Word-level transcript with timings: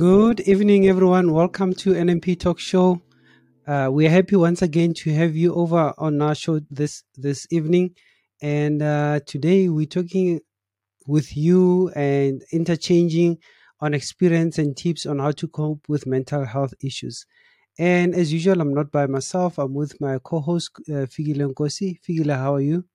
Good 0.00 0.40
evening, 0.48 0.88
everyone. 0.88 1.30
Welcome 1.30 1.74
to 1.74 1.92
NMP 1.92 2.34
Talk 2.40 2.58
Show. 2.58 3.02
Uh, 3.66 3.90
we 3.92 4.06
are 4.06 4.08
happy 4.08 4.34
once 4.34 4.62
again 4.62 4.94
to 4.94 5.12
have 5.12 5.36
you 5.36 5.54
over 5.54 5.92
on 5.98 6.22
our 6.22 6.34
show 6.34 6.58
this 6.70 7.02
this 7.18 7.46
evening, 7.50 7.94
and 8.40 8.80
uh, 8.80 9.20
today 9.26 9.68
we're 9.68 9.84
talking 9.84 10.40
with 11.06 11.36
you 11.36 11.90
and 11.90 12.42
interchanging 12.50 13.36
on 13.82 13.92
experience 13.92 14.56
and 14.56 14.74
tips 14.74 15.04
on 15.04 15.18
how 15.18 15.32
to 15.32 15.46
cope 15.46 15.86
with 15.86 16.06
mental 16.06 16.46
health 16.46 16.72
issues. 16.82 17.26
And 17.78 18.14
as 18.14 18.32
usual, 18.32 18.62
I'm 18.62 18.72
not 18.72 18.90
by 18.90 19.06
myself. 19.06 19.58
I'm 19.58 19.74
with 19.74 20.00
my 20.00 20.18
co-host 20.24 20.70
uh, 20.88 21.04
Fikile 21.12 21.52
Nkosi. 21.52 21.98
Fikile, 22.00 22.38
how 22.38 22.54
are 22.54 22.62
you? 22.62 22.86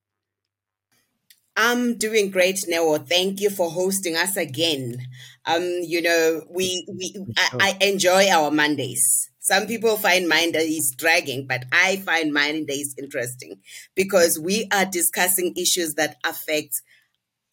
I'm 1.57 1.97
doing 1.97 2.31
great, 2.31 2.59
Neo. 2.67 2.97
Thank 2.97 3.39
you 3.39 3.49
for 3.49 3.69
hosting 3.71 4.15
us 4.15 4.35
again. 4.35 4.97
Um, 5.45 5.63
you 5.63 6.01
know, 6.01 6.43
we 6.49 6.85
we 6.89 7.15
I, 7.37 7.77
I 7.79 7.85
enjoy 7.85 8.27
our 8.29 8.51
Mondays. 8.51 9.29
Some 9.39 9.67
people 9.67 9.95
find 9.95 10.27
Mondays 10.27 10.93
dragging, 10.97 11.45
but 11.47 11.65
I 11.71 11.97
find 11.97 12.33
Mondays 12.33 12.95
interesting 12.97 13.61
because 13.95 14.39
we 14.39 14.67
are 14.73 14.85
discussing 14.85 15.53
issues 15.55 15.93
that 15.93 16.17
affect 16.25 16.73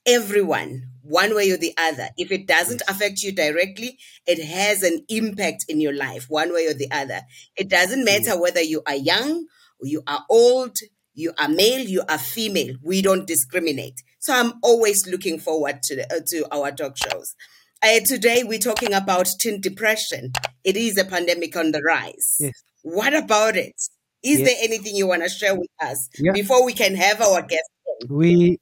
everyone 0.06 0.84
one 1.03 1.34
way 1.34 1.50
or 1.50 1.56
the 1.56 1.75
other. 1.77 2.09
If 2.16 2.33
it 2.33 2.47
doesn't 2.47 2.83
affect 2.89 3.23
you 3.23 3.33
directly, 3.33 3.98
it 4.27 4.42
has 4.42 4.83
an 4.83 5.05
impact 5.09 5.66
in 5.69 5.80
your 5.80 5.95
life 5.95 6.27
one 6.28 6.53
way 6.53 6.66
or 6.66 6.75
the 6.75 6.91
other. 6.91 7.20
It 7.56 7.69
doesn't 7.69 8.05
matter 8.05 8.41
whether 8.41 8.62
you 8.62 8.83
are 8.87 8.95
young 8.97 9.47
or 9.80 9.87
you 9.87 10.03
are 10.06 10.25
old, 10.30 10.77
you 11.15 11.33
are 11.39 11.48
male, 11.48 11.80
you 11.80 12.02
are 12.09 12.19
female. 12.19 12.77
We 12.83 13.02
don't 13.02 13.27
discriminate. 13.27 14.03
So 14.19 14.33
I'm 14.34 14.53
always 14.62 15.07
looking 15.07 15.39
forward 15.39 15.83
to, 15.84 15.97
the, 15.97 16.15
uh, 16.15 16.20
to 16.29 16.55
our 16.55 16.73
talk 16.73 16.97
shows. 16.97 17.34
Uh, 17.83 18.00
today 18.06 18.45
we're 18.45 18.59
talking 18.59 18.95
about 18.95 19.28
teen 19.41 19.61
depression. 19.61 20.33
It 20.64 20.77
is 20.77 20.97
a 20.97 21.05
pandemic 21.05 21.56
on 21.56 21.73
the 21.73 21.83
rise. 21.83 22.36
Yes. 22.39 22.53
What 22.83 23.14
about 23.14 23.56
it? 23.56 23.75
Is 24.23 24.39
Yes. 24.39 24.48
there 24.48 24.56
anything 24.62 24.95
you 24.97 25.09
want 25.09 25.23
to 25.25 25.28
share 25.28 25.55
with 25.59 25.69
us 25.81 26.09
Yeah. 26.19 26.33
before 26.33 26.64
we 26.64 26.73
can 26.75 26.95
have 26.95 27.20
our 27.20 27.42
guest? 27.42 27.69
We 28.08 28.58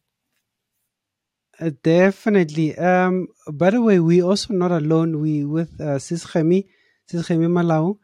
uh, 1.60 1.70
definitely. 1.82 2.76
Um, 2.78 3.28
by 3.52 3.68
the 3.70 3.82
way, 3.82 4.00
we 4.00 4.22
also 4.22 4.54
not 4.54 4.72
alone. 4.72 5.20
We 5.20 5.44
with 5.44 5.78
uh, 5.80 5.98
Sis 5.98 6.24
Khemi, 6.24 6.66
Sis 7.06 7.28
Khemi 7.28 7.48
Malau. 7.48 7.98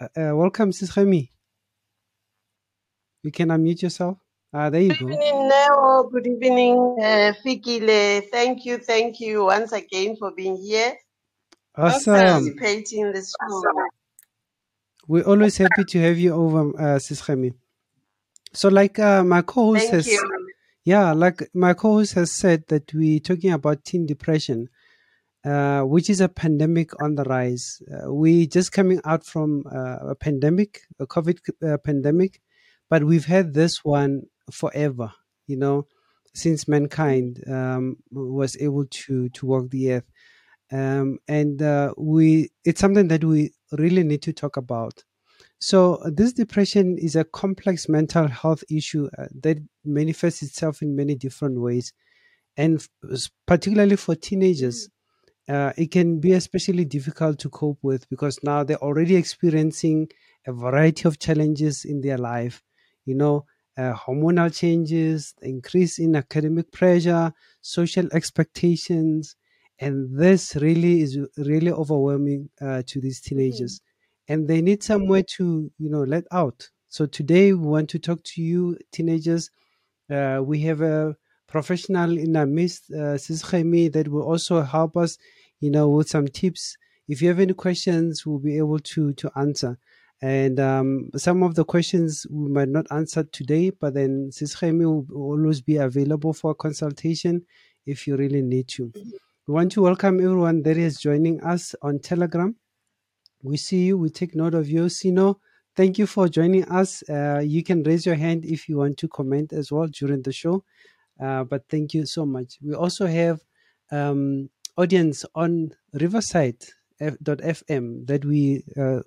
Uh, 0.00 0.08
uh, 0.30 0.34
welcome, 0.36 0.72
Sis 0.72 0.90
Khemi. 0.92 1.28
You 3.26 3.32
can 3.32 3.48
unmute 3.48 3.82
yourself. 3.82 4.18
Ah, 4.54 4.70
there 4.70 4.82
you 4.82 4.94
go. 4.94 5.06
Good 5.06 5.06
go. 5.06 5.12
evening, 5.14 5.48
Neo. 5.50 6.08
Good 6.12 6.26
evening, 6.28 6.76
uh, 7.02 7.32
Fikile. 7.42 8.22
Thank 8.30 8.64
you, 8.64 8.78
thank 8.78 9.18
you 9.18 9.44
once 9.46 9.72
again 9.72 10.14
for 10.16 10.30
being 10.30 10.56
here, 10.56 10.94
Awesome. 11.74 12.14
participating 12.14 13.00
in 13.06 13.12
this 13.12 13.34
show. 13.34 13.62
We're 15.08 15.24
always 15.24 15.56
happy 15.56 15.84
to 15.92 15.98
have 16.06 16.18
you 16.18 16.34
over, 16.34 16.62
uh, 16.80 16.98
Sis 17.00 17.20
Khemi. 17.20 17.52
So, 18.52 18.68
like 18.68 18.96
uh, 19.00 19.24
my 19.24 19.42
co-host 19.42 19.90
Thank 19.90 19.94
has, 19.94 20.06
you. 20.06 20.22
yeah, 20.84 21.12
like 21.12 21.50
my 21.52 21.74
co-host 21.74 22.14
has 22.14 22.30
said 22.30 22.62
that 22.68 22.94
we're 22.94 23.18
talking 23.18 23.52
about 23.52 23.82
teen 23.84 24.06
depression. 24.06 24.68
uh, 25.46 25.82
which 25.82 26.10
is 26.10 26.20
a 26.20 26.28
pandemic 26.28 26.90
on 27.00 27.14
the 27.14 27.22
rise. 27.24 27.80
Uh, 27.86 28.12
we 28.12 28.46
just 28.46 28.72
coming 28.72 29.00
out 29.04 29.24
from 29.24 29.64
uh, 29.72 29.98
a 30.10 30.14
pandemic, 30.14 30.80
a 30.98 31.06
COVID 31.06 31.38
uh, 31.62 31.78
pandemic, 31.78 32.40
but 32.90 33.04
we've 33.04 33.26
had 33.26 33.54
this 33.54 33.84
one 33.84 34.22
forever. 34.52 35.12
You 35.46 35.56
know, 35.56 35.86
since 36.34 36.68
mankind 36.68 37.42
um, 37.48 37.96
was 38.10 38.56
able 38.60 38.86
to 38.86 39.28
to 39.30 39.46
walk 39.46 39.70
the 39.70 39.92
earth, 39.92 40.10
um, 40.72 41.18
and 41.28 41.62
uh, 41.62 41.94
we 41.96 42.50
it's 42.64 42.80
something 42.80 43.08
that 43.08 43.24
we 43.24 43.52
really 43.72 44.02
need 44.04 44.22
to 44.22 44.32
talk 44.32 44.56
about. 44.56 45.04
So 45.60 46.02
this 46.06 46.32
depression 46.32 46.98
is 46.98 47.16
a 47.16 47.24
complex 47.24 47.88
mental 47.88 48.28
health 48.28 48.64
issue 48.70 49.08
uh, 49.18 49.26
that 49.42 49.58
manifests 49.84 50.42
itself 50.42 50.82
in 50.82 50.96
many 50.96 51.14
different 51.14 51.60
ways, 51.60 51.92
and 52.56 52.86
particularly 53.46 53.96
for 53.96 54.14
teenagers 54.14 54.88
uh, 55.48 55.72
it 55.76 55.90
can 55.90 56.20
be 56.20 56.32
especially 56.32 56.84
difficult 56.84 57.38
to 57.40 57.50
cope 57.50 57.78
with 57.82 58.08
because 58.10 58.38
now 58.42 58.64
they're 58.64 58.82
already 58.82 59.16
experiencing 59.16 60.08
a 60.46 60.52
variety 60.52 61.06
of 61.08 61.18
challenges 61.18 61.84
in 61.84 62.00
their 62.00 62.18
life. 62.18 62.62
You 63.06 63.14
know, 63.16 63.46
uh, 63.78 63.94
hormonal 63.94 64.54
changes, 64.54 65.34
increase 65.42 65.98
in 65.98 66.16
academic 66.16 66.72
pressure, 66.72 67.32
social 67.62 68.08
expectations, 68.12 69.36
and 69.78 70.18
this 70.18 70.56
really 70.56 71.00
is 71.02 71.18
really 71.38 71.70
overwhelming 71.72 72.50
uh, 72.60 72.82
to 72.86 73.00
these 73.00 73.20
teenagers, 73.20 73.80
and 74.28 74.48
they 74.48 74.60
need 74.62 74.82
somewhere 74.82 75.22
to 75.36 75.70
you 75.78 75.90
know 75.90 76.02
let 76.02 76.24
out. 76.32 76.70
So 76.88 77.06
today 77.06 77.52
we 77.52 77.66
want 77.66 77.88
to 77.90 77.98
talk 77.98 78.22
to 78.24 78.42
you, 78.42 78.78
teenagers. 78.92 79.50
Uh, 80.10 80.40
we 80.44 80.60
have 80.60 80.80
a 80.80 81.16
professional 81.48 82.16
in 82.18 82.36
our 82.36 82.46
midst, 82.46 82.90
uh, 82.90 83.18
Sis 83.18 83.42
Jaime, 83.42 83.88
that 83.88 84.08
will 84.08 84.22
also 84.22 84.62
help 84.62 84.96
us, 84.96 85.18
you 85.60 85.70
know, 85.70 85.88
with 85.88 86.08
some 86.08 86.28
tips. 86.28 86.76
If 87.08 87.22
you 87.22 87.28
have 87.28 87.40
any 87.40 87.54
questions, 87.54 88.24
we'll 88.26 88.38
be 88.38 88.58
able 88.58 88.80
to 88.80 89.12
to 89.14 89.30
answer. 89.36 89.78
And 90.22 90.58
um, 90.58 91.10
some 91.16 91.42
of 91.42 91.54
the 91.54 91.64
questions 91.64 92.26
we 92.30 92.48
might 92.50 92.68
not 92.68 92.86
answer 92.90 93.22
today, 93.24 93.70
but 93.70 93.94
then 93.94 94.30
Sis 94.32 94.54
Jaime 94.54 94.86
will 94.86 95.06
always 95.14 95.60
be 95.60 95.76
available 95.76 96.32
for 96.32 96.54
consultation 96.54 97.44
if 97.84 98.06
you 98.06 98.16
really 98.16 98.42
need 98.42 98.68
to. 98.68 98.92
We 99.46 99.54
want 99.54 99.72
to 99.72 99.82
welcome 99.82 100.18
everyone 100.18 100.62
that 100.62 100.76
is 100.76 100.98
joining 100.98 101.40
us 101.42 101.74
on 101.82 101.98
Telegram. 102.00 102.56
We 103.42 103.58
see 103.58 103.84
you. 103.84 103.98
We 103.98 104.08
take 104.08 104.34
note 104.34 104.54
of 104.54 104.68
you. 104.68 104.88
Sino, 104.88 105.38
thank 105.76 105.98
you 105.98 106.06
for 106.06 106.28
joining 106.28 106.64
us. 106.64 107.08
Uh, 107.08 107.42
you 107.44 107.62
can 107.62 107.82
raise 107.82 108.06
your 108.06 108.16
hand 108.16 108.44
if 108.44 108.68
you 108.68 108.78
want 108.78 108.96
to 108.98 109.08
comment 109.08 109.52
as 109.52 109.70
well 109.70 109.86
during 109.86 110.22
the 110.22 110.32
show. 110.32 110.64
Uh, 111.22 111.44
but 111.44 111.64
thank 111.68 111.94
you 111.94 112.06
so 112.06 112.26
much. 112.26 112.58
We 112.62 112.74
also 112.74 113.06
have 113.06 113.40
um, 113.92 114.50
audience 114.76 115.24
on 115.34 115.72
Riverside 115.92 116.64
FM 117.00 118.06
that 118.06 118.24
we 118.24 118.64
uh, 118.76 119.00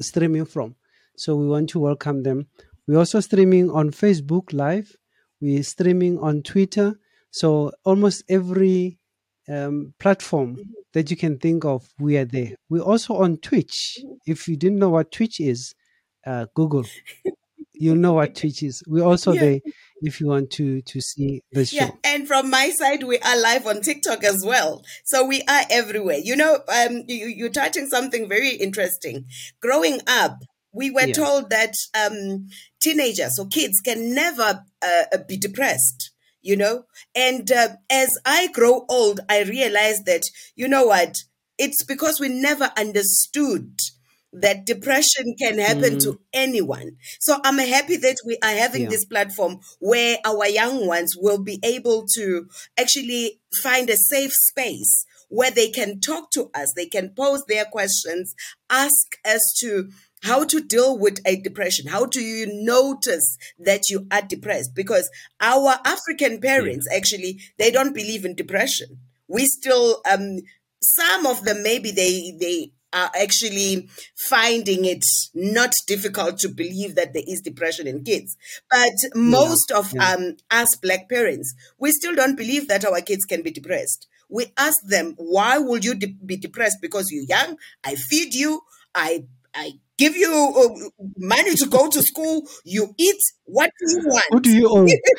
streaming 0.00 0.44
from. 0.44 0.74
So 1.16 1.36
we 1.36 1.46
want 1.46 1.70
to 1.70 1.78
welcome 1.80 2.22
them. 2.22 2.46
We're 2.86 2.98
also 2.98 3.20
streaming 3.20 3.70
on 3.70 3.90
Facebook 3.90 4.52
Live. 4.52 4.96
We're 5.40 5.62
streaming 5.62 6.18
on 6.18 6.42
Twitter. 6.42 6.98
So 7.30 7.72
almost 7.84 8.24
every 8.28 8.98
um, 9.48 9.94
platform 9.98 10.58
that 10.92 11.10
you 11.10 11.16
can 11.16 11.38
think 11.38 11.64
of, 11.64 11.86
we 11.98 12.16
are 12.16 12.24
there. 12.24 12.52
We're 12.68 12.82
also 12.82 13.16
on 13.16 13.36
Twitch. 13.38 13.98
If 14.26 14.48
you 14.48 14.56
didn't 14.56 14.78
know 14.78 14.90
what 14.90 15.12
Twitch 15.12 15.40
is, 15.40 15.74
uh, 16.26 16.46
Google. 16.54 16.84
You'll 17.74 17.96
know 17.96 18.14
what 18.14 18.34
Twitch 18.34 18.62
is. 18.62 18.82
We're 18.86 19.04
also 19.04 19.32
Yeah. 19.32 19.40
there 19.40 19.60
if 20.00 20.20
you 20.20 20.26
want 20.26 20.50
to 20.52 20.80
to 20.82 21.00
see 21.00 21.42
the 21.52 21.64
show. 21.66 21.76
Yeah, 21.76 21.90
and 22.04 22.26
from 22.26 22.50
my 22.50 22.70
side, 22.70 23.02
we 23.02 23.18
are 23.18 23.40
live 23.40 23.66
on 23.66 23.80
TikTok 23.82 24.24
as 24.24 24.44
well. 24.44 24.84
So 25.04 25.24
we 25.24 25.42
are 25.42 25.62
everywhere. 25.70 26.18
You 26.22 26.36
know, 26.36 26.60
um, 26.68 27.04
you, 27.08 27.26
you're 27.26 27.50
touching 27.50 27.86
something 27.88 28.28
very 28.28 28.50
interesting. 28.50 29.26
Growing 29.60 30.00
up, 30.06 30.42
we 30.72 30.90
were 30.90 31.06
Yeah. 31.06 31.14
told 31.14 31.50
that 31.50 31.74
um, 31.94 32.48
teenagers 32.80 33.38
or 33.38 33.46
kids 33.48 33.80
can 33.80 34.14
never 34.14 34.64
uh, 34.82 35.18
be 35.26 35.36
depressed. 35.36 36.12
You 36.40 36.56
know, 36.56 36.84
and 37.16 37.50
uh, 37.50 37.70
as 37.90 38.16
I 38.24 38.46
grow 38.52 38.86
old, 38.88 39.20
I 39.28 39.42
realize 39.42 40.00
that 40.04 40.22
you 40.54 40.68
know 40.68 40.86
what? 40.86 41.16
It's 41.58 41.84
because 41.84 42.20
we 42.20 42.28
never 42.28 42.70
understood 42.78 43.76
that 44.32 44.66
depression 44.66 45.34
can 45.38 45.58
happen 45.58 45.96
Mm, 45.96 46.02
to 46.02 46.20
anyone. 46.32 46.96
So 47.20 47.38
I'm 47.44 47.58
happy 47.58 47.96
that 47.96 48.16
we 48.26 48.36
are 48.42 48.54
having 48.54 48.82
yeah. 48.82 48.88
this 48.88 49.04
platform 49.04 49.60
where 49.80 50.18
our 50.24 50.48
young 50.48 50.86
ones 50.86 51.14
will 51.16 51.42
be 51.42 51.58
able 51.62 52.06
to 52.14 52.48
actually 52.78 53.40
find 53.62 53.88
a 53.88 53.96
safe 53.96 54.32
space 54.32 55.06
where 55.28 55.50
they 55.50 55.70
can 55.70 56.00
talk 56.00 56.30
to 56.32 56.50
us, 56.54 56.72
they 56.74 56.86
can 56.86 57.10
pose 57.10 57.44
their 57.46 57.64
questions, 57.66 58.34
ask 58.70 59.18
us 59.24 59.40
to 59.60 59.90
how 60.22 60.44
to 60.44 60.60
deal 60.60 60.98
with 60.98 61.20
a 61.26 61.36
depression. 61.36 61.86
How 61.86 62.06
do 62.06 62.20
you 62.20 62.46
notice 62.64 63.36
that 63.58 63.82
you 63.88 64.06
are 64.10 64.22
depressed? 64.22 64.74
Because 64.74 65.08
our 65.40 65.76
African 65.84 66.40
parents 66.40 66.88
actually 66.92 67.40
they 67.56 67.70
don't 67.70 67.94
believe 67.94 68.24
in 68.24 68.34
depression. 68.34 68.98
We 69.28 69.46
still 69.46 70.00
um 70.10 70.38
some 70.82 71.26
of 71.26 71.44
them 71.44 71.62
maybe 71.62 71.90
they 71.90 72.32
they 72.38 72.72
are 72.92 73.10
actually 73.20 73.88
finding 74.28 74.84
it 74.84 75.04
not 75.34 75.72
difficult 75.86 76.38
to 76.38 76.48
believe 76.48 76.94
that 76.94 77.12
there 77.12 77.22
is 77.26 77.40
depression 77.40 77.86
in 77.86 78.02
kids 78.04 78.36
but 78.70 78.92
Yeah. 79.02 79.10
most 79.14 79.70
of 79.70 79.92
Yeah. 79.92 80.12
um, 80.14 80.36
us 80.50 80.74
black 80.76 81.08
parents 81.08 81.54
we 81.78 81.92
still 81.92 82.14
don't 82.14 82.36
believe 82.36 82.68
that 82.68 82.84
our 82.84 83.00
kids 83.00 83.24
can 83.24 83.42
be 83.42 83.50
depressed 83.50 84.06
we 84.28 84.46
ask 84.56 84.76
them 84.86 85.14
why 85.16 85.58
would 85.58 85.84
you 85.84 85.94
de- 85.94 86.16
be 86.24 86.36
depressed 86.36 86.78
because 86.80 87.06
you're 87.10 87.24
young 87.28 87.56
i 87.84 87.94
feed 87.94 88.34
you 88.34 88.60
i 88.94 89.24
i 89.54 89.72
give 89.98 90.16
you 90.16 90.32
uh, 90.32 91.04
money 91.18 91.54
to 91.56 91.66
go 91.66 91.88
to 91.88 92.02
school. 92.02 92.48
You 92.64 92.94
eat 92.98 93.20
what 93.44 93.70
you 93.80 93.98
want. 94.06 94.24
Who 94.30 94.40
do 94.40 94.56
you 94.56 94.68
own? 94.70 94.86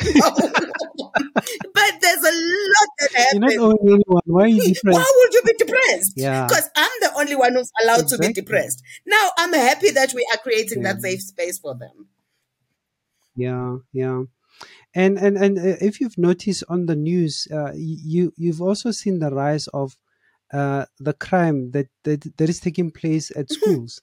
but 1.74 1.92
there's 2.02 2.24
a 2.24 2.34
lot 2.34 2.90
that 3.00 3.12
happens. 3.16 3.34
You're 3.34 3.42
not 3.42 3.58
owing 3.58 3.94
anyone. 3.94 4.22
Why 4.26 4.44
are 4.44 4.48
you 4.48 4.74
depressed? 4.74 4.98
Why 4.98 5.14
would 5.18 5.34
you 5.34 5.42
be 5.46 5.54
depressed? 5.58 6.14
Yeah. 6.16 6.48
Because 6.48 6.70
I'm 6.76 6.92
the 7.02 7.12
only 7.18 7.36
one 7.36 7.54
who's 7.54 7.72
allowed 7.84 8.08
to 8.08 8.18
be 8.18 8.34
depressed. 8.34 8.82
Now 9.06 9.30
I'm 9.38 9.54
happy 9.54 9.92
that 9.92 10.14
we 10.14 10.28
are 10.34 10.38
creating 10.38 10.84
Yeah. 10.84 10.94
that 10.94 11.02
safe 11.02 11.22
space 11.22 11.60
for 11.60 11.76
them. 11.78 12.08
Yeah, 13.36 13.78
yeah. 13.94 14.24
And 14.96 15.18
and 15.18 15.38
and 15.38 15.58
uh, 15.58 15.78
if 15.82 16.02
you've 16.02 16.18
noticed 16.18 16.64
on 16.68 16.88
the 16.88 16.96
news, 16.96 17.48
uh, 17.52 17.72
you 17.76 18.34
you've 18.36 18.62
also 18.62 18.92
seen 18.92 19.20
the 19.20 19.30
rise 19.30 19.68
of 19.68 19.96
uh, 20.52 20.86
the 21.00 21.14
crime 21.14 21.72
that, 21.72 21.88
that 22.04 22.36
that 22.38 22.50
is 22.50 22.60
taking 22.60 22.90
place 22.92 23.32
at 23.36 23.52
schools, 23.52 24.02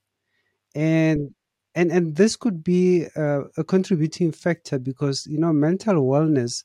and 0.77 1.35
and 1.75 1.91
and 1.91 2.17
this 2.17 2.37
could 2.37 2.63
be 2.63 3.07
uh, 3.17 3.43
a 3.57 3.65
contributing 3.65 4.31
factor 4.33 4.79
because 4.79 5.27
you 5.27 5.39
know 5.39 5.53
mental 5.53 5.97
wellness 5.97 6.65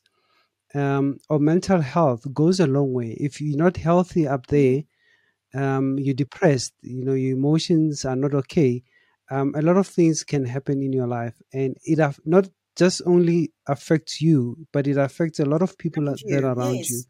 um, 0.74 1.18
or 1.28 1.38
mental 1.38 1.80
health 1.80 2.22
goes 2.32 2.60
a 2.60 2.66
long 2.66 2.92
way. 2.92 3.16
If 3.20 3.40
you're 3.40 3.58
not 3.58 3.76
healthy 3.76 4.26
up 4.26 4.46
there, 4.48 4.82
um, 5.54 5.98
you're 5.98 6.14
depressed. 6.14 6.74
You 6.82 7.04
know 7.04 7.14
your 7.14 7.36
emotions 7.36 8.04
are 8.04 8.16
not 8.16 8.34
okay. 8.34 8.82
Um, 9.30 9.54
a 9.56 9.62
lot 9.62 9.76
of 9.78 9.86
things 9.86 10.24
can 10.24 10.44
happen 10.44 10.82
in 10.82 10.92
your 10.92 11.06
life, 11.08 11.40
and 11.52 11.76
it 11.84 11.98
af- 11.98 12.20
not 12.26 12.48
just 12.76 13.02
only 13.06 13.52
affects 13.68 14.20
you, 14.20 14.56
but 14.72 14.86
it 14.86 14.96
affects 14.96 15.40
a 15.40 15.44
lot 15.46 15.62
of 15.62 15.76
people 15.78 16.04
Thank 16.06 16.18
that 16.28 16.44
are 16.44 16.52
around 16.54 16.78
Yes. 16.78 16.88
you. 16.88 17.04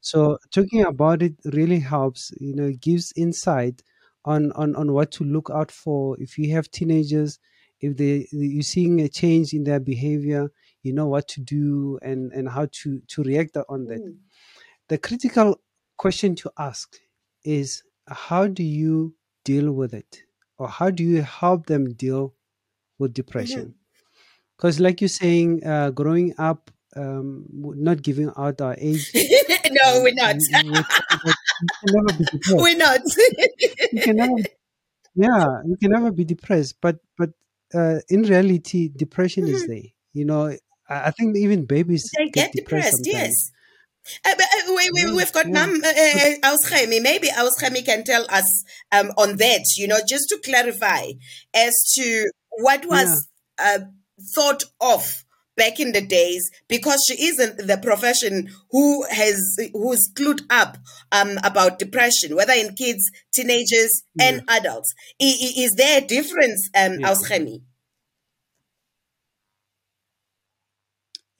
So 0.00 0.38
talking 0.52 0.84
about 0.84 1.22
it 1.22 1.34
really 1.46 1.80
helps. 1.80 2.32
You 2.40 2.54
know, 2.56 2.66
it 2.66 2.80
gives 2.80 3.12
insight 3.16 3.82
on 4.24 4.52
on 4.52 4.76
on 4.76 4.92
what 4.92 5.10
to 5.12 5.24
look 5.24 5.50
out 5.50 5.70
for. 5.70 6.16
If 6.20 6.38
you 6.38 6.52
have 6.54 6.70
teenagers, 6.70 7.38
if 7.80 7.96
they 7.96 8.26
you're 8.32 8.62
seeing 8.62 9.00
a 9.00 9.08
change 9.08 9.52
in 9.52 9.64
their 9.64 9.80
behavior, 9.80 10.50
you 10.82 10.92
know 10.92 11.06
what 11.06 11.28
to 11.28 11.40
do 11.40 11.98
and 12.02 12.32
and 12.32 12.48
how 12.48 12.66
to 12.82 13.00
to 13.08 13.22
react 13.22 13.56
on 13.68 13.86
that. 13.86 14.00
Mm. 14.00 14.16
The 14.88 14.98
critical 14.98 15.60
question 15.96 16.34
to 16.36 16.50
ask 16.58 16.96
is 17.44 17.82
how 18.08 18.46
do 18.46 18.62
you 18.62 19.14
deal 19.44 19.72
with 19.72 19.94
it, 19.94 20.22
or 20.58 20.68
how 20.68 20.90
do 20.90 21.04
you 21.04 21.22
help 21.22 21.66
them 21.66 21.92
deal 21.94 22.34
with 22.98 23.14
depression? 23.14 23.74
Because, 24.56 24.78
like 24.78 25.00
you're 25.00 25.08
saying, 25.08 25.64
uh, 25.64 25.90
growing 25.90 26.34
up, 26.38 26.70
um, 26.96 27.46
not 27.50 28.02
giving 28.02 28.30
out 28.36 28.60
our 28.60 28.76
age, 28.78 29.10
no, 29.14 29.96
um, 29.96 30.02
we're 30.02 30.14
not. 30.14 30.36
we, 30.64 30.70
we 30.72 30.78
were 30.78 30.82
told 30.84 31.24
that 31.24 31.24
you 31.24 31.32
can 31.84 31.94
never 31.94 32.18
be 32.18 32.24
depressed. 32.32 32.56
we're 32.56 32.76
not. 32.76 33.00
You 33.92 34.00
can 34.00 34.16
never, 34.16 34.36
yeah, 35.14 35.46
you 35.66 35.76
can 35.76 35.90
never 35.90 36.10
be 36.10 36.24
depressed. 36.24 36.76
But 36.80 36.98
but 37.16 37.30
uh, 37.74 38.00
in 38.08 38.22
reality, 38.22 38.88
depression 38.94 39.48
is 39.48 39.66
there. 39.66 39.90
You 40.12 40.24
know, 40.24 40.46
I, 40.46 40.58
I 40.88 41.10
think 41.10 41.36
even 41.36 41.66
babies 41.66 42.10
they 42.16 42.28
get 42.28 42.52
depressed, 42.52 43.04
depressed, 43.04 43.06
yes. 43.06 43.50
Uh, 44.24 44.34
but, 44.36 44.46
uh, 44.46 44.74
we, 44.74 44.90
we, 44.94 45.12
we've 45.12 45.32
got 45.32 45.46
yeah. 45.46 45.52
Mam 45.52 45.82
uh, 45.84 46.48
Auschemi. 46.50 47.02
Maybe 47.02 47.28
Auschemi 47.28 47.84
can 47.84 48.02
tell 48.02 48.26
us 48.30 48.64
um, 48.92 49.10
on 49.18 49.36
that, 49.36 49.64
you 49.76 49.86
know, 49.86 50.00
just 50.08 50.28
to 50.30 50.40
clarify 50.42 51.04
as 51.54 51.74
to 51.96 52.30
what 52.50 52.86
was 52.86 53.28
uh, 53.58 53.80
thought 54.34 54.64
of 54.80 55.24
back 55.56 55.78
in 55.80 55.92
the 55.92 56.00
days, 56.00 56.50
because 56.68 57.04
she 57.06 57.22
isn't 57.26 57.66
the 57.66 57.76
profession 57.78 58.48
who 58.70 59.04
has 59.10 59.56
who's 59.72 60.08
clued 60.14 60.42
up 60.50 60.78
um, 61.12 61.38
about 61.44 61.78
depression, 61.78 62.34
whether 62.36 62.52
in 62.52 62.74
kids, 62.74 63.10
teenagers, 63.32 64.02
and 64.20 64.42
adults. 64.48 64.94
I, 65.20 65.26
i- 65.26 65.60
is 65.64 65.72
there 65.76 65.98
a 65.98 66.06
difference, 66.06 66.68
um, 66.76 66.98
Yeah. 67.00 67.08
Auschemi? 67.10 67.62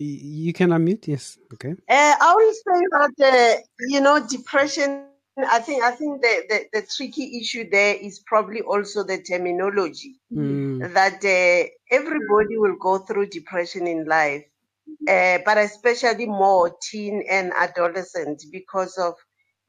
Y- 0.00 0.18
You 0.46 0.52
can 0.52 0.70
unmute, 0.70 1.06
yes. 1.08 1.38
Okay. 1.52 1.72
Uh, 1.88 2.14
I 2.20 2.34
will 2.34 2.52
say 2.52 2.80
that 2.92 3.56
uh, 3.58 3.60
you 3.88 4.00
know 4.00 4.26
depression. 4.26 5.09
I 5.44 5.60
think 5.60 5.82
I 5.82 5.92
think 5.92 6.22
the, 6.22 6.44
the 6.48 6.80
the 6.80 6.86
tricky 6.96 7.38
issue 7.40 7.68
there 7.70 7.94
is 7.96 8.20
probably 8.26 8.60
also 8.62 9.04
the 9.04 9.22
terminology 9.22 10.20
Mm, 10.32 10.88
that 10.94 11.24
uh, 11.24 11.68
everybody 11.90 12.56
will 12.58 12.76
go 12.80 12.98
through 12.98 13.26
depression 13.28 13.86
in 13.86 14.04
life, 14.06 14.44
uh, 15.08 15.38
but 15.44 15.58
especially 15.58 16.26
more 16.26 16.76
teen 16.90 17.24
and 17.30 17.52
adolescent 17.56 18.42
because 18.52 18.96
of 18.98 19.14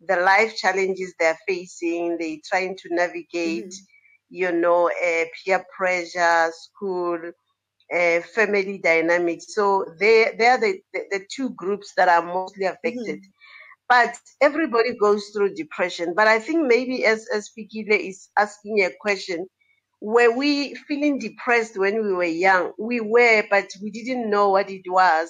the 0.07 0.17
life 0.17 0.55
challenges 0.57 1.13
they're 1.19 1.37
facing. 1.47 2.17
They're 2.19 2.37
trying 2.45 2.75
to 2.77 2.89
navigate, 2.95 3.73
you 4.29 4.51
know, 4.51 4.89
uh, 4.89 5.25
peer 5.43 5.65
pressure, 5.77 6.51
school, 6.53 7.19
uh, 7.93 8.21
family 8.21 8.79
dynamics. 8.79 9.53
So 9.55 9.85
they 9.99 10.33
they 10.37 10.47
are 10.47 10.59
the, 10.59 10.79
the, 10.93 11.01
the 11.11 11.25
two 11.35 11.51
groups 11.51 11.93
that 11.97 12.09
are 12.09 12.23
mostly 12.23 12.65
affected. 12.65 13.19
But 13.91 14.17
everybody 14.39 14.95
goes 14.95 15.31
through 15.33 15.55
depression. 15.55 16.13
But 16.15 16.29
I 16.29 16.39
think 16.39 16.65
maybe 16.65 17.03
as 17.03 17.27
as 17.35 17.49
Fikile 17.49 17.99
is 17.99 18.29
asking 18.39 18.85
a 18.85 18.91
question, 19.01 19.47
were 19.99 20.31
we 20.33 20.75
feeling 20.87 21.19
depressed 21.19 21.77
when 21.77 22.01
we 22.01 22.13
were 22.13 22.23
young? 22.23 22.71
We 22.79 23.01
were, 23.01 23.43
but 23.51 23.67
we 23.81 23.91
didn't 23.91 24.29
know 24.29 24.47
what 24.47 24.69
it 24.69 24.83
was. 24.87 25.29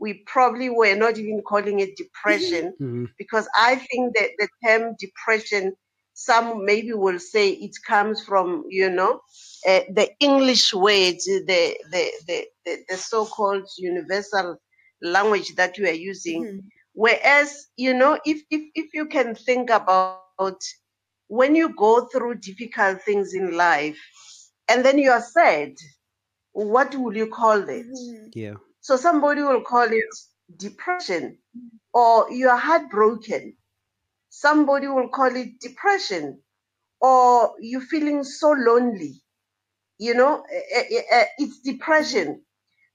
We 0.00 0.24
probably 0.26 0.68
were 0.68 0.96
not 0.96 1.16
even 1.16 1.42
calling 1.46 1.78
it 1.78 1.96
depression 1.96 2.74
mm, 2.82 3.06
because 3.18 3.48
I 3.56 3.76
think 3.76 4.16
that 4.16 4.30
the 4.36 4.48
term 4.66 4.96
depression, 4.98 5.74
some 6.14 6.64
maybe 6.64 6.94
will 6.94 7.20
say 7.20 7.50
it 7.50 7.76
comes 7.86 8.20
from, 8.24 8.64
you 8.68 8.90
know, 8.90 9.20
uh, 9.64 9.82
the 9.94 10.10
English 10.18 10.74
word, 10.74 11.14
the, 11.24 11.76
the, 11.92 12.10
the, 12.26 12.46
the, 12.66 12.78
the 12.88 12.96
so-called 12.96 13.68
universal 13.78 14.56
language 15.00 15.54
that 15.54 15.76
we 15.78 15.88
are 15.88 15.92
using. 15.92 16.64
Whereas, 16.94 17.68
you 17.76 17.94
know, 17.94 18.18
if, 18.24 18.42
if, 18.50 18.62
if 18.74 18.94
you 18.94 19.06
can 19.06 19.34
think 19.34 19.70
about 19.70 20.36
when 21.28 21.54
you 21.54 21.74
go 21.74 22.06
through 22.06 22.36
difficult 22.40 23.02
things 23.02 23.34
in 23.34 23.34
life 23.56 23.98
and 24.58 24.68
then 24.70 24.98
you 24.98 25.10
are 25.10 25.20
sad, 25.20 25.72
what 26.52 26.94
will 26.94 27.16
you 27.16 27.26
call 27.26 27.62
it? 27.68 27.86
yeah. 28.34 28.56
So 28.80 28.96
somebody 28.96 29.42
will 29.42 29.62
call 29.62 29.88
it 29.90 30.14
depression 30.56 31.38
or 31.92 32.30
you 32.30 32.48
are 32.48 32.58
heartbroken. 32.58 33.56
Somebody 34.28 34.88
will 34.88 35.08
call 35.08 35.34
it 35.36 35.60
depression 35.60 36.40
or 37.00 37.54
you're 37.60 37.80
feeling 37.80 38.24
so 38.24 38.50
lonely. 38.52 39.22
You 39.98 40.14
know, 40.14 40.44
eh, 40.52 40.82
eh, 40.90 41.02
eh, 41.10 41.26
it's 41.38 41.60
depression. 41.60 42.42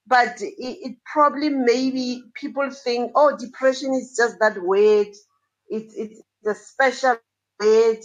But 0.07 0.42
it, 0.42 0.56
it 0.59 0.98
probably 1.12 1.50
maybe 1.50 2.24
people 2.36 2.69
think, 2.71 3.13
oh, 3.15 3.38
depression 3.38 3.94
is 3.95 4.16
just 4.18 4.37
that 4.42 4.61
word. 4.64 5.07
It, 5.69 5.94
it's 5.97 6.21
a 6.47 6.56
special 6.56 7.18
word. 7.61 7.99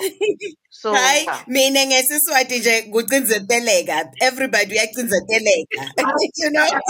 So 0.71 0.92
hayi 0.95 1.25
yeah. 1.25 1.45
mina 1.49 1.87
ngesiswati 1.87 2.59
nje 2.59 2.83
kucinzeteleka 2.83 4.12
everybody 4.21 4.73
uyacinzeteleka 4.75 5.90
you 6.37 6.50
know 6.50 6.66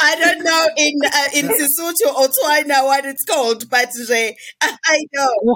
I 0.00 0.14
don't 0.16 0.44
know 0.44 0.66
in 0.76 0.94
uh, 1.04 1.28
in 1.34 1.48
Sesotho 1.48 2.14
or 2.14 2.28
Tswana 2.28 2.84
what 2.84 3.04
it's 3.04 3.24
called, 3.24 3.68
but 3.68 3.88
nje, 3.88 4.34
I 4.60 4.98
know. 5.12 5.54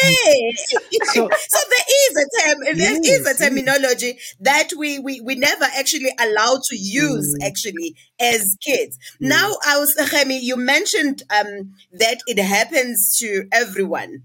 Hey. 0.00 0.52
so, 1.04 1.28
so 1.28 1.60
there 1.68 1.86
is 1.88 2.16
a 2.16 2.40
term, 2.40 2.76
there 2.78 3.02
yes, 3.02 3.08
is 3.08 3.26
a 3.26 3.44
terminology 3.44 4.06
yes. 4.16 4.34
that 4.40 4.68
we, 4.76 4.98
we 4.98 5.20
we 5.20 5.34
never 5.34 5.64
actually 5.76 6.12
allowed 6.18 6.62
to 6.70 6.76
use 6.76 7.36
mm. 7.40 7.46
actually 7.46 7.96
as 8.20 8.56
kids. 8.64 8.98
Mm. 9.20 9.28
Now, 9.28 9.56
I 9.66 9.78
was 9.78 9.94
you 10.42 10.56
mentioned 10.56 11.22
um, 11.30 11.74
that 11.92 12.18
it 12.26 12.38
happens 12.38 13.16
to 13.20 13.46
everyone 13.52 14.22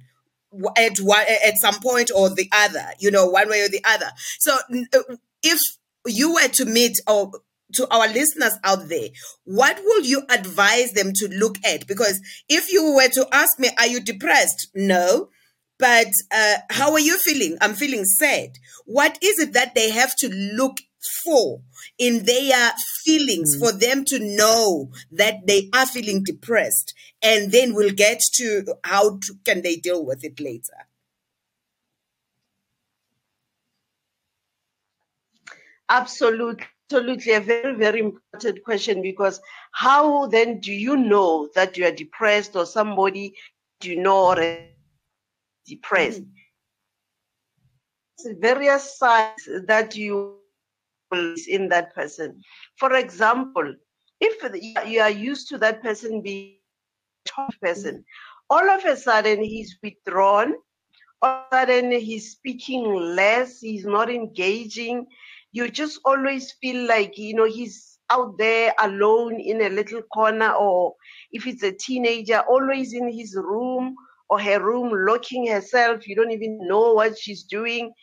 at 0.77 0.97
one 0.99 1.25
at 1.45 1.57
some 1.59 1.79
point 1.81 2.11
or 2.15 2.29
the 2.29 2.49
other, 2.51 2.85
you 2.99 3.11
know, 3.11 3.25
one 3.25 3.49
way 3.49 3.61
or 3.61 3.69
the 3.69 3.81
other. 3.85 4.11
So, 4.39 4.55
uh, 4.93 5.15
if 5.43 5.59
you 6.05 6.33
were 6.35 6.47
to 6.47 6.65
meet 6.65 6.99
or 7.07 7.31
to 7.75 7.87
our 7.93 8.07
listeners 8.07 8.57
out 8.63 8.89
there, 8.89 9.09
what 9.43 9.79
would 9.83 10.05
you 10.05 10.23
advise 10.29 10.91
them 10.93 11.11
to 11.15 11.27
look 11.29 11.57
at? 11.65 11.87
Because 11.87 12.21
if 12.49 12.71
you 12.71 12.93
were 12.95 13.09
to 13.09 13.27
ask 13.31 13.59
me, 13.59 13.69
are 13.77 13.87
you 13.87 13.99
depressed? 13.99 14.69
No. 14.75 15.29
But 15.77 16.11
uh, 16.33 16.55
how 16.69 16.93
are 16.93 16.99
you 16.99 17.17
feeling? 17.17 17.57
I'm 17.61 17.73
feeling 17.73 18.05
sad. 18.05 18.51
What 18.85 19.17
is 19.21 19.39
it 19.39 19.53
that 19.53 19.75
they 19.75 19.89
have 19.91 20.15
to 20.19 20.29
look 20.29 20.77
for 21.23 21.61
in 21.97 22.25
their 22.25 22.71
feelings 23.03 23.55
mm. 23.55 23.59
for 23.59 23.71
them 23.71 24.05
to 24.05 24.19
know 24.19 24.91
that 25.11 25.47
they 25.47 25.69
are 25.73 25.85
feeling 25.85 26.23
depressed? 26.23 26.93
And 27.21 27.51
then 27.51 27.73
we'll 27.73 27.93
get 27.93 28.21
to 28.35 28.75
how 28.83 29.17
to, 29.17 29.33
can 29.45 29.63
they 29.63 29.75
deal 29.75 30.05
with 30.05 30.23
it 30.23 30.39
later. 30.39 30.87
Absolutely 35.87 36.65
absolutely 36.91 37.33
a 37.33 37.39
very, 37.39 37.75
very 37.75 37.99
important 37.99 38.63
question 38.63 39.01
because 39.01 39.41
how 39.71 40.27
then 40.27 40.59
do 40.59 40.71
you 40.71 40.95
know 40.95 41.49
that 41.55 41.77
you 41.77 41.85
are 41.85 41.91
depressed 41.91 42.55
or 42.55 42.65
somebody 42.65 43.35
you 43.83 43.99
know 43.99 44.27
or 44.27 44.57
depressed? 45.65 46.21
Mm-hmm. 46.21 48.41
Various 48.41 48.97
signs 48.97 49.47
that 49.67 49.95
you 49.95 50.39
in 51.47 51.69
that 51.69 51.93
person. 51.93 52.41
For 52.77 52.95
example, 52.95 53.75
if 54.19 54.87
you 54.87 54.99
are 54.99 55.09
used 55.09 55.47
to 55.49 55.57
that 55.59 55.81
person 55.81 56.21
being 56.21 56.57
a 57.25 57.29
top 57.29 57.51
person, 57.61 57.95
mm-hmm. 57.95 58.01
all 58.49 58.69
of 58.69 58.83
a 58.85 58.97
sudden 58.97 59.43
he's 59.43 59.77
withdrawn, 59.83 60.55
all 61.21 61.29
of 61.29 61.45
a 61.51 61.55
sudden 61.55 61.91
he's 61.91 62.31
speaking 62.31 62.83
less, 62.83 63.59
he's 63.59 63.85
not 63.85 64.09
engaging, 64.09 65.05
you 65.55 65.69
just 65.69 66.01
always 66.03 66.51
feel 66.61 66.85
like, 66.85 67.17
you 67.17 67.33
know, 67.33 67.45
he's 67.45 67.97
out 68.09 68.37
there 68.37 68.73
alone 68.77 69.39
in 69.39 69.61
a 69.61 69.69
little 69.69 70.01
corner, 70.13 70.51
or 70.51 70.93
if 71.31 71.47
it's 71.47 71.63
a 71.63 71.71
teenager, 71.71 72.41
always 72.41 72.93
in 72.93 73.09
his 73.09 73.37
room 73.37 73.95
or 74.29 74.37
her 74.37 74.61
room, 74.61 74.91
locking 75.07 75.47
herself. 75.47 76.05
You 76.09 76.17
don't 76.17 76.31
even 76.31 76.59
know 76.67 76.91
what 76.91 77.17
she's 77.17 77.43
doing. 77.43 77.93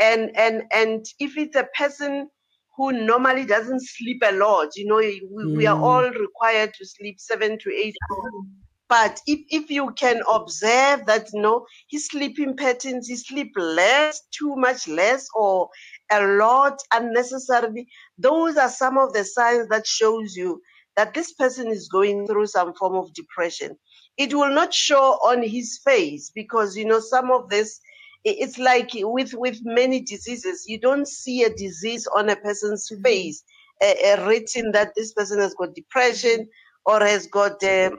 And 0.00 0.36
and 0.36 0.64
and 0.72 1.06
if 1.20 1.38
it's 1.38 1.54
a 1.54 1.68
person 1.78 2.28
who 2.76 2.90
normally 2.90 3.46
doesn't 3.46 3.86
sleep 3.86 4.20
a 4.26 4.32
lot, 4.32 4.70
you 4.74 4.86
know, 4.86 4.96
we, 4.96 5.22
mm. 5.32 5.56
we 5.56 5.64
are 5.64 5.78
mm. 5.78 5.82
all 5.82 6.10
required 6.10 6.74
to 6.74 6.84
sleep 6.84 7.20
seven 7.20 7.56
to 7.60 7.70
eight 7.72 7.94
hours 8.10 8.46
but 8.88 9.20
if, 9.26 9.40
if 9.48 9.70
you 9.70 9.92
can 9.96 10.20
observe 10.32 11.06
that, 11.06 11.28
you 11.32 11.40
know, 11.40 11.66
his 11.90 12.06
sleeping 12.06 12.56
patterns, 12.56 13.08
he 13.08 13.16
sleep 13.16 13.52
less, 13.56 14.22
too 14.30 14.54
much 14.56 14.86
less, 14.86 15.26
or 15.34 15.68
a 16.10 16.26
lot 16.26 16.78
unnecessarily, 16.92 17.88
those 18.18 18.56
are 18.56 18.68
some 18.68 18.98
of 18.98 19.12
the 19.12 19.24
signs 19.24 19.68
that 19.68 19.86
shows 19.86 20.36
you 20.36 20.60
that 20.96 21.14
this 21.14 21.32
person 21.32 21.68
is 21.68 21.88
going 21.88 22.26
through 22.26 22.46
some 22.46 22.74
form 22.74 22.94
of 22.94 23.12
depression. 23.14 23.76
It 24.16 24.34
will 24.34 24.52
not 24.52 24.72
show 24.72 25.18
on 25.22 25.42
his 25.42 25.78
face 25.84 26.30
because, 26.34 26.76
you 26.76 26.86
know, 26.86 27.00
some 27.00 27.30
of 27.30 27.50
this, 27.50 27.80
it's 28.24 28.58
like 28.58 28.90
with, 28.94 29.34
with 29.34 29.58
many 29.62 30.00
diseases, 30.00 30.64
you 30.66 30.80
don't 30.80 31.06
see 31.06 31.44
a 31.44 31.54
disease 31.54 32.08
on 32.16 32.30
a 32.30 32.36
person's 32.36 32.88
mm-hmm. 32.90 33.02
face 33.02 33.42
uh, 33.84 33.94
uh, 34.06 34.26
written 34.26 34.72
that 34.72 34.92
this 34.96 35.12
person 35.12 35.38
has 35.38 35.54
got 35.54 35.74
depression 35.74 36.48
or 36.86 37.00
has 37.00 37.26
got 37.26 37.62
um, 37.62 37.98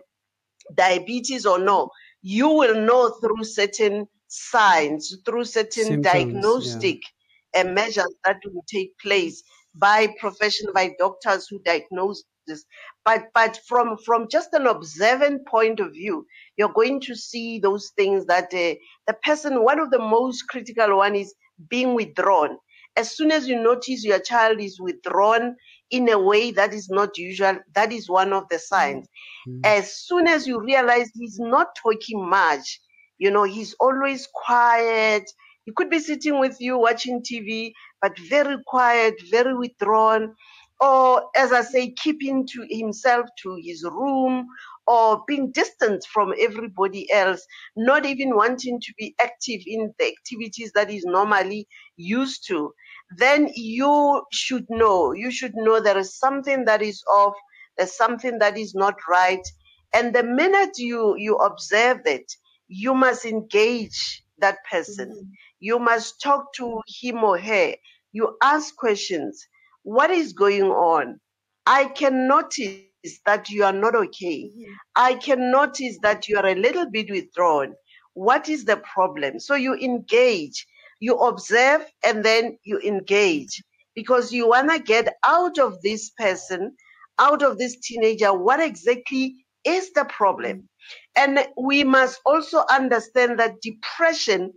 diabetes 0.73 1.45
or 1.45 1.59
no, 1.59 1.89
you 2.21 2.47
will 2.49 2.75
know 2.81 3.09
through 3.21 3.43
certain 3.43 4.07
signs, 4.27 5.15
through 5.25 5.45
certain 5.45 5.85
Symptoms, 5.85 6.03
diagnostic 6.03 6.95
yeah. 6.95 7.16
Measures 7.63 8.13
that 8.25 8.37
will 8.45 8.65
take 8.67 8.97
place 8.99 9.43
by 9.75 10.07
profession, 10.19 10.67
by 10.73 10.91
doctors 10.97 11.47
who 11.47 11.59
diagnose 11.63 12.23
this. 12.47 12.65
But 13.05 13.27
but 13.33 13.59
from 13.67 13.97
from 14.05 14.27
just 14.29 14.53
an 14.53 14.67
observant 14.67 15.47
point 15.47 15.79
of 15.79 15.91
view, 15.93 16.25
you're 16.57 16.73
going 16.73 17.01
to 17.01 17.15
see 17.15 17.59
those 17.59 17.91
things 17.95 18.25
that 18.25 18.45
uh, 18.53 18.75
the 19.07 19.13
person. 19.23 19.63
One 19.63 19.79
of 19.79 19.91
the 19.91 19.99
most 19.99 20.43
critical 20.47 20.97
one 20.97 21.15
is 21.15 21.33
being 21.69 21.93
withdrawn. 21.93 22.57
As 22.95 23.15
soon 23.15 23.31
as 23.31 23.47
you 23.47 23.61
notice 23.61 24.03
your 24.03 24.19
child 24.19 24.59
is 24.59 24.79
withdrawn 24.79 25.55
in 25.91 26.09
a 26.09 26.19
way 26.19 26.51
that 26.51 26.73
is 26.73 26.89
not 26.89 27.17
usual, 27.17 27.59
that 27.75 27.91
is 27.91 28.09
one 28.09 28.33
of 28.33 28.49
the 28.49 28.59
signs. 28.59 29.07
Mm-hmm. 29.47 29.61
As 29.63 29.95
soon 29.95 30.27
as 30.27 30.47
you 30.47 30.59
realize 30.59 31.11
he's 31.13 31.39
not 31.39 31.67
talking 31.81 32.27
much, 32.27 32.81
you 33.19 33.29
know, 33.31 33.43
he's 33.43 33.75
always 33.79 34.27
quiet. 34.33 35.29
He 35.67 35.73
could 35.75 35.91
be 35.91 35.99
sitting 35.99 36.39
with 36.39 36.57
you 36.61 36.79
watching 36.79 37.23
TV, 37.23 37.73
but 38.01 38.19
very 38.19 38.57
quiet, 38.67 39.15
very 39.31 39.55
withdrawn, 39.55 40.35
or 40.81 41.29
as 41.37 41.53
I 41.53 41.63
say, 41.63 41.91
keeping 41.93 42.47
to 42.47 42.67
himself 42.71 43.27
to 43.43 43.59
his 43.63 43.83
room, 43.85 44.47
or 44.87 45.23
being 45.27 45.51
distant 45.51 46.05
from 46.11 46.33
everybody 46.41 47.11
else, 47.13 47.45
not 47.77 48.07
even 48.07 48.35
wanting 48.37 48.81
to 48.81 48.93
be 48.97 49.15
active 49.21 49.61
in 49.67 49.93
the 49.99 50.07
activities 50.07 50.73
that 50.75 50.89
he's 50.89 51.05
normally 51.05 51.67
used 51.97 52.47
to 52.49 52.73
then 53.17 53.49
you 53.55 54.23
should 54.33 54.65
know, 54.69 55.13
you 55.13 55.31
should 55.31 55.53
know 55.55 55.81
there 55.81 55.99
is 55.99 56.17
something 56.17 56.65
that 56.65 56.83
is 56.83 57.03
off, 57.15 57.35
there's 57.77 57.95
something 57.97 58.39
that 58.39 58.57
is 58.57 58.75
not 58.75 58.95
right. 59.09 59.47
And 59.93 60.15
the 60.15 60.23
minute 60.23 60.77
you, 60.79 61.15
you 61.17 61.37
observe 61.37 62.01
it, 62.05 62.31
you 62.69 62.95
must 62.95 63.25
engage 63.25 64.23
that 64.39 64.57
person. 64.71 65.09
Mm-hmm. 65.11 65.46
You 65.59 65.79
must 65.79 66.21
talk 66.21 66.53
to 66.53 66.81
him 66.87 67.23
or 67.23 67.37
her. 67.37 67.75
You 68.11 68.37
ask 68.41 68.75
questions. 68.75 69.45
What 69.83 70.09
is 70.09 70.33
going 70.33 70.65
on? 70.71 71.19
I 71.65 71.85
can 71.85 72.27
notice 72.27 72.81
that 73.25 73.49
you 73.49 73.63
are 73.63 73.73
not 73.73 73.95
okay. 73.95 74.49
Mm-hmm. 74.49 74.73
I 74.95 75.15
can 75.15 75.51
notice 75.51 75.97
that 76.01 76.27
you 76.27 76.37
are 76.37 76.47
a 76.47 76.55
little 76.55 76.89
bit 76.89 77.09
withdrawn. 77.09 77.73
What 78.13 78.49
is 78.49 78.65
the 78.65 78.77
problem? 78.77 79.39
So 79.39 79.55
you 79.55 79.75
engage 79.75 80.65
you 80.99 81.15
observe 81.15 81.85
and 82.05 82.23
then 82.23 82.57
you 82.63 82.79
engage 82.79 83.63
because 83.95 84.31
you 84.31 84.49
want 84.49 84.71
to 84.71 84.79
get 84.79 85.15
out 85.25 85.57
of 85.59 85.81
this 85.81 86.11
person, 86.11 86.75
out 87.19 87.41
of 87.41 87.57
this 87.57 87.77
teenager, 87.77 88.33
what 88.33 88.59
exactly 88.59 89.35
is 89.63 89.91
the 89.93 90.05
problem. 90.05 90.67
And 91.15 91.45
we 91.57 91.83
must 91.83 92.19
also 92.25 92.63
understand 92.69 93.39
that 93.39 93.61
depression 93.61 94.53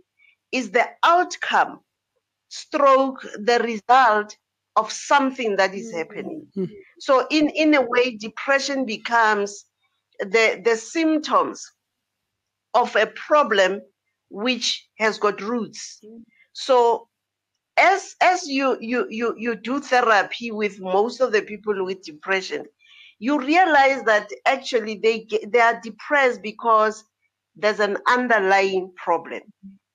is 0.51 0.71
the 0.71 0.87
outcome, 1.03 1.79
stroke, 2.49 3.21
the 3.39 3.59
result 3.59 4.35
of 4.75 4.91
something 4.91 5.55
that 5.57 5.73
is 5.73 5.91
happening. 5.91 6.47
Mm-hmm. 6.55 6.73
So 6.99 7.27
in, 7.29 7.49
in 7.49 7.73
a 7.75 7.81
way, 7.81 8.15
depression 8.15 8.85
becomes 8.85 9.65
the, 10.19 10.61
the 10.63 10.75
symptoms 10.75 11.65
of 12.73 12.95
a 12.95 13.07
problem 13.07 13.81
which 14.29 14.87
has 14.97 15.17
got 15.17 15.41
roots. 15.41 15.99
So 16.53 17.07
as 17.77 18.15
as 18.21 18.47
you 18.47 18.77
you 18.79 19.07
you 19.09 19.33
you 19.37 19.55
do 19.55 19.79
therapy 19.79 20.51
with 20.51 20.79
most 20.79 21.21
of 21.21 21.31
the 21.31 21.41
people 21.41 21.85
with 21.85 22.03
depression, 22.03 22.65
you 23.19 23.39
realize 23.39 24.03
that 24.03 24.29
actually 24.45 24.99
they 25.01 25.21
get, 25.21 25.51
they 25.51 25.59
are 25.59 25.79
depressed 25.81 26.41
because 26.41 27.03
there's 27.55 27.79
an 27.79 27.97
underlying 28.07 28.91
problem, 28.95 29.41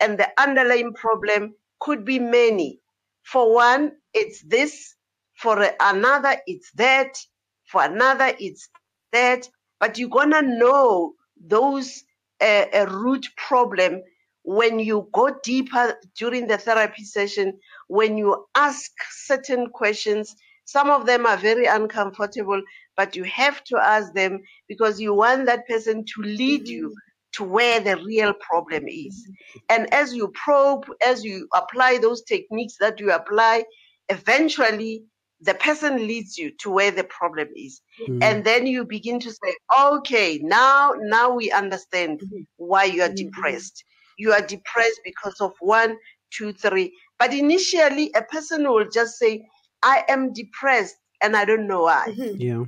and 0.01 0.19
the 0.19 0.29
underlying 0.39 0.95
problem 0.95 1.55
could 1.81 2.05
be 2.05 2.19
many. 2.19 2.81
For 3.25 3.55
one, 3.55 3.93
it's 4.15 4.43
this. 4.43 4.95
For 5.37 5.71
another, 5.81 6.37
it's 6.47 6.71
that. 6.73 7.19
For 7.67 7.85
another, 7.85 8.33
it's 8.39 8.69
that. 9.13 9.49
But 9.81 9.99
you're 9.99 10.09
gonna 10.09 10.43
know 10.43 11.15
those 11.41 12.05
uh, 12.41 12.67
a 12.73 12.87
root 12.87 13.27
problem 13.37 14.03
when 14.45 14.79
you 14.81 15.09
go 15.13 15.31
deeper 15.43 15.97
during 16.17 16.47
the 16.47 16.59
therapy 16.59 17.05
session, 17.05 17.59
when 17.89 18.17
you 18.17 18.47
ask 18.57 18.91
certain 19.11 19.69
questions, 19.71 20.37
some 20.65 20.91
of 20.91 21.07
them 21.07 21.27
are 21.27 21.37
very 21.37 21.67
uncomfortable, 21.67 22.63
but 22.97 23.17
you 23.17 23.25
have 23.25 23.63
to 23.65 23.79
ask 23.79 24.13
them 24.15 24.41
because 24.69 25.01
you 25.01 25.15
want 25.15 25.47
that 25.47 25.67
person 25.69 26.05
to 26.07 26.23
lead 26.23 26.69
you 26.69 26.95
to 27.37 27.45
where 27.45 27.81
the 27.81 27.97
real 27.97 28.35
problem 28.35 28.85
is. 28.89 29.29
And 29.69 29.93
as 29.95 30.15
you 30.15 30.29
probe, 30.35 30.87
as 31.05 31.25
you 31.25 31.49
apply 31.55 31.99
those 31.99 32.23
techniques 32.25 32.77
that 32.81 33.01
you 33.01 33.13
apply, 33.13 33.65
eventually 34.09 35.05
the 35.41 35.55
person 35.55 35.97
leads 36.07 36.39
you 36.39 36.51
to 36.61 36.71
where 36.71 36.91
the 36.91 37.05
problem 37.05 37.49
is 37.55 37.81
Mm. 38.09 38.21
and 38.23 38.45
then 38.45 38.67
you 38.67 38.85
begin 38.85 39.19
to 39.21 39.31
say 39.31 39.55
okay 39.81 40.39
now 40.43 40.93
now 40.99 41.31
we 41.35 41.51
understand 41.51 42.21
Mhm. 42.23 42.47
why 42.57 42.85
you 42.85 43.03
are 43.03 43.09
Mhm. 43.09 43.17
depressed 43.17 43.85
you 44.17 44.33
are 44.33 44.41
depressed 44.41 45.01
because 45.05 45.41
of 45.41 45.53
one 45.61 45.97
two 46.31 46.53
three 46.53 46.93
but 47.19 47.33
initially 47.35 48.11
a 48.15 48.23
person 48.23 48.65
will 48.69 48.89
just 48.89 49.19
say 49.19 49.45
i 49.83 50.05
am 50.09 50.33
depressed 50.33 50.97
and 51.23 51.37
i 51.37 51.45
don't 51.45 51.67
know 51.67 51.83
why 51.83 52.07
Mhm. 52.07 52.39
yeah. 52.39 52.65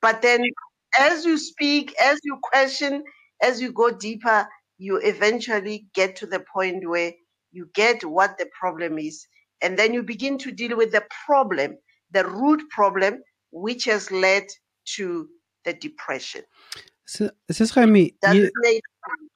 but 0.00 0.22
then 0.22 0.40
as 0.98 1.24
you 1.24 1.36
speak 1.38 1.94
as 2.00 2.18
you 2.24 2.38
question 2.42 3.02
as 3.42 3.60
you 3.60 3.72
go 3.72 3.90
deeper 3.90 4.46
you 4.78 4.98
eventually 4.98 5.86
get 5.94 6.16
to 6.16 6.26
the 6.26 6.40
point 6.52 6.88
where 6.88 7.12
you 7.52 7.68
get 7.74 8.04
what 8.04 8.36
the 8.38 8.46
problem 8.58 8.98
is 8.98 9.26
and 9.62 9.78
then 9.78 9.94
you 9.94 10.02
begin 10.02 10.38
to 10.38 10.52
deal 10.52 10.76
with 10.76 10.92
the 10.92 11.04
problem 11.26 11.76
the 12.10 12.26
root 12.26 12.62
problem 12.70 13.22
which 13.50 13.84
has 13.84 14.10
led 14.10 14.44
to 14.84 15.28
the 15.64 15.72
depression 15.72 16.42
So, 17.08 17.30
Sis 17.50 17.70
Jaime, 17.70 18.14
does 18.20 18.34
you, 18.34 18.50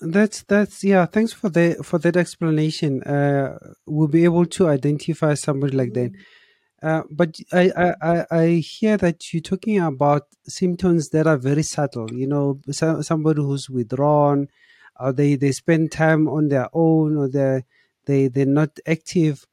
That's 0.00 0.42
that's 0.42 0.82
yeah. 0.82 1.06
Thanks 1.06 1.32
for 1.32 1.48
the 1.48 1.76
for 1.84 1.98
that 2.00 2.16
explanation. 2.16 3.02
Uh, 3.04 3.58
we'll 3.86 4.08
be 4.08 4.24
able 4.24 4.46
to 4.46 4.66
identify 4.68 5.34
somebody 5.34 5.76
like 5.76 5.92
that. 5.94 6.10
Uh, 6.82 7.02
but 7.10 7.36
I, 7.52 7.94
I 8.00 8.26
I 8.30 8.46
hear 8.56 8.96
that 8.96 9.32
you're 9.32 9.42
talking 9.42 9.78
about 9.78 10.22
symptoms 10.46 11.10
that 11.10 11.26
are 11.26 11.36
very 11.36 11.62
subtle. 11.62 12.10
You 12.12 12.26
know, 12.26 12.60
so, 12.70 13.02
somebody 13.02 13.42
who's 13.42 13.68
withdrawn, 13.68 14.48
or 14.98 15.12
they 15.12 15.36
they 15.36 15.52
spend 15.52 15.92
time 15.92 16.26
on 16.28 16.48
their 16.48 16.68
own, 16.72 17.16
or 17.18 17.28
they 17.28 17.64
they 18.06 18.28
they're 18.28 18.46
not 18.46 18.78
active. 18.86 19.46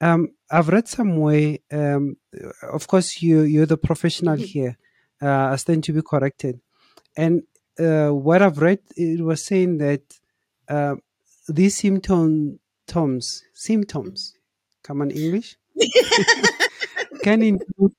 Um, 0.00 0.28
I've 0.50 0.68
read 0.68 0.86
somewhere. 0.86 1.58
Um, 1.72 2.16
of 2.62 2.86
course, 2.86 3.20
you 3.22 3.40
you're 3.42 3.66
the 3.66 3.76
professional 3.76 4.36
Mhm. 4.36 4.44
here. 4.44 4.76
Uh, 5.20 5.50
I 5.52 5.56
stand 5.56 5.82
to 5.84 5.92
be 5.92 6.02
corrected. 6.02 6.60
And 7.16 7.42
uh, 7.80 8.10
what 8.10 8.40
I've 8.40 8.58
read, 8.58 8.78
it 8.96 9.20
was 9.20 9.44
saying 9.44 9.78
that 9.78 10.02
uh, 10.68 10.94
these 11.48 11.76
symptom 11.76 12.60
symptoms 12.86 13.42
symptoms, 13.52 14.34
come 14.84 15.02
on 15.02 15.10
English, 15.10 15.56
can 17.28 17.42
include 17.42 17.92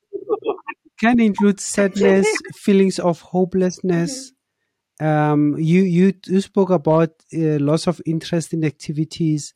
can 0.99 1.19
include 1.19 1.59
sadness, 1.59 2.27
feelings 2.55 2.99
of 2.99 3.21
hopelessness. 3.21 4.33
Um, 4.99 5.55
you 5.57 5.83
you 5.83 6.13
you 6.25 6.41
spoke 6.41 6.71
about 6.71 7.11
uh, 7.33 7.59
loss 7.59 7.87
of 7.87 8.01
interest 8.05 8.53
in 8.53 8.65
activities. 8.65 9.53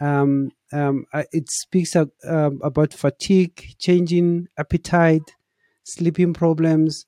Um, 0.00 0.50
um, 0.72 1.04
uh, 1.12 1.24
it 1.30 1.50
speaks 1.50 1.94
um, 1.94 2.60
about 2.64 2.92
fatigue, 2.92 3.76
changing 3.78 4.48
appetite, 4.58 5.36
sleeping 5.84 6.32
problems, 6.32 7.06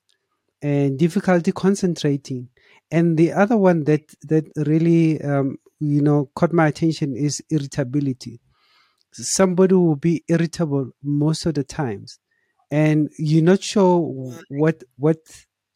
and 0.61 0.97
difficulty 0.97 1.51
concentrating. 1.51 2.49
And 2.91 3.17
the 3.17 3.33
other 3.33 3.57
one 3.57 3.83
that 3.85 4.03
that 4.21 4.45
really 4.55 5.21
um, 5.21 5.57
you 5.79 6.01
know 6.01 6.29
caught 6.35 6.53
my 6.53 6.67
attention 6.67 7.15
is 7.15 7.41
irritability. 7.49 8.39
Somebody 9.23 9.75
will 9.75 9.95
be 9.95 10.23
irritable 10.27 10.91
most 11.03 11.45
of 11.45 11.53
the 11.55 11.63
times, 11.63 12.19
and 12.71 13.09
you're 13.17 13.43
not 13.43 13.63
sure 13.63 13.99
what 14.49 14.83
what 14.97 15.17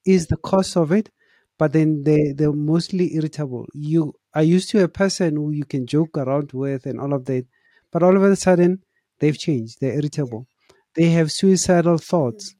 is 0.05 0.27
the 0.27 0.37
cause 0.37 0.75
of 0.75 0.91
it, 0.91 1.09
but 1.57 1.73
then 1.73 2.03
they 2.03 2.33
they're 2.35 2.51
mostly 2.51 3.15
irritable. 3.15 3.65
You 3.73 4.13
are 4.33 4.43
used 4.43 4.69
to 4.71 4.83
a 4.83 4.87
person 4.87 5.35
who 5.37 5.51
you 5.51 5.65
can 5.65 5.87
joke 5.87 6.17
around 6.17 6.51
with 6.53 6.85
and 6.85 6.99
all 6.99 7.13
of 7.13 7.25
that, 7.25 7.45
but 7.91 8.03
all 8.03 8.15
of 8.15 8.23
a 8.23 8.35
sudden 8.35 8.83
they've 9.19 9.37
changed. 9.37 9.77
They're 9.79 9.95
irritable. 9.95 10.47
They 10.95 11.09
have 11.11 11.31
suicidal 11.31 11.97
thoughts 11.97 12.55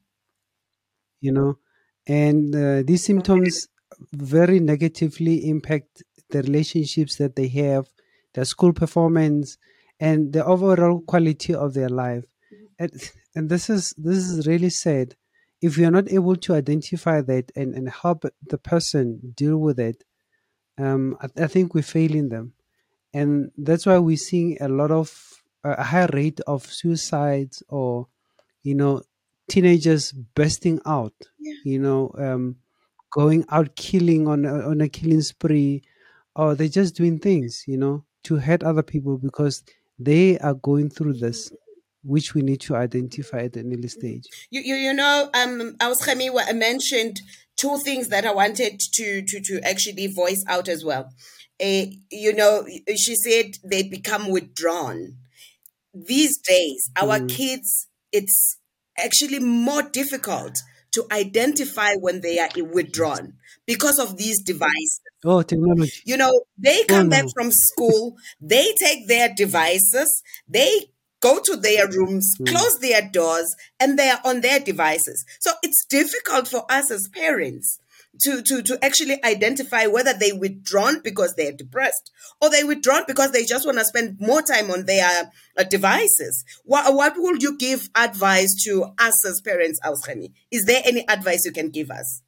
you 1.20 1.32
know 1.32 1.58
and 2.06 2.54
uh, 2.54 2.82
these 2.82 3.04
symptoms 3.04 3.68
very 4.12 4.60
negatively 4.60 5.48
impact 5.48 6.02
the 6.30 6.42
relationships 6.42 7.16
that 7.16 7.36
they 7.36 7.48
have 7.48 7.86
their 8.34 8.44
school 8.44 8.72
performance 8.72 9.58
and 10.00 10.32
the 10.32 10.44
overall 10.44 11.00
quality 11.02 11.54
of 11.54 11.74
their 11.74 11.88
life. 11.88 12.24
And, 12.78 12.90
and 13.34 13.48
this 13.50 13.70
is 13.70 13.94
this 13.98 14.18
is 14.18 14.46
really 14.46 14.70
sad. 14.70 15.14
If 15.60 15.76
you're 15.78 15.90
not 15.90 16.10
able 16.10 16.36
to 16.36 16.54
identify 16.54 17.20
that 17.22 17.52
and, 17.54 17.74
and 17.74 17.88
help 17.90 18.24
the 18.46 18.58
person 18.58 19.34
deal 19.36 19.58
with 19.58 19.78
it 19.78 20.02
um, 20.78 21.16
I, 21.20 21.44
I 21.44 21.46
think 21.46 21.74
we're 21.74 21.82
failing 21.82 22.28
them. 22.30 22.54
And 23.12 23.50
that's 23.56 23.86
why 23.86 23.98
we're 23.98 24.16
seeing 24.16 24.56
a 24.60 24.68
lot 24.68 24.90
of 24.90 25.12
a 25.64 25.82
high 25.82 26.06
rate 26.06 26.40
of 26.46 26.64
suicides 26.64 27.62
or 27.68 28.08
you 28.62 28.74
know 28.74 29.02
teenagers 29.48 30.12
bursting 30.12 30.80
out 30.86 31.12
Yeah. 31.38 31.54
you 31.64 31.78
know 31.78 32.12
um 32.16 32.56
going 33.12 33.44
out 33.50 33.76
killing 33.76 34.26
on 34.28 34.44
a, 34.46 34.68
on 34.70 34.80
a 34.80 34.88
killing 34.88 35.20
spree 35.20 35.82
or 36.34 36.54
they're 36.54 36.68
just 36.68 36.94
doing 36.96 37.18
things 37.18 37.64
you 37.66 37.76
know 37.76 38.04
to 38.24 38.36
hurt 38.36 38.62
other 38.62 38.82
people 38.82 39.18
because 39.18 39.62
they 40.00 40.38
are 40.38 40.54
going 40.54 40.90
through 40.90 41.14
this 41.14 41.52
which 42.02 42.34
we 42.34 42.40
need 42.42 42.60
to 42.62 42.74
identify 42.74 43.40
at 43.44 43.56
an 43.56 43.72
early 43.72 43.88
stage 43.88 44.24
You, 44.50 44.62
you, 44.62 44.74
you 44.76 44.94
know, 44.94 45.28
um, 45.34 45.76
Auschemi 45.80 46.30
mentioned 46.56 47.20
two 47.56 47.76
things 47.78 48.08
that 48.08 48.24
I 48.24 48.32
wanted 48.32 48.80
to, 48.94 49.22
to, 49.22 49.40
to 49.40 49.60
actually 49.62 50.06
voice 50.06 50.42
out 50.48 50.68
as 50.68 50.82
well. 50.84 51.10
Uh, 51.62 51.84
you 52.10 52.32
know, 52.32 52.66
she 52.96 53.14
said 53.16 53.56
they 53.62 53.82
become 53.82 54.30
withdrawn. 54.30 55.16
These 55.94 56.38
days, 56.38 56.90
our 56.96 57.20
Mm. 57.20 57.28
kids, 57.28 57.88
it's 58.12 58.58
actually 58.98 59.40
more 59.40 59.82
difficult 59.82 60.58
to 60.92 61.04
identify 61.12 61.94
when 61.94 62.20
they 62.20 62.38
are 62.38 62.48
withdrawn 62.72 63.34
because 63.66 63.98
of 63.98 64.16
these 64.16 64.42
devices. 64.42 65.00
oh 65.24 65.42
technology 65.42 66.02
You 66.04 66.16
know, 66.16 66.32
they 66.58 66.80
oh 66.82 66.86
come 66.88 67.08
back 67.08 67.26
from 67.34 67.50
school, 67.50 68.16
they 68.40 68.72
take 68.78 69.08
their 69.08 69.28
devices, 69.34 70.22
they 70.48 70.90
go 71.20 71.38
to 71.40 71.56
their 71.56 71.86
rooms, 71.88 72.32
Mm. 72.40 72.46
close 72.48 72.78
their 72.80 73.02
doors, 73.12 73.54
and 73.78 73.98
they 73.98 74.08
are 74.08 74.20
on 74.24 74.40
their 74.40 74.58
devices. 74.58 75.24
So 75.40 75.50
it's 75.62 75.84
difficult 75.84 76.48
for 76.48 76.64
us 76.70 76.90
as 76.90 77.08
parents 77.12 77.78
to, 78.22 78.42
to, 78.42 78.62
to 78.62 78.84
actually 78.84 79.22
identify 79.24 79.86
whether 79.86 80.12
they 80.12 80.32
withdrawn 80.32 81.00
because 81.02 81.34
they're 81.36 81.52
depressed 81.52 82.10
or 82.40 82.50
they 82.50 82.64
withdrawn 82.64 83.04
because 83.06 83.32
they 83.32 83.44
just 83.44 83.64
want 83.66 83.78
to 83.78 83.84
spend 83.84 84.18
more 84.20 84.42
time 84.42 84.70
on 84.70 84.84
their 84.86 85.30
uh, 85.56 85.62
devices. 85.64 86.44
What, 86.64 86.94
what 86.94 87.14
would 87.16 87.42
you 87.42 87.56
give 87.56 87.88
advice 87.94 88.54
to 88.64 88.86
us 88.98 89.24
as 89.26 89.40
parents, 89.40 89.80
Auschemi? 89.84 90.32
Is 90.50 90.64
there 90.66 90.82
any 90.84 91.08
advice 91.08 91.44
you 91.44 91.52
can 91.52 91.70
give 91.70 91.90
us? 91.90 92.22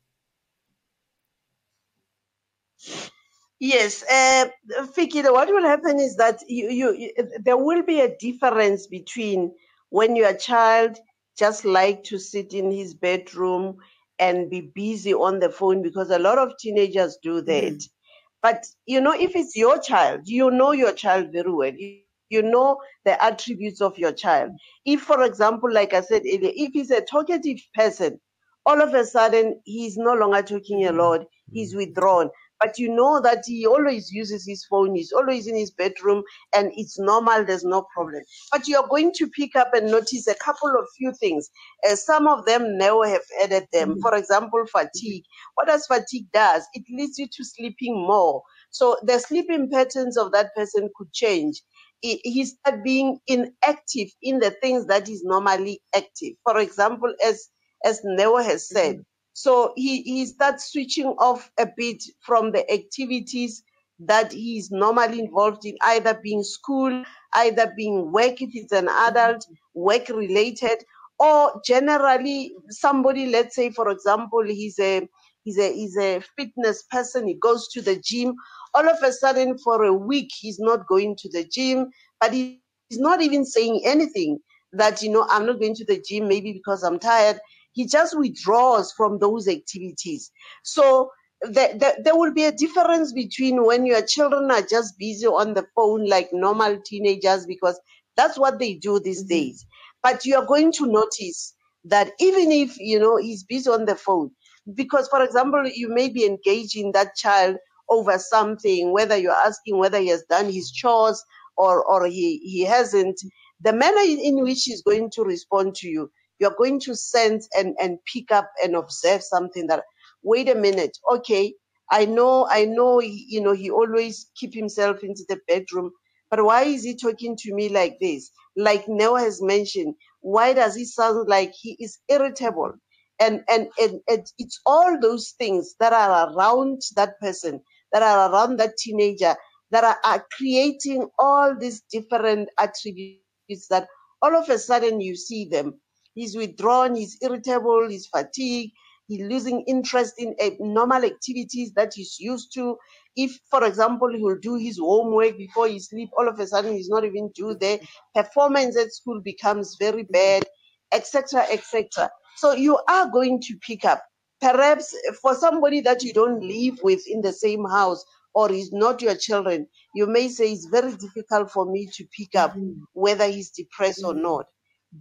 Yes, 3.61 4.03
uh, 4.03 4.49
Fiki, 4.97 5.23
what 5.33 5.49
will 5.49 5.63
happen 5.63 6.01
is 6.01 6.17
that 6.17 6.41
you, 6.49 6.69
you, 6.69 6.95
you, 6.95 7.13
there 7.45 7.57
will 7.57 7.83
be 7.85 8.01
a 8.01 8.17
difference 8.17 8.89
between 8.89 9.53
when 9.89 10.17
your 10.17 10.35
child 10.35 10.99
just 11.39 11.65
like 11.65 12.03
to 12.05 12.19
sit 12.19 12.55
in 12.55 12.73
his 12.73 12.95
bedroom 12.95 13.77
and 14.23 14.51
be 14.51 14.71
busy 14.75 15.15
on 15.15 15.41
the 15.41 15.51
phone 15.51 15.83
because 15.83 16.11
a 16.11 16.19
lot 16.19 16.39
of 16.39 16.59
teenagers 16.59 17.19
do 17.23 17.43
that. 17.43 17.81
Mhm. 17.81 18.01
But 18.43 18.65
you 18.87 19.01
know, 19.01 19.15
if 19.15 19.37
it's 19.37 19.57
your 19.57 19.79
child, 19.81 20.23
you 20.27 20.51
know 20.51 20.73
your 20.73 20.93
child 20.93 21.33
very 21.33 21.53
well. 21.53 21.73
You, 21.75 21.89
you 22.31 22.43
know 22.43 22.81
the 23.05 23.23
attributes 23.23 23.81
of 23.83 23.99
your 23.99 24.13
child. 24.13 24.53
If, 24.85 25.03
for 25.03 25.23
example, 25.25 25.73
like 25.73 25.95
I 25.95 26.01
said 26.03 26.23
earlier, 26.23 26.53
if 26.55 26.73
he's 26.73 26.91
a 26.91 27.03
talkative 27.03 27.61
person, 27.75 28.21
all 28.67 28.81
of 28.83 28.95
a 28.95 29.05
sudden 29.05 29.61
he's 29.65 29.97
no 29.99 30.15
longer 30.15 30.43
talking 30.43 30.85
a 30.87 30.93
Mhm. 30.93 31.13
lot, 31.13 31.27
he's 31.53 31.75
withdrawn. 31.75 32.31
But 32.63 32.79
you 32.79 32.95
know 32.95 33.21
that 33.23 33.45
he 33.47 33.67
always 33.67 34.13
uses 34.13 34.47
his 34.47 34.65
phone, 34.67 34.95
he's 34.97 35.13
always 35.13 35.49
in 35.49 35.57
his 35.57 35.73
bedroom, 35.73 36.25
and 36.55 36.73
it's 36.77 36.99
normal, 36.99 37.45
there's 37.45 37.65
no 37.65 37.87
problem. 37.95 38.23
But 38.53 38.69
you're 38.69 38.89
going 38.89 39.13
to 39.17 39.29
pick 39.29 39.57
up 39.57 39.71
and 39.75 39.91
notice 39.91 40.29
a 40.29 40.37
couple 40.37 40.71
of 40.79 40.87
few 40.99 41.13
things. 41.21 41.51
Uh, 41.89 41.97
some 41.97 42.29
of 42.29 42.47
them 42.47 42.79
now 42.79 43.03
have 43.03 43.23
added 43.43 43.69
them. 43.73 43.97
Mhm. 43.97 44.01
For 44.03 44.15
example, 44.17 44.65
fatigue. 44.67 45.25
What 45.55 45.69
does 45.69 45.87
fatigue 45.87 46.29
does? 46.33 46.67
It 46.75 46.85
leads 46.91 47.19
you 47.19 47.29
to 47.29 47.45
sleeping 47.45 47.97
more. 47.97 48.43
So 48.71 48.99
the 49.05 49.19
sleeping 49.21 49.71
patterns 49.71 50.17
of 50.19 50.33
that 50.33 50.55
person 50.57 50.91
could 50.97 51.13
change. 51.13 51.63
He, 52.01 52.21
he 52.25 52.45
start 52.47 52.85
being 52.85 53.21
inactive 53.29 54.09
in 54.23 54.41
the 54.41 54.53
things 54.53 54.87
that 54.87 55.09
is 55.09 55.25
normally 55.25 55.83
active. 55.95 56.35
For 56.45 56.59
example, 56.59 57.15
as 57.25 57.49
as 57.85 58.01
Neo 58.05 58.37
has 58.39 58.69
said, 58.69 59.05
so 59.33 59.73
he, 59.77 60.03
he 60.03 60.27
starts 60.27 60.73
switching 60.73 61.07
off 61.07 61.51
a 61.59 61.67
bit 61.77 62.03
from 62.21 62.53
the 62.53 62.71
activities 62.73 63.63
that 64.01 64.33
he's 64.33 64.71
normally 64.71 65.21
involved 65.21 65.65
in, 65.65 65.77
either 65.83 66.19
being 66.23 66.43
school, 66.43 67.05
either 67.35 67.73
being 67.77 68.11
work 68.13 68.41
if 68.43 68.51
it's 68.55 68.73
an 68.73 68.89
adult, 68.89 69.47
work 69.75 70.09
related, 70.09 70.85
or 71.19 71.61
generally 71.65 72.55
somebody, 72.71 73.27
let's 73.27 73.55
say 73.55 73.71
for 73.71 73.89
example, 73.91 74.43
he's 74.45 74.79
a 74.79 75.09
he's 75.45 75.59
a 75.59 75.73
he's 75.73 75.97
a 75.97 76.21
fitness 76.37 76.83
person, 76.91 77.27
he 77.29 77.35
goes 77.35 77.69
to 77.69 77.81
the 77.83 77.97
gym. 77.97 78.35
All 78.75 78.89
of 78.89 79.03
a 79.03 79.13
sudden 79.13 79.59
for 79.59 79.83
a 79.85 79.93
week 79.95 80.31
he's 80.39 80.59
not 80.61 80.87
going 80.89 81.17
to 81.19 81.29
the 81.31 81.45
gym, 81.45 81.91
but 82.21 82.33
he- 82.33 82.61
he's 82.89 82.99
not 83.01 83.21
even 83.23 83.45
saying 83.45 83.83
anything. 83.85 84.39
that, 84.73 85.03
you 85.03 85.11
know, 85.11 85.27
I'm 85.29 85.47
not 85.47 85.61
going 85.61 85.75
to 85.77 85.85
the 85.85 86.01
gym 86.01 86.29
maybe 86.29 86.53
because 86.53 86.83
I'm 86.83 86.99
tired. 86.99 87.39
He 87.73 87.87
just 87.87 88.19
withdraws 88.19 88.93
from 88.93 89.19
those 89.21 89.49
activities. 89.49 90.31
So 90.65 91.11
there, 91.43 91.77
there, 91.79 91.97
there 92.05 92.17
will 92.17 92.35
be 92.35 92.45
a 92.45 92.53
difference 92.53 93.13
between 93.13 93.65
when 93.65 93.87
your 93.87 94.03
children 94.07 94.51
are 94.51 94.63
just 94.63 94.99
busy 94.99 95.27
on 95.27 95.55
the 95.55 95.67
phone 95.77 96.07
like 96.09 96.31
normal 96.33 96.81
teenagers 96.85 97.47
because 97.47 97.81
that's 98.17 98.39
what 98.39 98.59
they 98.61 98.75
do 98.75 99.01
these 99.01 99.25
Mm-hmm. 99.25 99.25
days. 99.25 99.67
But 100.03 100.27
you 100.27 100.37
are 100.37 100.47
going 100.47 100.73
to 100.75 100.87
notice 100.87 101.55
that 101.87 102.13
even 102.21 102.53
if 102.53 102.79
you 102.79 103.01
know 103.01 103.19
he's 103.19 103.45
busy 103.45 103.71
on 103.71 103.87
the 103.87 103.97
phone, 103.97 104.33
because 104.75 105.09
for 105.09 105.23
example, 105.23 105.67
you 105.69 105.89
may 105.95 106.11
be 106.11 106.27
engaging 106.27 106.93
that 106.93 107.17
child 107.17 107.57
over 107.91 108.19
something, 108.19 108.93
whether 108.93 109.17
you're 109.17 109.33
asking 109.33 109.79
whether 109.79 110.01
he 110.01 110.09
has 110.09 110.25
done 110.31 110.47
his 110.53 110.71
chores 110.73 111.23
or 111.57 111.85
or 111.85 112.07
he, 112.07 112.39
he 112.39 112.63
hasn't, 112.65 113.21
the 113.61 113.73
manner 113.73 114.03
in 114.03 114.43
which 114.43 114.65
he's 114.65 114.83
going 114.83 115.11
to 115.13 115.23
respond 115.25 115.75
to 115.77 115.89
you, 115.89 116.11
you're 116.43 116.57
going 116.59 116.81
to 116.81 116.97
sense 116.97 117.49
and, 117.57 117.77
and 117.81 117.99
pick 118.13 118.33
up 118.33 118.51
and 118.63 118.75
observe 118.75 119.23
something 119.23 119.69
that 119.69 119.85
wait 120.25 120.49
a 120.49 120.55
minute, 120.55 120.99
okay, 121.11 121.55
I 121.91 122.05
know, 122.05 122.49
I 122.51 122.65
know, 122.65 123.01
you 123.01 123.41
know, 123.41 123.53
he 123.53 123.71
always 123.71 124.31
keep 124.35 124.53
himself 124.53 125.05
into 125.05 125.23
the 125.29 125.39
bedroom, 125.47 125.93
but 126.31 126.45
why 126.45 126.65
is 126.65 126.83
he 126.83 126.97
talking 126.97 127.37
to 127.37 127.55
me 127.55 127.69
like 127.69 127.99
this? 128.01 128.31
Like 128.57 128.89
Neo 128.89 129.15
has 129.15 129.41
mentioned, 129.41 129.95
why 130.21 130.53
does 130.53 130.75
he 130.75 130.85
sound 130.85 131.29
like 131.29 131.53
he 131.55 131.77
is 131.79 131.99
irritable? 132.09 132.73
And, 133.21 133.43
and, 133.49 133.69
and, 133.81 134.01
and 134.09 134.27
it's 134.39 134.61
all 134.67 134.99
those 134.99 135.35
things 135.39 135.75
that 135.79 135.93
are 135.93 136.33
around 136.33 136.83
that 136.97 137.21
person, 137.21 137.61
that 137.93 138.03
are 138.03 138.33
around 138.33 138.59
that 138.59 138.77
teenager, 138.79 139.37
that 139.71 139.85
are, 139.85 139.99
are 140.05 140.27
creating 140.37 141.09
all 141.19 141.55
these 141.57 141.83
different 141.91 142.49
attributes 142.59 143.69
that 143.71 143.87
all 144.23 144.35
of 144.35 144.49
a 144.49 144.59
sudden 144.59 145.01
you 145.01 145.15
see 145.17 145.47
them. 145.47 145.81
He's 146.15 146.37
withdrawn, 146.37 146.95
he's 146.95 147.19
irritable, 147.23 147.89
he's 147.89 148.07
fatigued, 148.07 148.73
he's 149.09 149.23
losing 149.25 149.63
interest 149.67 150.15
in 150.19 150.35
uh, 150.43 150.51
normal 150.61 151.05
activities 151.05 151.73
that 151.75 151.93
he's 151.95 152.19
used 152.21 152.53
to. 152.55 152.77
If, 153.17 153.39
for 153.51 153.65
example, 153.65 154.11
he 154.15 154.23
will 154.23 154.39
do 154.41 154.57
his 154.57 154.79
homework 154.79 155.37
before 155.39 155.69
he 155.69 155.79
sleep, 155.79 156.11
all 156.19 156.29
of 156.29 156.39
a 156.41 156.47
sudden 156.47 156.75
he's 156.75 156.89
not 156.89 157.05
even 157.05 157.31
do 157.35 157.55
there. 157.55 157.81
Performance 158.15 158.77
at 158.77 158.93
school 158.93 159.21
becomes 159.23 159.77
very 159.81 160.05
bad, 160.05 160.45
etc., 160.93 161.43
etc. 161.51 162.11
So 162.37 162.53
you 162.53 162.79
are 162.89 163.11
going 163.11 163.41
to 163.43 163.57
pick 163.67 163.85
up. 163.85 164.03
Perhaps 164.41 164.95
for 165.23 165.35
somebody 165.35 165.81
that 165.83 166.03
you 166.03 166.13
don't 166.13 166.43
live 166.43 166.81
with 166.83 167.03
in 167.07 167.23
the 167.23 167.33
same 167.33 167.65
house 167.65 168.05
or 168.35 168.51
is 168.53 168.73
not 168.73 169.03
your 169.03 169.15
children, 169.15 169.67
you 169.95 170.07
may 170.07 170.29
say 170.29 170.53
it's 170.53 170.67
very 170.67 170.93
difficult 170.97 171.51
for 171.51 171.67
me 171.71 171.89
to 171.95 172.07
pick 172.17 172.35
up 172.35 172.55
Mhm. 172.55 172.81
whether 172.95 173.27
he's 173.29 173.51
depressed 173.51 174.05
or 174.05 174.15
Mhm. 174.15 174.23
not. 174.23 174.47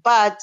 But 0.04 0.42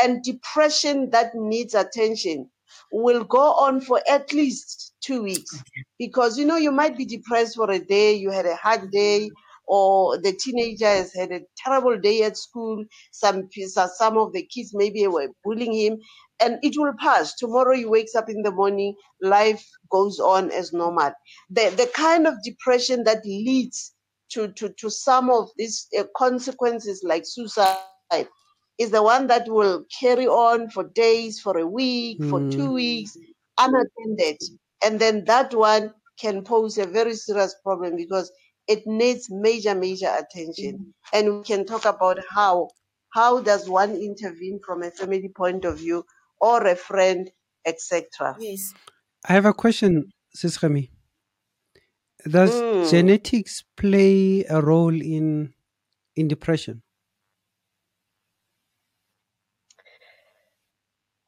and 0.00 0.22
depression 0.22 1.10
that 1.10 1.34
needs 1.34 1.74
attention 1.74 2.50
will 2.92 3.24
go 3.24 3.52
on 3.54 3.80
for 3.80 4.00
at 4.08 4.32
least 4.32 4.94
two 5.00 5.22
weeks. 5.22 5.62
Because 5.98 6.38
you 6.38 6.44
know 6.44 6.56
you 6.56 6.72
might 6.72 6.96
be 6.96 7.04
depressed 7.04 7.56
for 7.56 7.70
a 7.70 7.78
day 7.78 8.14
you 8.14 8.30
had 8.30 8.46
a 8.46 8.56
hard 8.56 8.90
day 8.90 9.30
or 9.68 10.18
the 10.18 10.32
teenager 10.32 10.86
has 10.86 11.12
had 11.14 11.32
a 11.32 11.40
terrible 11.58 11.98
day 11.98 12.22
at 12.22 12.36
school 12.36 12.84
some 13.10 13.48
so- 13.68 13.88
some 13.96 14.16
of 14.18 14.32
the 14.32 14.42
kids 14.46 14.72
maybe 14.74 15.06
were 15.06 15.28
bullying 15.44 15.72
him 15.72 15.98
and 16.40 16.58
it 16.62 16.74
will 16.76 16.92
pass. 16.98 17.34
Tomorrow 17.34 17.74
he 17.76 17.84
wakes 17.84 18.14
up 18.14 18.28
in 18.28 18.42
the 18.42 18.50
morning 18.52 18.94
life 19.22 19.66
goes 19.90 20.20
on 20.20 20.50
as 20.50 20.72
normal. 20.72 21.12
The 21.50 21.70
the 21.76 21.90
kind 21.94 22.26
of 22.26 22.34
depression 22.44 23.04
that 23.04 23.24
leads 23.24 23.92
to 24.32 24.48
to, 24.52 24.68
to 24.80 24.90
some 24.90 25.30
of 25.30 25.48
these 25.56 25.88
uh, 25.98 26.04
consequences 26.16 27.02
like 27.04 27.24
suicide 27.26 28.28
is 28.78 28.90
the 28.90 29.02
one 29.02 29.26
that 29.28 29.48
will 29.48 29.84
carry 30.00 30.26
on 30.26 30.70
for 30.70 30.84
days, 30.84 31.40
for 31.40 31.58
a 31.58 31.66
week, 31.66 32.22
for 32.24 32.40
Mm. 32.40 32.50
two 32.50 32.72
weeks, 32.74 33.16
unattended. 33.58 34.38
And 34.84 34.98
then 35.00 35.24
that 35.24 35.54
one 35.54 35.94
can 36.20 36.42
pose 36.44 36.78
a 36.78 36.86
very 36.86 37.14
serious 37.14 37.54
problem 37.62 37.96
because 37.96 38.30
it 38.68 38.86
needs 38.86 39.30
major, 39.30 39.74
major 39.74 40.08
attention. 40.18 40.94
And 41.12 41.38
we 41.38 41.42
can 41.44 41.64
talk 41.64 41.84
about 41.84 42.18
how 42.28 42.68
how 43.10 43.40
does 43.40 43.68
one 43.68 43.94
intervene 43.96 44.60
from 44.64 44.82
a 44.82 44.90
family 44.90 45.28
point 45.34 45.64
of 45.64 45.78
view 45.78 46.04
or 46.38 46.66
a 46.66 46.76
friend, 46.76 47.30
etc. 47.64 48.36
Yes. 48.38 48.74
I 49.26 49.32
have 49.32 49.46
a 49.46 49.54
question, 49.54 50.12
Sis 50.34 50.62
Remy. 50.62 50.90
Does 52.28 52.62
Mm. 52.62 52.90
genetics 52.90 53.64
play 53.76 54.44
a 54.50 54.60
role 54.60 55.00
in 55.00 55.54
in 56.16 56.28
depression? 56.28 56.82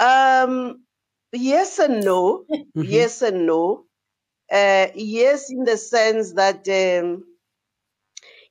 Um, 0.00 0.84
yes 1.32 1.78
and 1.78 2.04
no. 2.04 2.46
Mhm. 2.76 2.86
Yes 2.90 3.22
and 3.22 3.46
no. 3.46 3.84
Uh, 4.52 4.88
yes, 4.94 5.50
in 5.50 5.64
the 5.64 5.76
sense 5.78 6.34
that 6.34 6.68
um, 6.68 7.24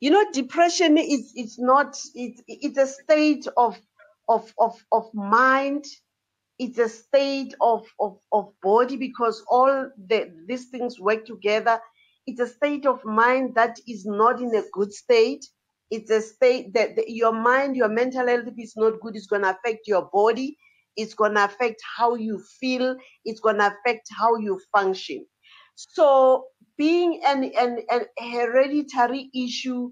you 0.02 0.12
know 0.12 0.26
depression 0.34 0.98
is 0.98 1.34
it's 1.36 1.60
not 1.60 2.00
it, 2.16 2.42
it's 2.48 2.78
a 2.80 2.88
state 2.88 3.48
of 3.58 3.78
of 4.30 4.54
of 4.60 4.76
of 4.92 5.14
mind 5.14 5.86
it's 6.60 6.80
a 6.80 6.90
state 6.90 7.54
of 7.62 7.86
of, 8.00 8.18
of 8.32 8.54
body 8.64 8.98
because 8.98 9.44
all 9.50 9.90
the 10.08 10.32
these 10.48 10.66
things 10.70 11.00
work 11.00 11.26
together 11.26 11.80
it's 12.28 12.40
a 12.40 12.48
state 12.48 12.86
of 12.86 13.04
mind 13.06 13.56
that 13.56 13.78
is 13.88 14.06
not 14.06 14.42
in 14.42 14.56
a 14.56 14.64
good 14.74 14.94
state 14.94 15.46
it's 15.92 16.12
a 16.12 16.22
state 16.22 16.74
that 16.74 16.96
the- 16.96 17.12
your 17.12 17.34
mind 17.34 17.76
your 17.76 17.90
mental 17.90 18.28
health 18.28 18.48
if 18.48 18.54
it's 18.58 18.78
not 18.78 19.00
good 19.02 19.16
it's 19.16 19.28
going 19.28 19.42
to 19.44 19.50
affect 19.52 19.88
your 19.88 20.10
body 20.14 20.58
it's 20.98 21.14
going 21.14 21.36
to 21.36 21.46
affect 21.46 21.82
how 21.98 22.16
you 22.16 22.40
feel 22.60 22.98
it's 23.26 23.40
going 23.40 23.58
to 23.58 23.68
affect 23.68 24.10
how 24.18 24.36
you 24.38 24.60
function 24.76 25.26
so 25.76 26.48
being 26.78 27.22
an, 27.26 27.44
an, 27.60 27.80
an 27.90 28.06
hereditary 28.20 29.30
issue 29.36 29.92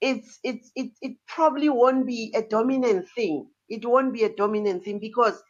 it's 0.00 0.38
it's 0.44 0.70
it, 0.76 0.90
it 1.00 1.16
probably 1.26 1.68
won't 1.68 2.06
be 2.06 2.32
a 2.36 2.42
dominant 2.42 3.06
thing 3.14 3.50
it 3.68 3.84
won't 3.86 4.12
be 4.12 4.24
a 4.24 4.34
dominant 4.34 4.84
thing 4.84 4.98
because 5.00 5.42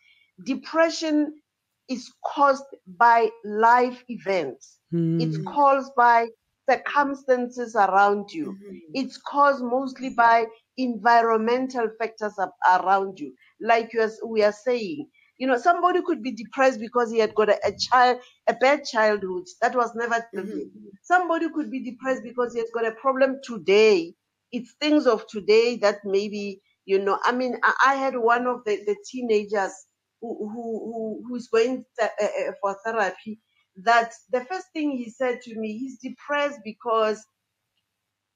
depression 0.44 1.40
is 1.88 2.12
caused 2.24 2.64
by 2.86 3.30
life 3.44 4.04
events 4.08 4.80
it's 5.18 5.38
Mm. 5.38 5.48
caused 5.48 5.92
by 5.96 6.28
circumstances 6.70 7.74
around 7.76 8.30
you 8.32 8.58
Mhm. 8.58 8.94
it's 8.94 9.18
caused 9.18 9.62
mostly 9.64 10.10
by 10.10 10.46
environmental 10.76 11.88
factors 11.98 12.34
ab- 12.38 12.80
around 12.82 13.18
you. 13.20 13.34
Like 13.60 13.92
you 13.92 14.00
as 14.02 14.18
we 14.26 14.42
are 14.42 14.52
saying 14.52 15.08
you 15.38 15.46
know 15.48 15.56
somebody 15.58 16.02
could 16.02 16.22
be 16.22 16.32
depressed 16.32 16.80
because 16.80 17.10
he 17.10 17.18
had 17.18 17.34
got 17.34 17.48
a, 17.50 17.58
a 17.66 17.72
child 17.78 18.20
a 18.48 18.54
bad 18.54 18.84
childhood. 18.84 19.44
That 19.62 19.74
was 19.76 19.94
never 19.94 20.24
Mhm. 20.34 20.70
somebody 21.02 21.50
could 21.50 21.70
be 21.70 21.82
depressed 21.84 22.22
because 22.22 22.52
he 22.54 22.60
has 22.60 22.70
got 22.74 22.86
a 22.86 22.92
problem 22.92 23.40
today. 23.42 24.14
It's 24.52 24.74
things 24.80 25.06
of 25.06 25.26
today 25.28 25.76
that 25.78 26.00
maybe 26.04 26.60
you 26.86 26.98
know 26.98 27.18
i 27.24 27.32
mean 27.32 27.56
i, 27.62 27.74
I 27.88 27.94
had 27.96 28.16
one 28.16 28.46
of 28.46 28.64
the, 28.64 28.76
the 28.86 28.96
teenagers 29.10 29.72
who, 30.20 30.36
who, 30.48 30.52
who 30.52 31.24
who's 31.28 31.48
going 31.48 31.84
th- 31.98 32.10
uh, 32.20 32.24
uh, 32.24 32.52
for 32.60 32.76
therapy 32.84 33.40
that 33.76 34.12
the 34.30 34.44
first 34.44 34.66
thing 34.72 34.92
he 34.92 35.10
said 35.10 35.40
to 35.42 35.58
me 35.58 35.78
he's 35.78 35.98
depressed 35.98 36.60
because 36.64 37.24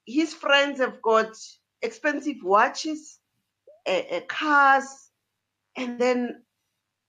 his 0.07 0.35
friends 0.35 0.81
have 0.81 1.01
got 1.03 1.33
expensive 1.83 2.37
watches 2.43 3.21
cars 4.29 5.11
and 5.77 5.99
then 5.99 6.43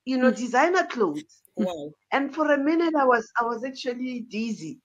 you 0.05 0.17
know 0.17 0.31
designer 0.31 0.85
clothes 0.85 1.41
Wow. 1.57 1.93
and 2.11 2.33
for 2.33 2.51
a 2.51 2.57
minute 2.57 2.93
i 2.95 3.05
was 3.05 3.29
i 3.39 3.43
was 3.43 3.63
actually 3.65 4.21
dizzy 4.29 4.79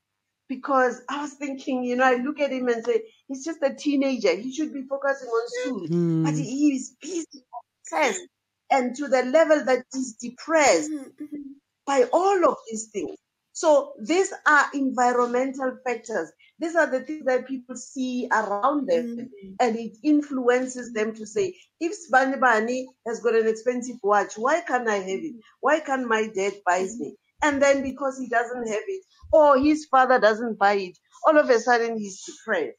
because 0.48 1.02
i 1.08 1.20
was 1.22 1.34
thinking 1.34 1.84
you 1.84 1.96
know 1.96 2.04
i 2.04 2.16
look 2.16 2.40
at 2.40 2.52
him 2.52 2.68
and 2.68 2.84
say 2.84 3.02
he's 3.28 3.44
just 3.44 3.62
a 3.62 3.74
teenager 3.74 4.34
he 4.36 4.52
should 4.52 4.72
be 4.72 4.82
focusing 4.88 5.28
on 5.28 5.48
school 5.48 5.88
but 6.22 6.34
Mm. 6.34 6.36
he 6.36 6.72
is 6.74 6.96
busy 7.00 7.44
obsessed 7.82 8.26
and 8.70 8.94
to 8.96 9.08
the 9.08 9.22
level 9.24 9.64
that 9.64 9.84
he's 9.92 10.14
depressed 10.14 10.90
Mhm, 10.90 11.12
mhm. 11.20 11.60
by 11.86 12.04
all 12.12 12.48
of 12.48 12.56
these 12.70 12.88
things. 12.88 13.16
So 13.52 13.94
these 14.02 14.32
are 14.46 14.66
environmental 14.74 15.78
factors. 15.84 16.30
These 16.58 16.76
are 16.76 16.86
the 16.86 17.00
things 17.00 17.24
that 17.26 17.46
people 17.46 17.76
see 17.76 18.28
around 18.30 18.86
them, 18.88 19.16
Mhm. 19.18 19.56
and 19.60 19.76
it 19.76 19.96
influences 20.02 20.92
them 20.92 21.14
to 21.14 21.26
say, 21.26 21.56
if 21.80 21.92
Bani 22.10 22.36
Bani 22.38 22.86
has 23.06 23.20
got 23.20 23.34
an 23.34 23.48
expensive 23.48 23.96
watch, 24.02 24.38
why 24.38 24.60
can't 24.60 24.88
I 24.88 24.96
have 24.98 25.20
it? 25.20 25.34
Why 25.60 25.80
can't 25.80 26.06
my 26.08 26.28
dad 26.28 26.54
buy 26.64 26.86
me? 26.98 27.16
And 27.42 27.60
then 27.60 27.82
because 27.82 28.18
he 28.18 28.28
doesn't 28.28 28.66
have 28.68 28.82
it, 28.86 29.04
or 29.32 29.58
his 29.58 29.86
father 29.86 30.18
doesn't 30.18 30.58
buy 30.58 30.74
it, 30.74 30.98
all 31.26 31.36
of 31.38 31.50
a 31.50 31.58
sudden 31.58 31.98
he's 31.98 32.22
depressed. 32.24 32.76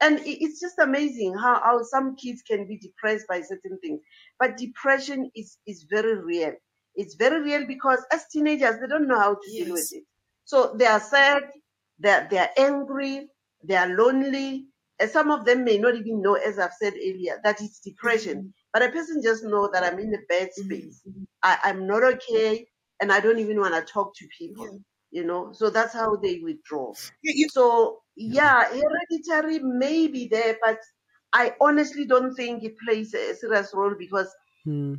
And 0.00 0.20
it's 0.24 0.60
just 0.60 0.78
amazing 0.78 1.34
how, 1.34 1.60
how 1.60 1.82
some 1.82 2.16
kids 2.16 2.42
can 2.42 2.66
be 2.66 2.78
depressed 2.78 3.26
by 3.28 3.42
certain 3.42 3.78
things. 3.80 4.00
But 4.38 4.56
depression 4.56 5.30
is, 5.34 5.58
is 5.66 5.86
very 5.90 6.16
real. 6.22 6.54
It's 6.94 7.14
very 7.16 7.42
real 7.42 7.66
because 7.66 8.04
as 8.12 8.26
teenagers, 8.28 8.80
they 8.80 8.86
don't 8.86 9.08
know 9.08 9.18
how 9.18 9.34
to 9.34 9.50
deal 9.50 9.74
with 9.74 9.92
it. 9.92 10.04
So 10.44 10.74
they 10.78 10.86
are 10.86 11.00
sad, 11.00 11.42
they're, 11.98 12.26
they're 12.30 12.50
angry, 12.58 13.28
they 13.62 13.76
are 13.76 13.88
lonely, 13.88 14.68
And 15.00 15.10
some 15.10 15.30
of 15.30 15.44
them 15.44 15.64
may 15.64 15.78
not 15.78 15.94
even 15.96 16.22
know, 16.22 16.34
as 16.34 16.58
I've 16.58 16.74
said 16.74 16.94
earlier, 16.94 17.40
that 17.44 17.60
it's 17.60 17.80
depression. 17.80 18.36
Mm-hmm. 18.36 18.48
But 18.72 18.82
a 18.82 18.90
person 18.90 19.22
just 19.22 19.44
know 19.44 19.70
that 19.72 19.84
I'm 19.84 19.98
in 19.98 20.14
a 20.14 20.18
bad 20.28 20.52
Mhm. 20.56 20.92
space. 20.92 21.02
I, 21.42 21.58
I'm 21.64 21.86
not 21.86 22.02
okay, 22.04 22.66
and 23.00 23.12
I 23.12 23.20
don't 23.20 23.38
even 23.38 23.60
want 23.60 23.74
to 23.74 23.92
talk 23.92 24.14
to 24.16 24.28
people. 24.38 24.66
Yeah. 24.66 24.78
You 25.10 25.24
know, 25.24 25.52
so 25.52 25.70
that's 25.70 25.94
how 25.94 26.16
they 26.16 26.40
withdraw. 26.40 26.94
You, 27.22 27.32
you, 27.36 27.48
So 27.48 28.02
yeah, 28.16 28.64
hereditary 28.68 29.58
may 29.60 30.08
be 30.08 30.28
there, 30.28 30.58
but 30.64 30.78
I 31.32 31.54
honestly 31.60 32.04
don't 32.06 32.34
think 32.34 32.64
it 32.64 32.74
plays 32.86 33.14
a 33.14 33.34
serious 33.34 33.72
role 33.74 33.94
because 33.98 34.34
Hmm. 34.64 34.94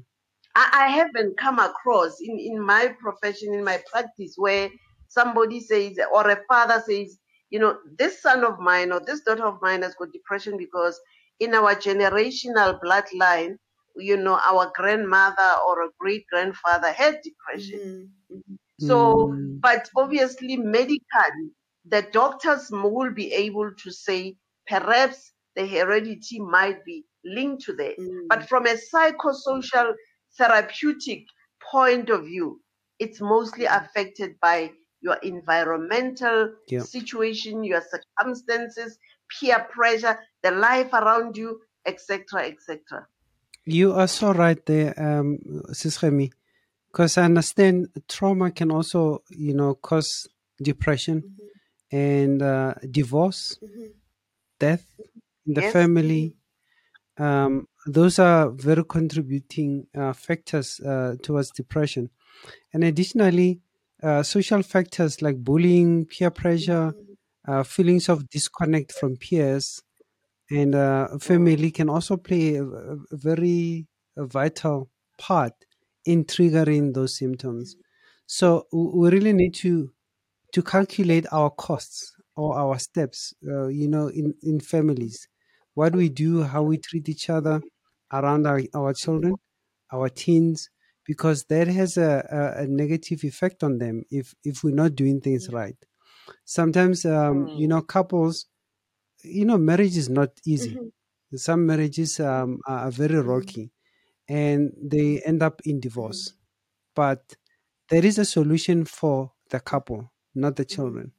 I, 0.56 0.70
I 0.74 0.88
haven't 0.90 1.38
come 1.38 1.60
across 1.60 2.20
in, 2.22 2.38
in 2.40 2.60
my 2.62 2.96
profession, 3.00 3.54
in 3.54 3.64
my 3.64 3.82
practice, 3.92 4.34
where 4.38 4.70
somebody 5.10 5.62
says, 5.62 6.00
or 6.14 6.30
a 6.30 6.44
father 6.48 6.82
says, 6.88 7.20
you 7.52 7.60
know, 7.60 7.78
this 7.98 8.22
son 8.22 8.46
of 8.46 8.60
mine 8.60 8.92
or 8.94 9.02
this 9.06 9.22
daughter 9.22 9.46
of 9.46 9.62
mine 9.62 9.84
has 9.84 9.96
got 9.96 10.14
depression 10.14 10.58
because 10.58 11.00
in 11.40 11.56
our 11.56 11.76
generational 11.76 12.80
bloodline, 12.82 13.58
you 13.98 14.18
know, 14.18 14.40
our 14.40 14.72
grandmother 14.76 15.56
or 15.68 15.84
a 15.84 15.90
great 16.00 16.26
grandfather 16.32 16.92
had 16.92 17.22
depression. 17.24 17.82
Mhm. 17.82 18.10
Mhm. 18.32 18.58
So, 18.78 19.34
Mm. 19.34 19.62
but 19.62 19.90
obviously, 19.98 20.58
medically, 20.58 21.52
the 21.86 22.04
doctors 22.12 22.70
will 22.72 23.12
be 23.12 23.34
able 23.34 23.72
to 23.76 23.92
say 23.92 24.38
perhaps 24.68 25.34
the 25.56 25.68
heredity 25.68 26.40
might 26.40 26.84
be 26.86 27.06
linked 27.26 27.64
to 27.66 27.74
that. 27.76 27.98
Mm. 28.00 28.28
But 28.30 28.48
from 28.48 28.66
a 28.68 28.76
psychosocial 28.76 29.96
therapeutic 30.38 31.26
point 31.72 32.10
of 32.10 32.26
view, 32.26 32.62
it's 33.00 33.22
mostly 33.22 33.66
affected 33.66 34.40
by 34.42 34.74
your 35.02 35.16
environmental 35.24 36.54
Yeah. 36.68 36.82
situation, 36.82 37.64
your 37.64 37.82
circumstances, 37.82 38.98
peer 39.30 39.66
pressure, 39.70 40.20
the 40.44 40.52
life 40.52 40.92
around 40.94 41.38
you, 41.38 41.62
etc., 41.86 42.48
etc. 42.48 43.08
You 43.66 43.94
are 43.94 44.08
so 44.08 44.34
right 44.34 44.64
there, 44.66 44.94
um, 44.98 45.38
Sis 45.74 46.02
Remy, 46.02 46.32
because 46.92 47.18
I 47.18 47.26
understand 47.26 47.90
trauma 48.08 48.52
can 48.52 48.72
also, 48.72 49.24
you 49.30 49.54
know, 49.54 49.76
cause 49.76 50.28
depression 50.62 51.24
Mhm. 51.24 51.50
and 51.92 52.42
uh, 52.42 52.74
divorce, 52.90 53.60
Mhm. 53.62 53.92
death 54.60 54.86
in 55.46 55.54
the 55.54 55.62
Yes. 55.62 55.74
family. 55.74 56.36
Um, 57.18 57.68
those 57.86 58.18
are 58.20 58.50
very 58.50 58.84
contributing 58.86 59.88
uh, 59.96 60.14
factors 60.14 60.80
uh, 60.80 61.16
towards 61.22 61.52
depression. 61.52 62.10
And 62.74 62.84
additionally, 62.84 63.62
uh, 64.04 64.24
social 64.24 64.64
factors 64.64 65.22
like 65.22 65.38
bullying, 65.44 66.06
peer 66.06 66.32
pressure, 66.32 66.94
uh, 67.48 67.64
feelings 67.64 68.10
of 68.10 68.30
disconnect 68.30 68.92
from 68.94 69.16
peers, 69.18 69.82
and 70.52 70.76
uh, 70.76 71.18
family 71.20 71.72
can 71.72 71.90
also 71.90 72.18
play 72.18 72.56
a, 72.56 72.64
a 72.64 72.98
very 73.12 73.88
vital 74.18 74.90
part 75.18 75.54
in 76.06 76.26
triggering 76.26 76.94
those 76.94 77.18
symptoms. 77.18 77.76
So 78.26 78.68
we 78.72 79.10
really 79.10 79.34
need 79.34 79.56
to 79.56 79.92
to 80.54 80.64
calculate 80.64 81.26
our 81.32 81.50
costs 81.52 82.14
or 82.36 82.58
our 82.58 82.80
steps, 82.80 83.34
uh, 83.48 83.68
you 83.68 83.88
know, 83.88 84.08
in, 84.08 84.34
in 84.42 84.60
families, 84.60 85.28
what 85.76 85.96
we 85.96 86.10
do, 86.10 86.44
how 86.44 86.64
we 86.64 86.78
treat 86.78 87.08
each 87.10 87.30
other 87.30 87.62
around 88.12 88.48
our, 88.48 88.62
our 88.74 88.94
children, 88.94 89.36
our 89.94 90.10
teens, 90.10 90.70
because 91.12 91.46
that 91.46 91.68
has 91.68 91.98
a, 91.98 92.12
a, 92.40 92.64
a 92.64 92.68
negative 92.68 93.24
effect 93.32 93.64
on 93.64 93.80
them 93.84 94.04
if, 94.12 94.36
if 94.46 94.64
we're 94.64 94.76
not 94.84 94.96
doing 94.96 95.22
things 95.22 95.50
right. 95.62 95.78
Sometimes, 96.46 97.06
um, 97.06 97.50
you 97.54 97.68
Mm. 97.68 97.70
know, 97.70 97.82
couples, 97.82 98.48
you 99.24 99.46
know, 99.46 99.58
marriage 99.58 99.98
is 99.98 100.10
not 100.10 100.30
easy. 100.46 100.76
Mhm. 100.76 100.92
Some 101.36 101.66
marriages 101.66 102.20
um, 102.20 102.62
are 102.68 102.92
very 102.92 103.20
rocky 103.22 103.72
and 104.30 104.74
they 104.82 105.22
end 105.26 105.44
up 105.44 105.62
in 105.66 105.80
divorce. 105.80 106.34
But 106.96 107.36
there 107.90 108.06
is 108.06 108.20
a 108.20 108.26
solution 108.26 108.86
for 108.86 109.34
the 109.52 109.60
couple, 109.62 110.12
not 110.36 110.58
the 110.58 110.66
children. 110.66 111.14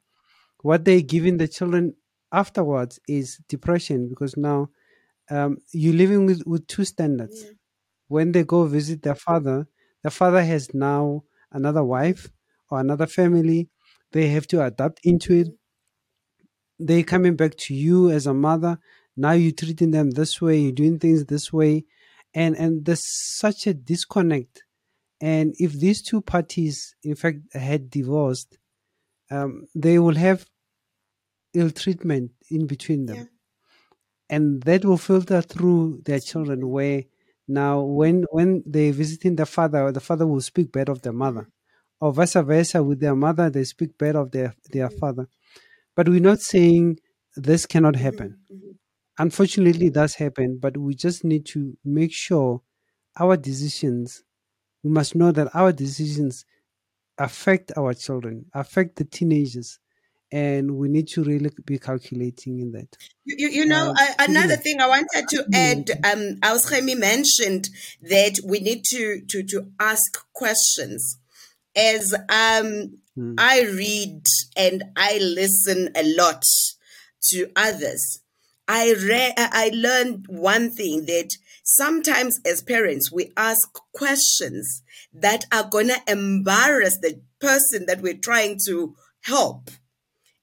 What 0.62 0.84
they're 0.84 1.02
giving 1.02 1.38
the 1.38 1.48
children 1.48 1.96
afterwards 2.32 3.00
is 3.08 3.38
depression 3.48 4.08
because 4.08 4.36
now 4.36 4.70
um, 5.30 5.58
you're 5.72 5.94
living 5.94 6.26
with, 6.26 6.46
with 6.46 6.66
two 6.68 6.84
standards. 6.84 7.44
Yeah. 7.44 7.52
When 8.08 8.32
they 8.32 8.44
go 8.44 8.66
visit 8.66 9.02
their 9.02 9.14
father, 9.16 9.68
the 10.02 10.10
father 10.10 10.42
has 10.44 10.72
now 10.74 11.24
another 11.52 11.84
wife 11.84 12.30
or 12.70 12.80
another 12.80 13.06
family. 13.06 13.68
They 14.12 14.28
have 14.28 14.46
to 14.48 14.64
adapt 14.64 15.00
into 15.04 15.34
it. 15.34 15.48
They're 16.78 17.02
coming 17.02 17.36
back 17.36 17.56
to 17.58 17.74
you 17.74 18.10
as 18.10 18.26
a 18.26 18.34
mother. 18.34 18.78
Now 19.16 19.32
you're 19.32 19.52
treating 19.52 19.90
them 19.90 20.10
this 20.12 20.40
way, 20.40 20.58
you're 20.58 20.72
doing 20.72 20.98
things 20.98 21.26
this 21.26 21.52
way. 21.52 21.84
And, 22.32 22.56
and 22.56 22.84
there's 22.84 23.04
such 23.04 23.66
a 23.66 23.74
disconnect. 23.74 24.62
And 25.20 25.54
if 25.58 25.72
these 25.72 26.00
two 26.02 26.22
parties, 26.22 26.94
in 27.02 27.14
fact, 27.16 27.38
had 27.52 27.90
divorced, 27.90 28.58
um, 29.30 29.66
they 29.74 29.98
will 29.98 30.14
have 30.16 30.46
ill 31.54 31.70
treatment 31.70 32.30
in 32.50 32.66
between 32.66 33.06
them 33.06 33.16
Yeah. 33.16 33.24
and 34.28 34.62
that 34.62 34.84
will 34.84 34.96
filter 34.98 35.42
through 35.42 36.02
their 36.04 36.20
children 36.20 36.68
where 36.68 37.04
now 37.50 37.80
when 37.82 38.24
when 38.32 38.62
they're 38.66 38.92
visiting 38.92 39.36
the 39.36 39.46
father 39.46 39.92
the 39.92 40.00
father 40.00 40.26
will 40.26 40.40
speak 40.40 40.72
bad 40.72 40.88
of 40.88 41.02
the 41.02 41.12
mother 41.12 41.48
or 42.00 42.12
vice 42.12 42.34
versa 42.34 42.82
with 42.82 43.00
their 43.00 43.16
mother 43.16 43.50
they 43.50 43.64
speak 43.64 43.98
bad 43.98 44.16
of 44.16 44.30
their 44.32 44.54
their 44.72 44.90
father. 44.90 45.28
But 45.96 46.08
we're 46.08 46.20
not 46.32 46.40
saying 46.40 47.00
this 47.36 47.66
cannot 47.66 47.96
happen. 47.96 48.30
Mhm. 48.52 48.76
unfortunately 49.18 49.86
it 49.88 49.94
does 49.94 50.14
happen 50.16 50.58
but 50.64 50.76
we 50.76 50.94
just 50.94 51.24
need 51.24 51.44
to 51.54 51.76
make 51.84 52.12
sure 52.12 52.62
our 53.22 53.36
decisions 53.36 54.22
we 54.84 54.90
must 54.90 55.14
know 55.14 55.32
that 55.32 55.48
our 55.54 55.72
decisions 55.72 56.44
affect 57.18 57.72
our 57.76 57.94
children 57.94 58.46
affect 58.54 58.96
the 58.96 59.04
teenagers 59.04 59.78
and 60.32 60.70
we 60.76 60.88
need 60.88 61.08
to 61.08 61.22
really 61.24 61.50
be 61.64 61.78
calculating 61.78 62.60
in 62.60 62.72
that 62.72 62.96
You, 63.24 63.48
you, 63.48 63.66
know, 63.66 63.90
Um, 63.90 63.94
I, 63.96 64.14
another 64.28 64.56
Sibile. 64.56 64.62
thing 64.62 64.80
I 64.80 64.88
wanted 64.88 65.28
to 65.28 65.44
add, 65.54 65.90
um, 66.04 66.36
Auschemi 66.42 66.96
mentioned 66.96 67.68
that 68.02 68.40
we 68.44 68.60
need 68.60 68.84
to, 68.90 69.22
to, 69.28 69.42
to 69.42 69.66
ask 69.78 70.18
questions. 70.32 71.18
As 71.76 72.12
um, 72.28 73.00
Mm. 73.18 73.34
I 73.38 73.62
read 73.62 74.24
and 74.56 74.84
I 74.96 75.18
listen 75.18 75.90
a 75.94 76.02
lot 76.16 76.42
to 77.30 77.50
others, 77.56 78.20
I 78.68 78.92
re- 78.92 79.34
I 79.36 79.70
learned 79.74 80.26
one 80.28 80.70
thing 80.70 81.06
that 81.06 81.30
sometimes 81.64 82.38
as 82.46 82.62
parents 82.62 83.10
we 83.10 83.32
ask 83.36 83.68
questions 83.92 84.82
that 85.12 85.44
are 85.52 85.68
gonna 85.68 85.98
embarrass 86.06 86.98
the 86.98 87.20
person 87.40 87.86
that 87.86 88.00
we're 88.00 88.14
trying 88.14 88.58
to 88.66 88.94
help 89.22 89.70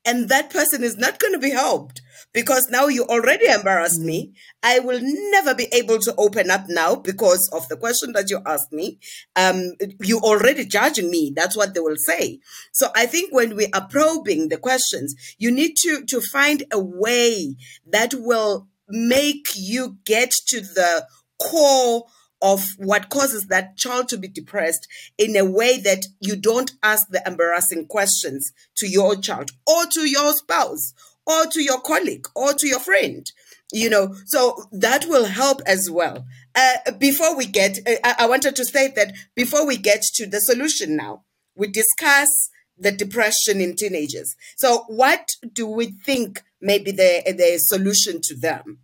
and 0.07 0.29
that 0.29 0.49
person 0.49 0.83
is 0.83 0.97
not 0.97 1.19
going 1.19 1.33
to 1.33 1.39
be 1.39 1.51
helped 1.51 2.01
because 2.33 2.67
now 2.69 2.87
you 2.87 3.03
already 3.05 3.45
embarrassed 3.45 3.99
me. 3.99 4.33
I 4.63 4.79
will 4.79 4.99
never 5.01 5.53
be 5.53 5.67
able 5.73 5.99
to 5.99 6.15
open 6.17 6.49
up 6.49 6.65
now 6.69 6.95
because 6.95 7.49
of 7.53 7.67
the 7.67 7.75
question 7.75 8.13
that 8.13 8.29
you 8.29 8.39
asked 8.45 8.71
me. 8.71 8.99
Um, 9.35 9.73
you 10.01 10.19
already 10.19 10.65
judging 10.65 11.11
me. 11.11 11.33
That's 11.35 11.57
what 11.57 11.73
they 11.73 11.81
will 11.81 11.97
say. 11.97 12.39
So 12.71 12.87
I 12.95 13.05
think 13.05 13.33
when 13.33 13.55
we 13.55 13.67
are 13.73 13.87
probing 13.87 14.47
the 14.49 14.57
questions, 14.57 15.13
you 15.37 15.51
need 15.51 15.75
to 15.83 16.03
to 16.07 16.21
find 16.21 16.63
a 16.71 16.79
way 16.79 17.55
that 17.85 18.13
will 18.13 18.67
make 18.87 19.47
you 19.55 19.97
get 20.05 20.31
to 20.47 20.61
the 20.61 21.05
core 21.41 22.05
of 22.41 22.76
what 22.78 23.10
causes 23.10 23.47
that 23.47 23.78
child 23.78 24.08
to 24.10 24.17
be 24.17 24.28
depressed 24.28 24.88
in 25.17 25.36
a 25.36 25.45
way 25.45 25.80
that 25.80 26.06
you 26.19 26.36
don't 26.36 26.73
ask 26.84 27.08
the 27.10 27.21
embarrassing 27.26 27.86
questions 27.88 28.52
to 28.76 28.88
your 28.88 29.15
child 29.15 29.52
or 29.65 29.86
to 29.86 30.10
your 30.10 30.34
spouse 30.34 30.93
or 31.26 31.45
to 31.45 31.62
your 31.62 31.80
colleague 31.82 32.28
or 32.36 32.54
to 32.54 32.67
your 32.67 32.80
friend 32.80 33.32
you 33.71 33.89
know? 33.89 34.15
So 34.26 34.63
that 34.71 35.06
will 35.08 35.26
help 35.26 35.62
as 35.65 35.89
well. 35.91 36.26
Uh, 36.56 36.91
before 36.97 37.36
we 37.36 37.45
get 37.45 37.80
uh, 37.86 37.95
I, 38.04 38.15
I 38.19 38.28
wanted 38.28 38.56
to 38.56 38.65
say 38.65 38.91
that 38.95 39.13
before 39.36 39.65
we 39.65 39.78
get 39.78 40.02
to 40.15 40.26
the 40.26 40.39
solution 40.39 40.95
now 40.95 41.23
we 41.56 41.67
discuss 41.67 42.50
the 42.78 42.91
depression 42.91 43.60
in 43.60 43.76
teenagers. 43.76 44.36
So 44.56 44.84
what 44.88 45.30
do 45.54 45.67
we 45.67 45.88
think 45.88 46.41
may 46.62 46.80
be 46.80 46.91
the 46.91 47.23
the 47.26 47.58
solution 47.60 48.21
to 48.23 48.36
them 48.36 48.80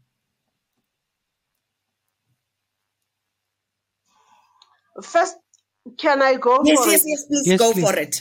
First, 5.01 5.37
can 5.97 6.21
I 6.21 6.35
go 6.35 6.65
yes 6.67 6.81
for 6.81 6.89
yes 6.89 7.01
it? 7.01 7.03
yes 7.05 7.21
please 7.27 7.49
Yes, 7.51 7.61
go 7.61 7.73
please. 7.73 7.83
for 7.83 7.93
it 8.05 8.15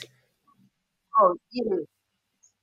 Oh, 1.20 1.36
yeah. 1.52 1.76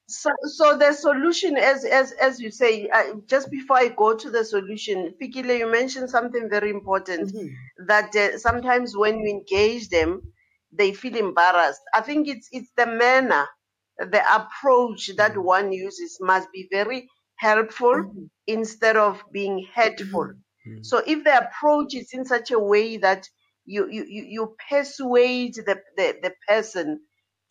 So, 0.08 0.32
so 0.46 0.78
the 0.78 0.94
solution, 0.94 1.58
as 1.58 1.86
as 1.86 2.12
as 2.14 2.40
you 2.40 2.52
say, 2.52 2.90
uh, 2.90 3.16
just 3.28 3.52
before 3.52 3.78
I 3.78 3.90
go 3.90 4.16
to 4.18 4.30
the 4.32 4.46
solution, 4.46 5.16
Fikile, 5.22 5.58
you 5.60 5.72
mentioned 5.72 6.10
something 6.10 6.50
very 6.50 6.72
important 6.72 7.32
Mhm. 7.32 7.60
that 7.88 8.16
uh, 8.16 8.38
sometimes 8.40 8.98
when 8.98 9.20
you 9.20 9.30
engage 9.30 9.90
them, 9.90 10.22
they 10.72 10.94
feel 10.94 11.16
embarrassed. 11.16 11.82
I 11.94 12.02
think 12.02 12.28
it's 12.28 12.50
it's 12.52 12.72
the 12.78 12.88
manner, 12.88 13.48
the 14.00 14.24
approach 14.36 15.12
that 15.18 15.38
one 15.38 15.72
uses 15.72 16.18
must 16.22 16.52
be 16.52 16.68
very 16.72 17.08
helpful 17.38 17.96
Mhm. 17.96 18.30
instead 18.48 18.98
of 18.98 19.24
being 19.32 19.68
hurtful. 19.74 20.34
Mm. 20.68 20.82
So 20.82 21.04
if 21.06 21.24
the 21.24 21.38
approach 21.48 21.96
is 21.96 22.10
in 22.14 22.26
such 22.26 22.52
a 22.52 22.60
way 22.60 22.98
that 22.98 23.28
you 23.70 23.88
you 23.90 24.06
you, 24.08 24.26
you 24.30 24.58
persuade 24.70 25.56
the, 25.56 25.82
the, 25.98 26.18
the 26.24 26.34
person 26.48 27.02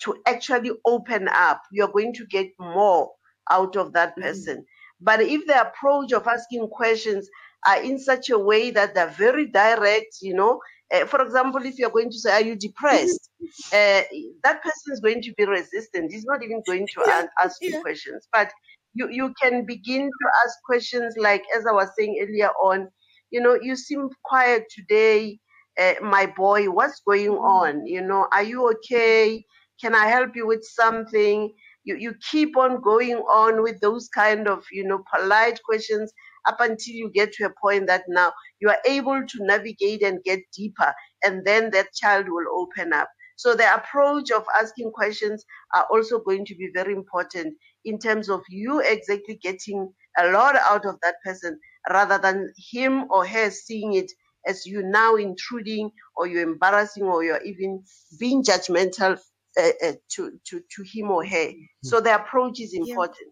to 0.02 0.16
actually 0.26 0.72
open 0.86 1.28
up, 1.28 1.62
you're 1.72 1.88
going 1.92 2.14
to 2.14 2.26
get 2.26 2.48
more 2.60 3.10
out 3.50 3.76
of 3.76 3.92
that 3.94 4.18
Mhm. 4.18 4.20
person. 4.20 4.64
But 5.00 5.20
if 5.22 5.46
the 5.46 5.60
approach 5.60 6.12
of 6.12 6.26
asking 6.26 6.68
questions 6.70 7.28
are 7.66 7.82
in 7.82 7.98
such 7.98 8.30
a 8.30 8.38
way 8.38 8.70
that 8.70 8.94
they're 8.94 9.08
very 9.08 9.46
direct, 9.46 10.18
you 10.22 10.34
know, 10.34 10.60
uh, 10.94 11.06
for 11.06 11.22
example, 11.22 11.64
if 11.64 11.78
you're 11.78 11.90
going 11.90 12.10
to 12.10 12.18
say, 12.18 12.32
Are 12.32 12.42
you 12.42 12.56
depressed? 12.56 13.30
Uh, 13.72 14.02
that 14.44 14.62
person 14.62 14.92
is 14.92 15.00
going 15.00 15.22
to 15.22 15.32
be 15.36 15.44
resistant. 15.46 16.12
He's 16.12 16.24
not 16.26 16.42
even 16.42 16.62
going 16.66 16.88
to 16.94 17.04
an- 17.10 17.28
ask 17.42 17.58
you 17.66 17.76
questions. 17.80 18.28
But 18.32 18.50
you, 18.94 19.08
you 19.10 19.34
can 19.42 19.66
begin 19.66 20.02
to 20.06 20.28
ask 20.44 20.56
questions 20.66 21.14
like, 21.18 21.44
as 21.56 21.66
I 21.66 21.72
was 21.72 21.90
saying 21.98 22.18
earlier 22.22 22.50
on, 22.62 22.88
you 23.30 23.40
know, 23.40 23.58
you 23.60 23.76
seem 23.76 24.08
quiet 24.24 24.64
today, 24.74 25.38
uh, 25.78 25.94
my 26.02 26.26
boy. 26.26 26.66
What's 26.70 27.00
going 27.06 27.32
Mhm. 27.38 27.38
on? 27.38 27.86
You 27.86 28.02
know, 28.02 28.26
are 28.32 28.42
you 28.42 28.70
okay? 28.72 29.44
Can 29.80 29.94
I 29.94 30.06
help 30.06 30.36
you 30.36 30.46
with 30.46 30.64
something? 30.64 31.52
You, 31.84 31.96
you 31.96 32.14
keep 32.30 32.56
on 32.56 32.80
going 32.80 33.16
on 33.16 33.62
with 33.62 33.80
those 33.80 34.08
kind 34.08 34.48
of, 34.48 34.64
you 34.72 34.84
know, 34.84 35.02
polite 35.14 35.60
questions 35.64 36.12
up 36.46 36.60
until 36.60 36.94
you 36.94 37.10
get 37.12 37.32
to 37.32 37.44
a 37.46 37.54
point 37.62 37.86
that 37.88 38.04
now 38.08 38.32
you 38.60 38.68
are 38.68 38.78
able 38.86 39.22
to 39.26 39.44
navigate 39.44 40.02
and 40.02 40.22
get 40.24 40.40
deeper, 40.56 40.94
and 41.24 41.44
then 41.46 41.70
that 41.72 41.92
child 41.94 42.26
will 42.28 42.46
open 42.62 42.92
up. 42.92 43.08
So 43.36 43.54
the 43.54 43.72
approach 43.74 44.30
of 44.30 44.44
asking 44.60 44.92
questions 44.92 45.44
are 45.74 45.86
also 45.90 46.18
going 46.20 46.44
to 46.46 46.54
be 46.56 46.70
very 46.74 46.92
important 46.92 47.54
in 47.84 47.98
terms 47.98 48.28
of 48.28 48.42
you 48.48 48.80
exactly 48.80 49.36
getting 49.42 49.92
a 50.18 50.30
lot 50.30 50.56
out 50.56 50.84
of 50.84 50.96
that 51.02 51.16
person 51.24 51.58
rather 51.90 52.18
than 52.18 52.52
him 52.72 53.04
or 53.10 53.26
her 53.26 53.50
seeing 53.50 53.94
it 53.94 54.10
as 54.48 54.66
you 54.66 54.82
now 54.82 55.16
intruding 55.16 55.90
or 56.16 56.26
you're 56.26 56.42
embarrassing 56.42 57.04
or 57.04 57.22
you're 57.24 57.42
even 57.44 57.84
being 58.18 58.42
judgmental 58.42 59.18
uh, 59.60 59.70
uh, 59.86 59.92
to, 60.14 60.32
to, 60.48 60.62
to 60.74 60.82
him 60.82 61.10
or 61.10 61.24
her. 61.24 61.50
So 61.84 62.00
the 62.00 62.14
approach 62.14 62.60
is 62.60 62.72
Yeah. 62.74 62.84
important. 62.90 63.28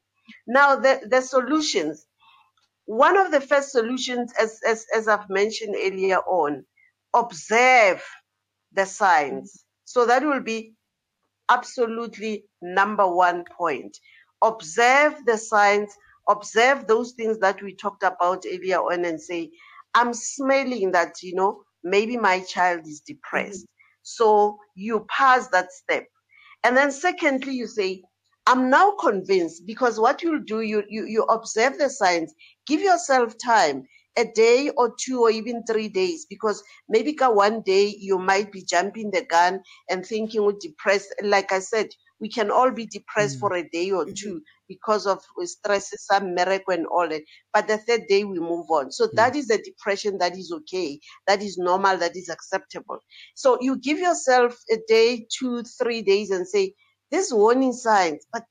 Now, 0.46 0.76
the, 0.76 1.00
the 1.11 1.20
solutions. 1.22 2.07
One 2.87 3.16
of 3.16 3.31
the 3.33 3.40
first 3.40 3.72
solutions, 3.72 4.33
as, 4.40 4.61
as, 4.66 4.87
as 4.94 5.09
I've 5.09 5.29
mentioned 5.31 5.74
earlier 5.76 6.18
on, 6.18 6.64
observe 7.14 8.02
the 8.72 8.87
signs. 8.87 9.64
So 9.85 10.07
that 10.07 10.22
will 10.22 10.42
be 10.42 10.74
absolutely 11.48 12.44
number 12.62 13.07
one 13.07 13.44
point. 13.59 13.96
Observe 14.42 15.14
the 15.26 15.38
signs, 15.38 15.90
observe 16.29 16.87
those 16.87 17.12
things 17.12 17.38
that 17.40 17.62
we 17.62 17.74
talked 17.74 18.02
about 18.02 18.44
earlier 18.46 18.79
on 18.81 19.05
and 19.05 19.20
say, 19.20 19.50
I'm 19.96 20.12
smelling 20.14 20.92
that, 20.92 21.14
you 21.22 21.35
know, 21.35 21.62
maybe 21.82 22.16
my 22.16 22.40
child 22.40 22.87
is 22.87 23.00
depressed. 23.00 23.64
Mm-hmm. 23.64 24.02
So 24.02 24.59
you 24.76 25.06
pass 25.09 25.48
that 25.48 25.72
step. 25.72 26.06
And 26.62 26.76
then 26.76 26.92
secondly, 26.92 27.54
you 27.54 27.66
say, 27.66 28.02
I'm 28.46 28.70
now 28.70 28.92
convinced 29.00 29.66
because 29.66 29.98
what 29.98 30.22
you'll 30.22 30.44
do, 30.44 30.61
you, 30.61 30.85
you, 30.88 31.06
you 31.06 31.22
observe 31.24 31.78
the 31.78 31.90
signs, 31.90 32.32
give 32.66 32.80
yourself 32.80 33.35
time, 33.44 33.88
a 34.18 34.24
day 34.35 34.70
or 34.76 34.94
two 34.98 35.20
or 35.20 35.30
even 35.30 35.64
three 35.64 35.88
days, 35.88 36.26
because 36.28 36.62
maybe 36.88 37.16
one 37.20 37.62
day 37.62 37.94
you 37.98 38.18
might 38.18 38.52
be 38.52 38.62
jumping 38.64 39.11
the 39.11 39.24
gun 39.24 39.61
and 39.90 40.06
thinking 40.06 40.44
we're 40.44 40.52
depressed. 40.61 41.14
Like 41.22 41.52
I 41.52 41.59
said, 41.59 41.88
we 42.20 42.29
can 42.29 42.50
all 42.50 42.70
be 42.70 42.87
depressed 42.87 43.37
Mm. 43.37 43.40
for 43.40 43.55
a 43.55 43.68
day 43.68 43.90
or 43.90 44.07
Mhm. 44.07 44.16
two 44.16 44.42
because 44.68 45.07
of 45.07 45.22
stress, 45.44 45.92
some 45.98 46.35
miracle 46.35 46.74
and 46.74 46.87
all 46.87 47.09
that. 47.09 47.22
But 47.52 47.68
the 47.68 47.79
third 47.79 48.07
day 48.09 48.24
we 48.24 48.38
move 48.40 48.70
on. 48.70 48.90
So 48.92 49.09
that 49.16 49.37
is 49.37 49.50
a 49.50 49.62
depression 49.62 50.18
that 50.18 50.37
is 50.37 50.52
okay, 50.52 51.00
that 51.26 51.42
is 51.42 51.59
normal, 51.59 51.98
that 51.98 52.16
is 52.16 52.29
acceptable. 52.29 52.98
So 53.35 53.59
you 53.61 53.76
give 53.76 53.98
yourself 53.98 54.57
a 54.70 54.79
day, 54.88 55.26
two, 55.38 55.62
three 55.62 56.02
days 56.02 56.31
and 56.31 56.46
say, 56.48 56.74
these 57.11 57.33
warning 57.33 57.72
signs, 57.72 58.26
but 58.33 58.44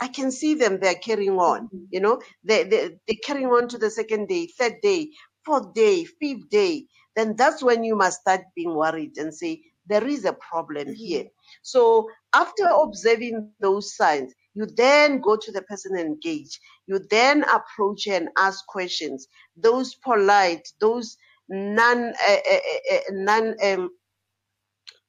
I 0.00 0.08
can 0.08 0.30
see 0.30 0.54
them, 0.54 0.78
they're 0.80 0.94
carrying 0.94 1.38
on. 1.38 1.68
Mhm. 1.68 1.88
You 1.90 2.00
know, 2.00 2.20
they, 2.44 2.64
they, 2.64 2.88
they're 3.06 3.16
carrying 3.24 3.48
on 3.48 3.68
to 3.68 3.78
the 3.78 3.90
second 3.90 4.28
day, 4.28 4.46
third 4.46 4.76
day, 4.82 5.10
fourth 5.44 5.74
day, 5.74 6.04
fifth 6.04 6.48
day. 6.50 6.86
Then 7.16 7.34
that's 7.36 7.62
when 7.62 7.82
you 7.84 7.96
must 7.96 8.20
start 8.20 8.42
being 8.54 8.74
worried 8.74 9.18
and 9.18 9.34
say, 9.34 9.62
there 9.88 10.06
is 10.06 10.24
a 10.24 10.34
problem 10.34 10.88
Mhm. 10.88 10.94
here. 10.94 11.26
So 11.62 12.08
after 12.34 12.64
observing 12.82 13.40
those 13.44 13.78
signs, 13.78 14.16
you 14.38 14.50
then 14.54 15.04
go 15.06 15.20
to 15.22 15.36
the 15.38 15.48
person 15.48 15.82
and 15.86 15.96
engage. 15.98 16.58
You 16.86 17.00
then 17.10 17.44
approach 17.44 18.06
her 18.06 18.14
and 18.14 18.28
ask 18.36 18.66
questions. 18.66 19.26
Those 19.56 19.94
polite, 19.94 20.66
those 20.80 21.16
non, 21.48 22.08
uh, 22.28 22.36
uh, 22.52 22.94
uh, 22.94 23.00
non, 23.12 23.54
um, 23.64 23.90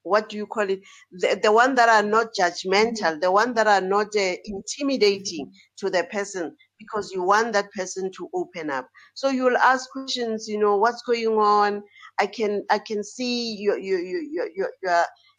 what 0.04 0.30
do 0.30 0.38
you 0.38 0.46
call 0.48 0.70
it? 0.70 0.80
The, 1.12 1.40
the 1.42 1.52
one 1.52 1.76
that 1.76 1.90
are 1.90 2.08
not 2.08 2.28
judgmental, 2.40 3.20
the 3.22 3.32
one 3.32 3.54
that 3.56 3.68
are 3.68 3.82
not 3.82 4.08
uh, 4.18 4.36
intimidating 4.46 5.52
to 5.78 5.90
the 5.90 6.04
person 6.12 6.56
because 6.80 7.12
you 7.14 7.24
want 7.24 7.54
that 7.54 7.72
person 7.72 8.12
to 8.18 8.30
open 8.34 8.70
up. 8.70 8.88
So 9.16 9.30
you'll 9.30 9.58
ask 9.58 9.90
questions, 9.92 10.48
you 10.48 10.60
know, 10.60 10.78
what's 10.78 11.02
going 11.04 11.28
on? 11.38 11.84
I 12.20 12.28
can, 12.28 12.66
I 12.70 12.80
can 12.80 13.04
see 13.04 13.56
you, 13.56 13.76
you, 13.78 13.98
you, 13.98 14.30
you, 14.32 14.52
you, 14.56 14.68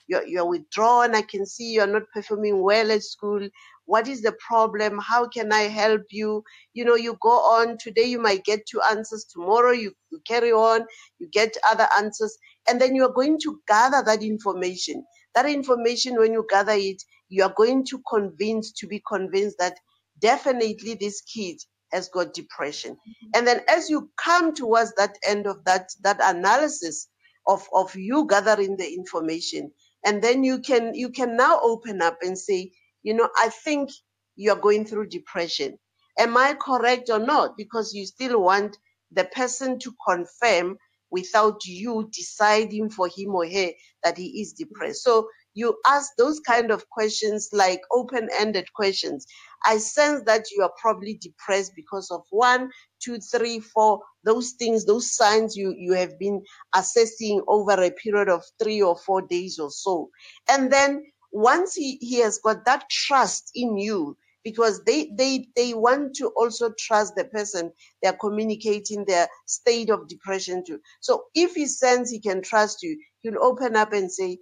you're, 0.09 0.27
you're, 0.27 0.47
withdrawn. 0.47 1.15
I 1.15 1.23
can 1.23 1.47
see 1.47 1.73
you're 1.73 1.87
not 1.87 2.03
performing 2.13 2.63
well 2.63 2.91
at 2.91 3.03
school. 3.05 3.49
What 3.87 4.09
is 4.09 4.23
the 4.23 4.33
problem? 4.47 4.99
How 5.01 5.29
can 5.29 5.53
I 5.53 5.63
help 5.63 6.03
you? 6.11 6.43
You 6.75 6.85
know, 6.85 6.97
you 6.97 7.17
go 7.23 7.31
on 7.31 7.79
today, 7.79 8.05
you 8.05 8.21
might 8.21 8.45
get 8.45 8.67
two 8.67 8.81
answers. 8.91 9.25
Tomorrow 9.33 9.73
you, 9.73 9.93
you 10.11 10.21
carry 10.27 10.53
on, 10.53 10.87
you 11.19 11.29
get 11.33 11.57
other 11.69 11.89
answers 11.97 12.37
and 12.69 12.81
then 12.81 12.95
you 12.95 13.05
are 13.05 13.13
going 13.13 13.39
to 13.43 13.61
gather 13.69 14.03
that 14.05 14.23
information 14.23 15.05
that 15.35 15.47
information 15.47 16.17
when 16.19 16.33
you 16.33 16.47
gather 16.51 16.75
it 16.75 17.03
you 17.29 17.43
are 17.43 17.55
going 17.57 17.85
to 17.85 18.01
convince 18.09 18.73
to 18.73 18.87
be 18.87 19.03
convinced 19.09 19.57
that 19.59 19.75
definitely 20.21 20.97
this 21.01 21.21
kid 21.23 21.57
has 21.93 22.09
got 22.09 22.35
depression 22.35 22.93
mm-hmm. 22.93 23.31
and 23.35 23.47
then 23.47 23.61
as 23.69 23.91
you 23.91 24.11
come 24.17 24.55
towards 24.55 24.93
that 24.95 25.17
end 25.27 25.47
of 25.47 25.65
that 25.65 25.89
that 26.03 26.19
analysis 26.23 27.09
of 27.47 27.67
of 27.75 27.95
you 27.97 28.27
gathering 28.29 28.77
the 28.77 28.95
information 28.95 29.71
and 30.05 30.23
then 30.23 30.45
you 30.45 30.59
can 30.59 30.95
you 30.95 31.11
can 31.11 31.37
now 31.37 31.59
open 31.63 32.03
up 32.03 32.19
and 32.23 32.39
say 32.39 32.71
you 33.03 33.15
know 33.15 33.29
i 33.37 33.49
think 33.65 33.91
you're 34.37 34.57
going 34.57 34.85
through 34.85 35.07
depression 35.07 35.79
am 36.19 36.37
i 36.37 36.55
correct 36.55 37.11
or 37.11 37.19
not 37.19 37.57
because 37.57 37.95
you 37.95 38.07
still 38.07 38.43
want 38.43 38.77
the 39.13 39.25
person 39.25 39.79
to 39.79 39.93
confirm 40.07 40.77
without 41.11 41.65
you 41.67 42.09
deciding 42.13 42.91
for 42.91 43.09
him 43.09 43.35
or 43.35 43.47
her 43.47 43.71
that 44.05 44.17
he 44.17 44.41
is 44.41 44.53
depressed. 44.53 45.03
So 45.03 45.29
you 45.55 45.77
ask 45.89 46.11
those 46.17 46.41
kind 46.41 46.71
of 46.71 46.89
questions 46.91 47.49
like 47.53 47.81
open-ended 47.93 48.73
questions. 48.73 49.27
I 49.65 49.79
sense 49.79 50.23
that 50.27 50.51
you 50.51 50.63
are 50.63 50.73
probably 50.81 51.15
depressed 51.15 51.73
because 51.77 52.11
of 52.11 52.23
one, 52.31 52.71
two, 53.03 53.19
three, 53.19 53.61
four, 53.61 54.01
those 54.25 54.53
things, 54.53 54.85
those 54.87 55.15
signs 55.15 55.57
you, 55.57 55.75
you 55.77 55.95
have 55.95 56.19
been 56.19 56.43
assessing 56.75 57.43
over 57.49 57.73
a 57.73 57.91
period 57.91 58.29
of 58.29 58.45
three 58.63 58.83
or 58.83 58.97
four 58.97 59.23
days 59.23 59.59
or 59.59 59.71
so. 59.71 60.11
And 60.51 60.73
then 60.73 61.05
once 61.33 61.75
he, 61.75 61.99
he 62.01 62.21
has 62.21 62.39
got 62.39 62.65
that 62.67 62.89
trust 62.91 63.51
in 63.55 63.77
you, 63.79 64.17
because 64.43 64.83
they, 64.85 65.11
they, 65.17 65.49
they 65.55 65.75
want 65.75 66.17
to 66.17 66.29
also 66.37 66.73
trust 66.79 67.15
the 67.15 67.25
person 67.27 67.71
they're 68.03 68.15
communicating 68.15 69.05
their 69.05 69.29
state 69.47 69.91
of 69.91 70.09
depression 70.09 70.65
to. 70.67 70.79
So 71.01 71.25
if 71.35 71.55
he 71.55 71.67
sense 71.67 72.11
he 72.11 72.21
can 72.21 72.43
trust 72.43 72.83
you, 72.83 72.99
he'll 73.21 73.43
open 73.43 73.77
up 73.77 73.93
and 73.93 74.11
say, 74.11 74.39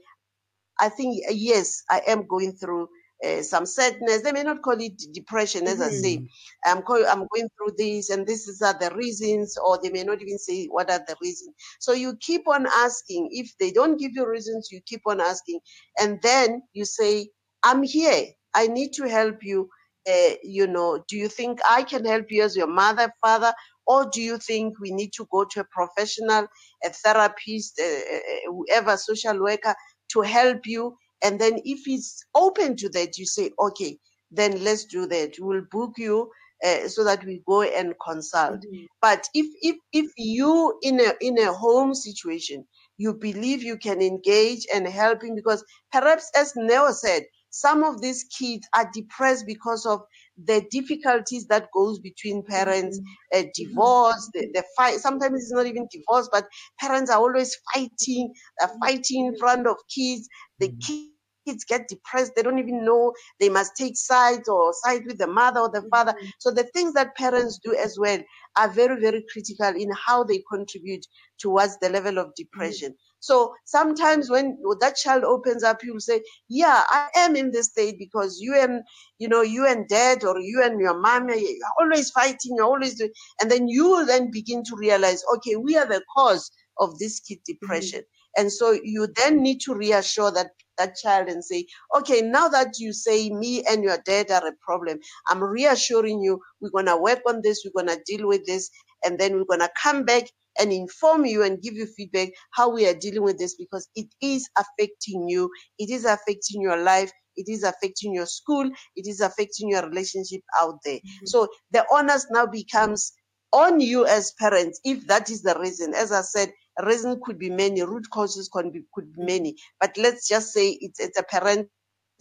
I 0.78 0.88
think, 0.88 1.24
yes, 1.31 1.83
I 1.90 2.02
am 2.07 2.26
going 2.26 2.52
through 2.52 2.88
uh, 3.24 3.42
some 3.42 3.66
sadness. 3.66 4.22
They 4.22 4.33
may 4.33 4.42
not 4.44 4.62
call 4.62 4.81
it 4.81 5.00
depression, 5.12 5.66
as 5.68 5.81
I 5.81 5.90
Mhm. 5.90 5.90
say. 5.90 6.24
I'm, 6.64 6.83
call, 6.83 7.04
I'm 7.07 7.26
going 7.35 7.48
through 7.57 7.74
this, 7.78 8.11
and 8.11 8.26
this 8.26 8.48
is 8.48 8.62
are 8.62 8.78
the 8.78 8.94
reasons, 8.94 9.57
or 9.59 9.78
they 9.83 9.90
may 9.90 10.04
not 10.04 10.22
even 10.22 10.38
say 10.38 10.66
what 10.66 10.90
are 10.90 11.00
the 11.07 11.16
reasons. 11.22 11.54
So 11.81 11.92
you 11.92 12.16
keep 12.20 12.48
on 12.48 12.66
asking. 12.66 13.28
If 13.33 13.57
they 13.59 13.70
don't 13.70 13.98
give 13.98 14.12
you 14.14 14.28
reasons, 14.28 14.68
you 14.72 14.81
keep 14.87 15.02
on 15.07 15.20
asking, 15.20 15.61
and 15.98 16.20
then 16.22 16.62
you 16.72 16.85
say, 16.85 17.31
"I'm 17.62 17.83
here. 17.83 18.26
I 18.54 18.68
need 18.68 18.92
to 18.94 19.09
help 19.09 19.42
you." 19.42 19.70
Uh, 20.09 20.35
you 20.42 20.66
know, 20.66 21.04
do 21.09 21.16
you 21.16 21.28
think 21.28 21.61
I 21.68 21.83
can 21.83 22.04
help 22.04 22.26
you 22.31 22.42
as 22.42 22.57
your 22.57 22.66
mother, 22.68 23.12
father, 23.20 23.52
or 23.87 24.09
do 24.11 24.22
you 24.22 24.38
think 24.38 24.81
we 24.81 24.90
need 24.92 25.12
to 25.14 25.26
go 25.31 25.44
to 25.44 25.61
a 25.61 25.64
professional, 25.70 26.46
a 26.85 26.90
therapist, 26.90 27.81
uh, 27.83 28.50
whoever, 28.50 28.96
social 28.96 29.40
worker? 29.40 29.74
to 30.12 30.20
help 30.22 30.66
you. 30.66 30.96
And 31.22 31.40
then 31.40 31.61
if 31.64 31.81
he's 31.85 32.24
open 32.35 32.76
to 32.76 32.88
that, 32.90 33.19
you 33.19 33.27
say, 33.27 33.50
okay, 33.60 33.98
then 34.31 34.64
let's 34.64 34.85
do 34.85 35.06
that. 35.06 35.35
We'll 35.40 35.64
book 35.71 35.92
you 35.98 36.31
uh, 36.64 36.88
so 36.88 37.04
that 37.04 37.25
we 37.25 37.42
go 37.46 37.62
and 37.62 37.94
consult. 38.04 38.60
Mhm. 38.62 38.87
But 39.00 39.29
if 39.35 39.46
if 39.62 39.77
if 39.92 40.12
you 40.16 40.79
in 40.83 41.00
a 41.00 41.14
in 41.21 41.38
a 41.38 41.52
home 41.52 41.94
situation, 41.94 42.66
you 42.98 43.14
believe 43.14 43.62
you 43.62 43.79
can 43.79 44.02
engage 44.02 44.66
and 44.75 44.87
help 44.88 45.23
him 45.23 45.35
because 45.37 45.64
perhaps 45.92 46.31
as 46.37 46.52
Neo 46.56 46.92
said, 46.92 47.25
some 47.51 47.83
of 47.83 48.01
these 48.01 48.25
kids 48.25 48.67
are 48.75 48.90
depressed 48.92 49.46
because 49.46 49.87
of 49.87 50.01
the 50.44 50.65
difficulties 50.71 51.46
that 51.49 51.69
goes 51.75 51.99
between 51.99 52.44
parents, 52.44 53.01
mm-hmm. 53.01 53.46
uh, 53.46 53.51
divorce, 53.55 54.31
the, 54.35 54.49
the 54.55 54.65
fight. 54.77 54.99
Sometimes 54.99 55.42
it's 55.42 55.53
not 55.53 55.67
even 55.67 55.88
divorce, 55.90 56.29
but 56.33 56.46
parents 56.79 57.11
are 57.11 57.19
always 57.19 57.57
fighting, 57.75 58.33
they're 58.59 58.77
fighting 58.81 59.27
in 59.27 59.37
front 59.38 59.67
of 59.67 59.77
kids. 59.94 60.29
The 60.59 60.69
mm-hmm. 60.69 61.03
kids 61.46 61.65
get 61.65 61.88
depressed. 61.88 62.33
They 62.37 62.42
don't 62.42 62.59
even 62.59 62.85
know 62.85 63.13
they 63.40 63.49
must 63.49 63.73
take 63.77 63.96
sides 63.96 64.49
or 64.49 64.73
side 64.85 65.07
with 65.07 65.19
the 65.19 65.27
mother 65.27 65.61
or 65.61 65.71
the 65.71 65.83
father. 65.90 66.13
Mm-hmm. 66.13 66.29
So 66.38 66.51
the 66.51 66.65
things 66.75 66.92
that 66.94 67.17
parents 67.17 67.59
do 67.65 67.75
as 67.75 67.99
well 67.99 68.21
are 68.57 68.69
very, 68.69 69.01
very 69.01 69.25
critical 69.33 69.69
in 69.69 69.90
how 70.07 70.25
they 70.25 70.42
contribute 70.51 71.07
towards 71.38 71.79
the 71.79 71.88
level 71.88 72.19
of 72.19 72.35
depression. 72.37 72.94
So 73.21 73.54
sometimes 73.64 74.31
when 74.31 74.58
that 74.81 74.96
child 74.96 75.25
opens 75.25 75.64
up, 75.64 75.83
you'll 75.83 76.00
say, 76.00 76.23
yeah, 76.48 76.85
I 76.88 77.08
am 77.16 77.37
in 77.37 77.50
this 77.50 77.66
state 77.66 77.96
because 77.98 78.38
you 78.40 78.54
and, 78.54 78.83
you 79.19 79.29
know, 79.29 79.42
you 79.42 79.66
and 79.66 79.88
dad 79.88 80.25
or 80.25 80.38
you 80.38 80.62
and 80.62 80.81
your 80.81 80.98
mom, 81.00 81.29
you're 81.29 81.56
always 81.81 82.10
fighting, 82.10 82.54
you're 82.56 82.64
always 82.64 82.94
doing, 82.94 83.10
and 83.40 83.50
then 83.50 83.69
you 83.69 83.88
will 83.88 84.06
then 84.06 84.31
begin 84.31 84.62
to 84.64 84.77
realize, 84.77 85.23
okay, 85.37 85.56
we 85.56 85.77
are 85.77 85.87
the 85.87 86.02
cause 86.16 86.50
of 86.79 86.98
this 86.98 87.21
kid 87.21 87.38
depression. 87.44 88.00
Mm-hmm. 88.00 88.42
And 88.42 88.52
so 88.52 88.79
you 88.83 89.08
then 89.16 89.42
need 89.42 89.60
to 89.62 89.75
reassure 89.75 90.31
that 90.33 90.50
that 90.77 90.94
child 90.94 91.29
and 91.29 91.44
say, 91.44 91.66
okay, 91.96 92.23
now 92.23 92.46
that 92.46 92.79
you 92.79 92.92
say 92.92 93.31
me 93.31 93.64
and 93.69 93.83
your 93.83 93.98
dad 94.04 94.31
are 94.31 94.46
a 94.46 94.52
problem, 94.64 95.00
I'm 95.27 95.42
reassuring 95.42 96.23
you, 96.23 96.40
we're 96.60 96.71
going 96.71 96.87
to 96.87 96.96
work 96.96 97.21
on 97.27 97.40
this, 97.42 97.64
we're 97.64 97.83
going 97.85 97.92
to 97.96 98.02
deal 98.06 98.29
with 98.29 98.46
this, 98.46 98.71
and 99.04 99.19
then 99.19 99.35
we're 99.35 99.44
going 99.44 99.60
to 99.60 99.71
come 99.83 100.04
back 100.04 100.31
and 100.59 100.73
inform 100.73 101.25
you 101.25 101.42
and 101.42 101.63
give 101.63 101.75
you 101.75 101.87
feedback 101.87 102.31
how 102.52 102.71
we 102.71 102.87
are 102.87 102.94
dealing 102.94 103.23
with 103.23 103.38
this 103.38 103.54
because 103.54 103.88
it 103.94 104.09
is 104.21 104.48
affecting 104.59 105.29
you. 105.29 105.50
It 105.79 105.90
is 105.90 106.04
affecting 106.04 106.61
your 106.63 106.83
life. 106.83 107.11
It 107.37 107.48
is 107.48 107.63
affecting 107.63 108.15
your 108.15 108.27
school. 108.27 108.69
It 108.96 109.06
is 109.06 109.21
affecting 109.21 109.71
your 109.71 109.88
relationship 109.88 110.40
out 110.61 110.79
there. 110.85 110.96
Mm-hmm. 110.96 111.27
So 111.27 111.48
the 111.71 111.87
onus 111.92 112.27
now 112.31 112.46
becomes 112.46 113.13
on 113.52 113.81
you 113.81 114.04
as 114.04 114.35
parents 114.38 114.81
if 114.85 115.06
that 115.06 115.31
is 115.31 115.42
the 115.42 115.59
reason. 115.59 115.94
As 115.94 116.13
I 116.13 116.23
said, 116.23 116.52
reason 116.85 117.21
could 117.25 117.38
be 117.38 117.50
many, 117.50 117.83
root 117.83 118.06
causes 118.13 118.48
could 118.52 118.73
be, 118.73 118.83
could 118.94 119.13
be 119.15 119.23
many. 119.23 119.56
But 119.81 119.96
let's 119.96 120.29
just 120.29 120.52
say 120.52 120.77
it's, 120.81 121.00
it's 121.00 121.19
a 121.19 121.23
parental 121.23 121.69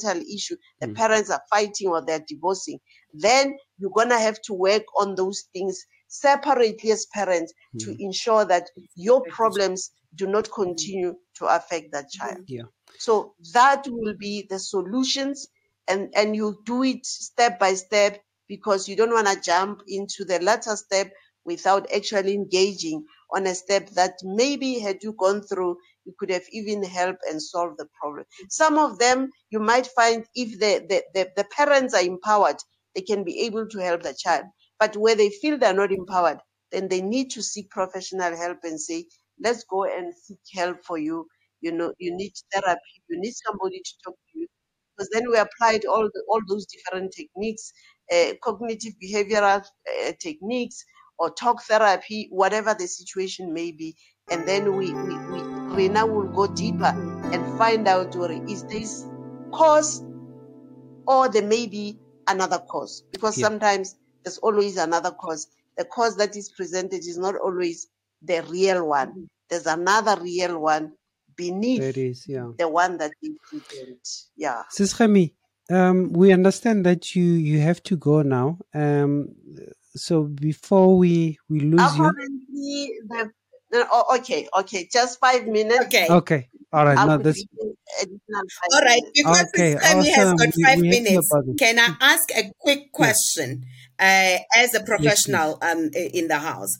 issue. 0.03 0.55
The 0.81 0.88
mm. 0.88 0.95
parents 0.95 1.29
are 1.29 1.41
fighting 1.49 1.88
or 1.89 2.05
they're 2.05 2.23
divorcing. 2.27 2.79
Then 3.13 3.57
you're 3.77 3.91
going 3.91 4.09
to 4.09 4.19
have 4.19 4.41
to 4.43 4.53
work 4.53 4.83
on 4.99 5.15
those 5.15 5.45
things 5.53 5.83
separately 6.07 6.91
as 6.91 7.05
parents 7.13 7.53
mm. 7.75 7.79
to 7.85 8.03
ensure 8.03 8.45
that 8.45 8.69
your 8.95 9.21
problems 9.29 9.91
do 10.15 10.27
not 10.27 10.49
continue 10.51 11.15
to 11.35 11.45
affect 11.45 11.91
that 11.91 12.09
child. 12.09 12.39
Yeah. 12.47 12.63
So 12.97 13.33
that 13.53 13.85
will 13.87 14.15
be 14.17 14.47
the 14.49 14.59
solutions 14.59 15.47
and, 15.87 16.11
and 16.15 16.35
you 16.35 16.59
do 16.65 16.83
it 16.83 17.05
step 17.05 17.59
by 17.59 17.73
step 17.75 18.19
because 18.47 18.87
you 18.87 18.95
don't 18.95 19.13
want 19.13 19.27
to 19.27 19.39
jump 19.39 19.81
into 19.87 20.25
the 20.25 20.39
latter 20.39 20.75
step 20.75 21.11
without 21.45 21.91
actually 21.93 22.33
engaging 22.33 23.05
on 23.33 23.47
a 23.47 23.55
step 23.55 23.89
that 23.91 24.13
maybe 24.23 24.79
had 24.79 25.03
you 25.03 25.13
gone 25.13 25.41
through, 25.41 25.77
you 26.05 26.13
could 26.17 26.29
have 26.29 26.45
even 26.51 26.83
helped 26.83 27.21
and 27.29 27.41
solved 27.41 27.77
the 27.77 27.87
problem. 27.99 28.25
Some 28.49 28.77
of 28.77 28.99
them 28.99 29.31
you 29.49 29.59
might 29.59 29.87
find 29.87 30.25
if 30.35 30.59
the, 30.59 30.85
the, 30.87 31.03
the, 31.13 31.31
the 31.35 31.43
parents 31.45 31.93
are 31.93 32.01
empowered, 32.01 32.57
they 32.95 33.01
can 33.01 33.23
be 33.23 33.41
able 33.41 33.67
to 33.67 33.79
help 33.79 34.03
the 34.03 34.13
child. 34.13 34.45
But 34.80 34.95
where 34.95 35.15
they 35.15 35.30
feel 35.30 35.57
they're 35.57 35.73
not 35.73 35.91
empowered, 35.91 36.39
then 36.71 36.88
they 36.88 37.01
need 37.01 37.32
to 37.32 37.41
seek 37.41 37.69
professional 37.69 38.36
help 38.36 38.59
and 38.63 38.80
say, 38.80 39.05
let's 39.39 39.63
go 39.63 39.86
and 39.86 40.13
seek 40.13 40.39
help 40.53 40.84
for 40.84 40.97
you. 40.97 41.28
You 41.61 41.71
know, 41.71 41.93
you 41.97 42.15
need 42.15 42.34
therapy, 42.53 43.03
you 43.09 43.19
need 43.19 43.34
somebody 43.34 43.80
to 43.80 43.93
talk 44.03 44.15
to 44.15 44.39
you. 44.39 44.47
Because 44.95 45.09
then 45.13 45.23
we 45.32 45.38
applied 45.38 45.86
all 45.86 46.09
the, 46.11 46.23
all 46.30 46.41
those 46.47 46.65
different 46.65 47.13
techniques, 47.15 47.71
uh, 48.11 48.34
cognitive 48.43 48.93
behavioral 49.03 49.63
uh, 49.63 50.11
techniques, 50.19 50.84
or 51.19 51.32
talk 51.32 51.63
therapy, 51.63 52.28
whatever 52.32 52.75
the 52.78 52.88
situation 52.88 53.53
may 53.53 53.71
be. 53.71 53.95
And 54.30 54.47
then 54.47 54.75
we, 54.75 54.93
we, 54.93 55.75
we 55.75 55.89
now 55.89 56.05
will 56.05 56.28
go 56.28 56.47
deeper 56.47 56.93
and 57.32 57.57
find 57.57 57.88
out 57.88 58.15
is 58.49 58.63
this 58.65 59.05
cause 59.51 60.03
or 61.07 61.30
there 61.30 61.45
may 61.45 61.65
be 61.67 61.97
another 62.28 62.59
cause. 62.59 63.03
Because 63.11 63.38
yeah. 63.38 63.47
sometimes 63.47 63.95
there's 64.24 64.38
always 64.39 64.78
another 64.78 65.11
cause. 65.11 65.47
The 65.78 65.86
cause 65.86 66.18
that 66.18 66.36
is 66.36 66.49
presented 66.49 66.99
is 66.99 67.18
not 67.18 67.36
always 67.36 67.88
the 68.22 68.43
real 68.49 68.88
one. 68.88 69.09
Mm-hmm. 69.09 69.24
There's 69.49 69.68
another 69.68 70.22
real 70.22 70.59
one 70.59 70.93
beneath 71.36 71.80
there 71.80 72.05
is, 72.05 72.26
yeah. 72.28 72.49
the 72.57 72.68
one 72.68 72.97
that 72.97 73.11
is 73.22 73.38
present. 73.47 74.07
Yeah. 74.36 74.63
Sis 74.70 74.93
Khami, 74.93 75.34
um, 75.72 76.11
we 76.11 76.34
understand 76.34 76.86
that 76.86 77.15
you 77.15 77.24
you 77.24 77.59
have 77.59 77.82
to 77.84 77.95
go 77.95 78.24
now. 78.24 78.57
Um, 78.74 79.30
so 79.95 80.24
before 80.24 80.97
we 80.97 81.38
we 81.49 81.61
lose 81.61 81.80
Apparently 81.80 82.38
you, 82.51 83.07
the, 83.72 83.88
oh, 83.91 84.18
okay, 84.18 84.47
okay, 84.59 84.89
just 84.91 85.20
five 85.20 85.47
minutes. 85.47 85.86
Okay, 85.86 86.07
okay, 86.09 86.49
all 86.74 86.86
right. 86.86 86.95
Now 86.95 87.18
that's 87.18 87.43
all 88.74 88.82
right. 88.82 89.01
Because 89.13 89.45
okay, 89.55 89.78
Sammy 89.78 89.99
awesome. 89.99 90.13
has 90.13 90.34
got 90.34 90.53
five 90.65 90.78
we, 90.78 90.89
we 90.89 90.89
minutes, 90.89 91.32
can 91.59 91.80
I 91.80 91.95
ask 92.01 92.30
a 92.36 92.51
quick 92.59 92.91
question 92.91 93.65
uh, 93.99 94.38
as 94.55 94.74
a 94.76 94.84
professional 94.84 95.59
yes, 95.61 95.76
um 95.76 95.89
in 95.93 96.28
the 96.28 96.39
house? 96.39 96.78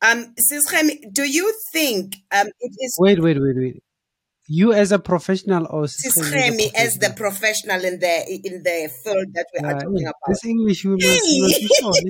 Um, 0.00 0.34
Sis 0.38 0.64
do 1.12 1.24
you 1.24 1.52
think 1.72 2.16
um 2.32 2.46
it 2.60 2.72
is? 2.78 2.96
Wait, 2.98 3.20
wait, 3.20 3.40
wait, 3.40 3.56
wait 3.56 3.82
you 4.48 4.72
as 4.72 4.92
a 4.92 4.98
professional 4.98 5.66
or 5.68 5.84
Sisremi 5.84 6.72
as, 6.74 6.96
as 6.96 6.98
the 6.98 7.12
professional 7.14 7.84
in 7.84 8.00
the 8.00 8.40
in 8.44 8.62
the 8.62 8.90
field 9.04 9.34
that 9.34 9.46
we 9.52 9.60
are 9.60 9.76
uh, 9.76 9.80
talking 9.80 10.06
about. 10.06 10.14
This 10.26 10.44
English 10.46 10.84
we 10.86 10.92
must, 10.96 12.02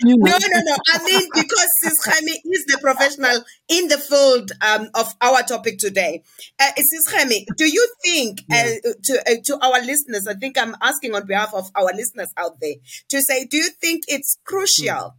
you 0.00 0.16
No, 0.16 0.38
no, 0.38 0.60
no. 0.64 0.76
I 0.88 1.04
mean 1.04 1.28
because 1.34 1.68
Sisremi 1.84 2.36
is 2.46 2.64
the 2.66 2.78
professional 2.80 3.44
in 3.68 3.88
the 3.88 3.98
field 3.98 4.52
um, 4.62 4.88
of 4.94 5.14
our 5.20 5.42
topic 5.42 5.76
today. 5.78 6.22
Uh, 6.58 6.70
Sisremi, 6.78 7.44
do 7.58 7.66
you 7.66 7.86
think 8.02 8.42
uh, 8.50 8.64
to 9.04 9.22
uh, 9.26 9.34
to 9.44 9.58
our 9.62 9.80
listeners? 9.84 10.26
I 10.26 10.34
think 10.34 10.56
I'm 10.56 10.74
asking 10.80 11.14
on 11.14 11.26
behalf 11.26 11.52
of 11.52 11.70
our 11.74 11.92
listeners 11.94 12.32
out 12.38 12.58
there 12.60 12.76
to 13.10 13.20
say, 13.20 13.44
do 13.44 13.58
you 13.58 13.68
think 13.68 14.04
it's 14.08 14.38
crucial? 14.44 14.94
Mm. 14.94 15.12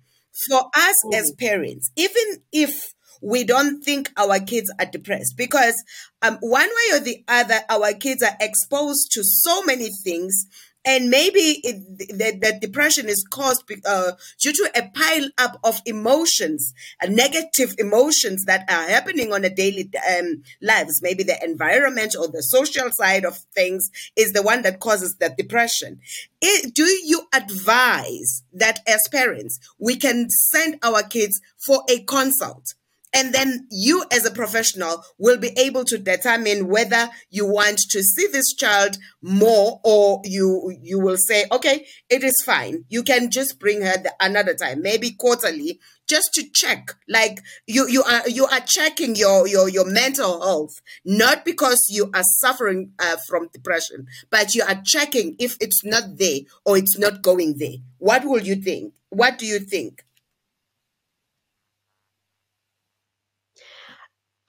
For 0.50 0.64
us 0.76 0.96
as 1.14 1.32
parents, 1.38 1.92
even 1.96 2.42
if 2.52 2.93
we 3.24 3.46
don't 3.46 3.84
think 3.84 4.12
our 4.18 4.40
kids 4.40 4.72
are 4.80 4.86
depressed 4.86 5.38
because 5.38 5.82
um, 6.22 6.38
one 6.42 6.68
way 6.68 6.98
or 6.98 7.00
the 7.00 7.24
other, 7.28 7.60
our 7.70 7.94
kids 7.94 8.22
are 8.22 8.36
exposed 8.40 9.12
to 9.14 9.24
so 9.24 9.64
many 9.64 9.90
things. 10.04 10.46
And 10.86 11.10
maybe 11.10 11.62
it, 11.64 11.98
the, 11.98 12.38
the, 12.42 12.60
depression 12.60 13.08
is 13.08 13.26
caused 13.32 13.64
uh, 13.86 14.12
due 14.42 14.52
to 14.52 14.72
a 14.76 14.90
pile 14.90 15.30
up 15.38 15.58
of 15.64 15.82
emotions, 15.86 16.74
uh, 17.02 17.08
negative 17.08 17.74
emotions 17.78 18.44
that 18.48 18.70
are 18.70 18.90
happening 18.90 19.32
on 19.32 19.46
a 19.46 19.50
daily 19.50 19.90
um, 20.20 20.44
lives. 20.62 21.02
Maybe 21.02 21.24
the 21.24 21.42
environment 21.42 22.16
or 22.20 22.28
the 22.28 22.44
social 22.44 22.90
side 22.92 23.24
of 23.24 23.38
things 23.56 23.90
is 24.18 24.34
the 24.34 24.44
one 24.44 24.64
that 24.64 24.82
causes 24.82 25.16
the 25.22 25.34
depression. 25.38 26.02
It, 26.42 26.76
do 26.76 26.84
you 26.84 27.28
advise 27.34 28.44
that 28.52 28.80
as 28.86 29.00
parents 29.10 29.60
we 29.80 29.96
can 29.96 30.28
send 30.30 30.80
our 30.84 31.02
kids 31.02 31.40
for 31.66 31.84
a 31.90 32.04
consult? 32.04 32.74
And 33.14 33.34
then 33.34 33.68
you 33.70 34.04
as 34.12 34.26
a 34.26 34.32
professional 34.32 35.04
will 35.18 35.38
be 35.38 35.52
able 35.58 35.86
to 35.86 35.98
determine 35.98 36.68
whether 36.68 37.10
you 37.30 37.46
want 37.46 37.80
to 37.92 38.02
see 38.02 38.28
this 38.32 38.54
child 38.54 38.98
more 39.22 39.80
or 39.84 40.22
you 40.24 40.76
you 40.82 41.00
will 41.00 41.18
say, 41.18 41.46
okay, 41.52 41.86
it 42.10 42.24
is 42.24 42.42
fine. 42.46 42.86
You 42.90 43.04
can 43.04 43.30
just 43.30 43.60
bring 43.60 43.82
her 43.82 43.98
the, 43.98 44.14
another 44.20 44.56
time, 44.56 44.82
maybe 44.82 45.12
quarterly, 45.12 45.80
just 46.08 46.30
to 46.34 46.44
check. 46.54 46.96
Like 47.08 47.40
you 47.68 47.88
you 47.88 48.04
are 48.04 48.28
you 48.28 48.46
are 48.46 48.62
checking 48.66 49.16
your 49.16 49.48
your 49.48 49.70
your 49.70 49.86
mental 49.86 50.42
health, 50.42 50.82
not 51.06 51.46
because 51.46 51.82
you 51.90 52.10
are 52.14 52.24
suffering 52.42 52.94
uh, 53.00 53.18
from 53.28 53.50
depression, 53.54 54.08
but 54.30 54.56
you 54.56 54.64
are 54.64 54.82
checking 54.84 55.36
if 55.40 55.56
it's 55.60 55.84
not 55.84 56.18
there 56.18 56.40
or 56.66 56.78
it's 56.78 56.98
not 56.98 57.22
going 57.22 57.58
there. 57.58 57.78
What 58.00 58.26
will 58.26 58.42
you 58.42 58.56
think? 58.56 58.96
What 59.10 59.38
do 59.38 59.46
you 59.46 59.60
think? 59.60 60.04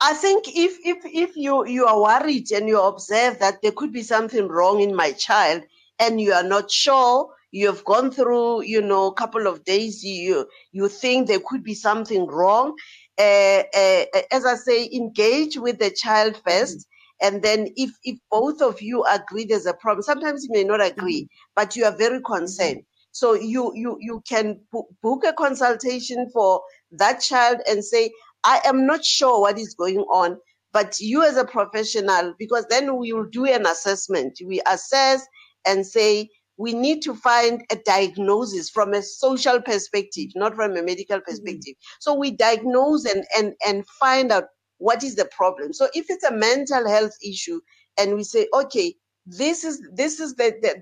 I 0.05 0.13
think 0.13 0.43
if 0.47 0.77
if 0.85 0.99
if 1.03 1.35
you 1.35 1.65
you 1.65 1.87
are 1.87 1.99
worried 1.99 2.51
and 2.51 2.67
you 2.67 2.79
observe 2.79 3.39
that 3.39 3.63
there 3.63 3.71
could 3.71 3.91
be 3.91 4.03
something 4.03 4.47
wrong 4.47 4.79
in 4.79 4.95
my 4.95 5.11
child 5.13 5.63
and 5.97 6.21
you 6.21 6.31
are 6.31 6.43
not 6.43 6.69
sure, 6.69 7.33
you 7.49 7.65
have 7.65 7.83
gone 7.85 8.11
through 8.11 8.61
you 8.65 8.83
know 8.83 9.07
a 9.07 9.13
couple 9.15 9.47
of 9.47 9.63
days, 9.63 10.03
you 10.03 10.47
you 10.71 10.89
think 10.89 11.27
there 11.27 11.39
could 11.39 11.63
be 11.63 11.73
something 11.73 12.27
wrong. 12.27 12.75
Uh, 13.17 13.63
uh, 13.83 14.05
as 14.31 14.45
I 14.45 14.53
say, 14.57 14.87
engage 14.93 15.57
with 15.57 15.79
the 15.79 15.89
child 15.89 16.35
1st 16.45 16.75
mm-hmm. 16.75 17.25
and 17.25 17.41
then 17.41 17.69
if 17.75 17.89
if 18.03 18.19
both 18.29 18.61
of 18.61 18.83
you 18.83 19.03
agree 19.05 19.45
there's 19.45 19.65
a 19.65 19.73
problem, 19.73 20.03
sometimes 20.03 20.43
you 20.43 20.51
may 20.51 20.63
not 20.63 20.85
agree, 20.85 21.21
mm-hmm. 21.23 21.53
but 21.55 21.75
you 21.75 21.83
are 21.83 21.97
very 21.97 22.21
concerned. 22.21 22.83
So 23.11 23.33
you 23.33 23.71
you 23.73 23.97
you 23.99 24.21
can 24.29 24.59
book 25.01 25.23
a 25.27 25.33
consultation 25.33 26.29
for 26.31 26.61
that 26.91 27.21
child 27.21 27.61
and 27.67 27.83
say, 27.83 28.11
I 28.45 28.61
am 28.63 28.85
not 28.85 29.03
sure 29.03 29.41
what 29.41 29.57
is 29.57 29.73
going 29.73 29.99
on, 30.01 30.37
but 30.71 30.99
you 30.99 31.23
as 31.23 31.35
a 31.35 31.45
professional, 31.45 32.33
because 32.37 32.65
then 32.69 32.97
we 32.97 33.11
will 33.11 33.29
do 33.29 33.45
an 33.45 33.65
assessment. 33.65 34.39
We 34.45 34.61
assess 34.69 35.25
and 35.65 35.85
say, 35.85 36.29
we 36.57 36.73
need 36.73 37.01
to 37.01 37.15
find 37.15 37.65
a 37.71 37.75
diagnosis 37.75 38.69
from 38.69 38.93
a 38.93 39.01
social 39.01 39.61
perspective, 39.61 40.29
not 40.35 40.55
from 40.55 40.77
a 40.77 40.83
medical 40.83 41.19
perspective. 41.19 41.73
Mm-hmm. 41.73 41.99
So 41.99 42.13
we 42.13 42.31
diagnose 42.31 43.05
and, 43.05 43.25
and, 43.37 43.53
and 43.67 43.85
find 43.99 44.31
out 44.31 44.45
what 44.77 45.03
is 45.03 45.15
the 45.15 45.25
problem. 45.25 45.73
So 45.73 45.87
if 45.93 46.05
it's 46.09 46.23
a 46.23 46.31
mental 46.31 46.87
health 46.87 47.15
issue 47.21 47.59
and 47.97 48.15
we 48.15 48.23
say, 48.23 48.47
okay, 48.53 48.95
this 49.25 49.63
is 49.63 49.81
this 49.93 50.19
is 50.19 50.35
the 50.35 50.53
the, 50.61 50.79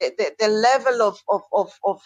the, 0.00 0.10
the, 0.18 0.32
the 0.38 0.48
level 0.48 1.00
of, 1.02 1.22
of, 1.30 1.42
of, 1.52 1.72
of, 1.84 2.00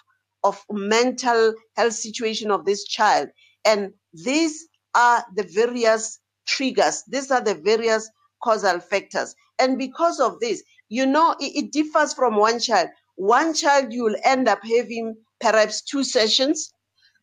of 0.44 0.62
mental 0.70 1.54
health 1.76 1.94
situation 1.94 2.50
of 2.50 2.64
this 2.64 2.84
child. 2.84 3.28
And 3.64 3.92
these 4.12 4.68
are 4.94 5.24
the 5.34 5.44
various 5.44 6.18
triggers. 6.46 7.02
These 7.08 7.30
are 7.30 7.40
the 7.40 7.54
various 7.54 8.08
causal 8.42 8.80
factors. 8.80 9.34
And 9.58 9.78
because 9.78 10.20
of 10.20 10.40
this, 10.40 10.62
you 10.88 11.06
know, 11.06 11.36
it, 11.40 11.64
it 11.64 11.72
differs 11.72 12.12
from 12.14 12.36
one 12.36 12.58
child. 12.58 12.88
One 13.16 13.54
child, 13.54 13.92
you'll 13.92 14.16
end 14.24 14.48
up 14.48 14.60
having 14.62 15.16
perhaps 15.40 15.82
two 15.82 16.04
sessions 16.04 16.72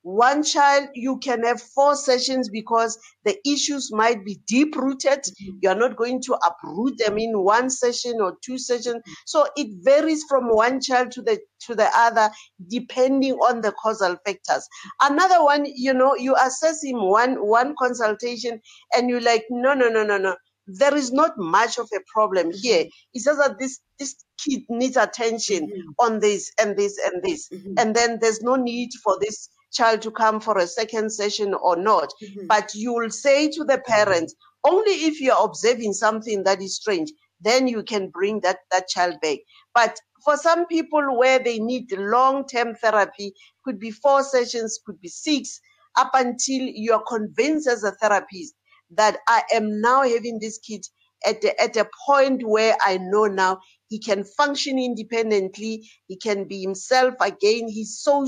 one 0.02 0.44
child 0.44 0.88
you 0.94 1.18
can 1.20 1.44
have 1.44 1.62
four 1.62 1.96
sessions 1.96 2.50
because 2.50 2.98
the 3.26 3.38
issues 3.46 3.92
might 3.92 4.24
be 4.24 4.40
deep 4.48 4.76
rooted 4.76 5.20
mm-hmm. 5.20 5.58
you're 5.62 5.76
not 5.76 5.96
going 5.98 6.22
to 6.22 6.38
uproot 6.48 6.98
them 6.98 7.18
in 7.18 7.38
one 7.38 7.70
session 7.70 8.22
or 8.22 8.38
two 8.44 8.58
sessions 8.58 8.96
mm-hmm. 8.96 9.12
so 9.26 9.46
it 9.58 9.68
varies 9.84 10.24
from 10.30 10.48
one 10.48 10.80
child 10.80 11.12
to 11.12 11.22
the 11.22 11.38
to 11.60 11.76
the 11.76 11.90
other 11.94 12.30
depending 12.70 13.34
on 13.34 13.60
the 13.62 13.74
causal 13.74 14.16
factors 14.26 14.68
another 15.02 15.44
one 15.44 15.66
you 15.66 15.94
know 15.94 16.16
you 16.16 16.36
assess 16.36 16.84
him 16.84 17.02
one 17.02 17.36
one 17.46 17.76
consultation 17.78 18.62
and 18.96 19.10
you're 19.10 19.22
like 19.22 19.44
no 19.50 19.74
no 19.74 19.90
no 19.90 20.04
no 20.04 20.18
no 20.18 20.36
there 20.68 20.96
is 20.96 21.12
not 21.12 21.38
much 21.38 21.78
of 21.78 21.90
a 21.94 22.00
problem 22.14 22.52
here 22.54 22.86
it's 23.14 23.26
just 23.26 23.40
that 23.40 23.58
this 23.60 23.80
this 23.98 24.16
kid 24.38 24.62
needs 24.70 24.96
attention 24.96 25.68
mm-hmm. 25.68 25.90
on 26.00 26.20
this 26.20 26.52
and 26.62 26.78
this 26.78 26.98
and 27.06 27.22
this 27.24 27.50
mm-hmm. 27.50 27.74
and 27.78 27.96
then 27.96 28.18
there's 28.22 28.42
no 28.42 28.56
need 28.56 28.90
for 29.04 29.18
this 29.20 29.50
child 29.72 30.02
to 30.02 30.12
come 30.12 30.40
for 30.40 30.58
a 30.58 30.68
second 30.68 31.12
session 31.12 31.54
or 31.54 31.76
not. 31.76 32.14
Mm-hmm. 32.22 32.48
But 32.48 32.74
you 32.76 32.94
will 32.94 33.10
say 33.10 33.50
to 33.52 33.64
the 33.64 33.80
parents, 33.80 34.36
only 34.64 34.92
if 34.92 35.22
you're 35.22 35.44
observing 35.44 35.94
something 35.94 36.44
that 36.44 36.62
is 36.62 36.76
strange, 36.76 37.12
then 37.42 37.68
you 37.68 37.84
can 37.84 38.10
bring 38.10 38.42
that, 38.42 38.60
that 38.72 38.88
child 38.88 39.16
back. 39.22 39.40
But 39.74 39.98
for 40.24 40.36
some 40.36 40.66
people 40.66 41.18
where 41.18 41.40
they 41.40 41.60
need 41.60 41.92
long-term 41.92 42.76
therapy, 42.76 43.34
could 43.64 43.80
be 43.80 43.92
four 43.92 44.24
sessions, 44.24 44.80
could 44.86 45.00
be 45.00 45.08
six, 45.08 45.60
up 45.98 46.12
until 46.14 46.62
you're 46.62 47.04
convinced 47.08 47.68
as 47.68 47.84
a 47.84 47.92
therapist 47.92 48.54
that 48.92 49.18
I 49.28 49.44
am 49.54 49.82
now 49.82 50.04
having 50.04 50.40
this 50.40 50.58
kid 50.58 50.86
at, 51.26 51.42
the, 51.42 51.60
at 51.62 51.76
a 51.78 51.88
point 52.06 52.46
where 52.46 52.76
I 52.82 52.98
know 52.98 53.26
now 53.26 53.60
he 53.88 54.00
can 54.00 54.24
function 54.24 54.80
independently, 54.80 55.90
he 56.08 56.16
can 56.16 56.48
be 56.48 56.62
himself 56.62 57.16
again, 57.22 57.68
he's 57.68 58.00
so 58.00 58.26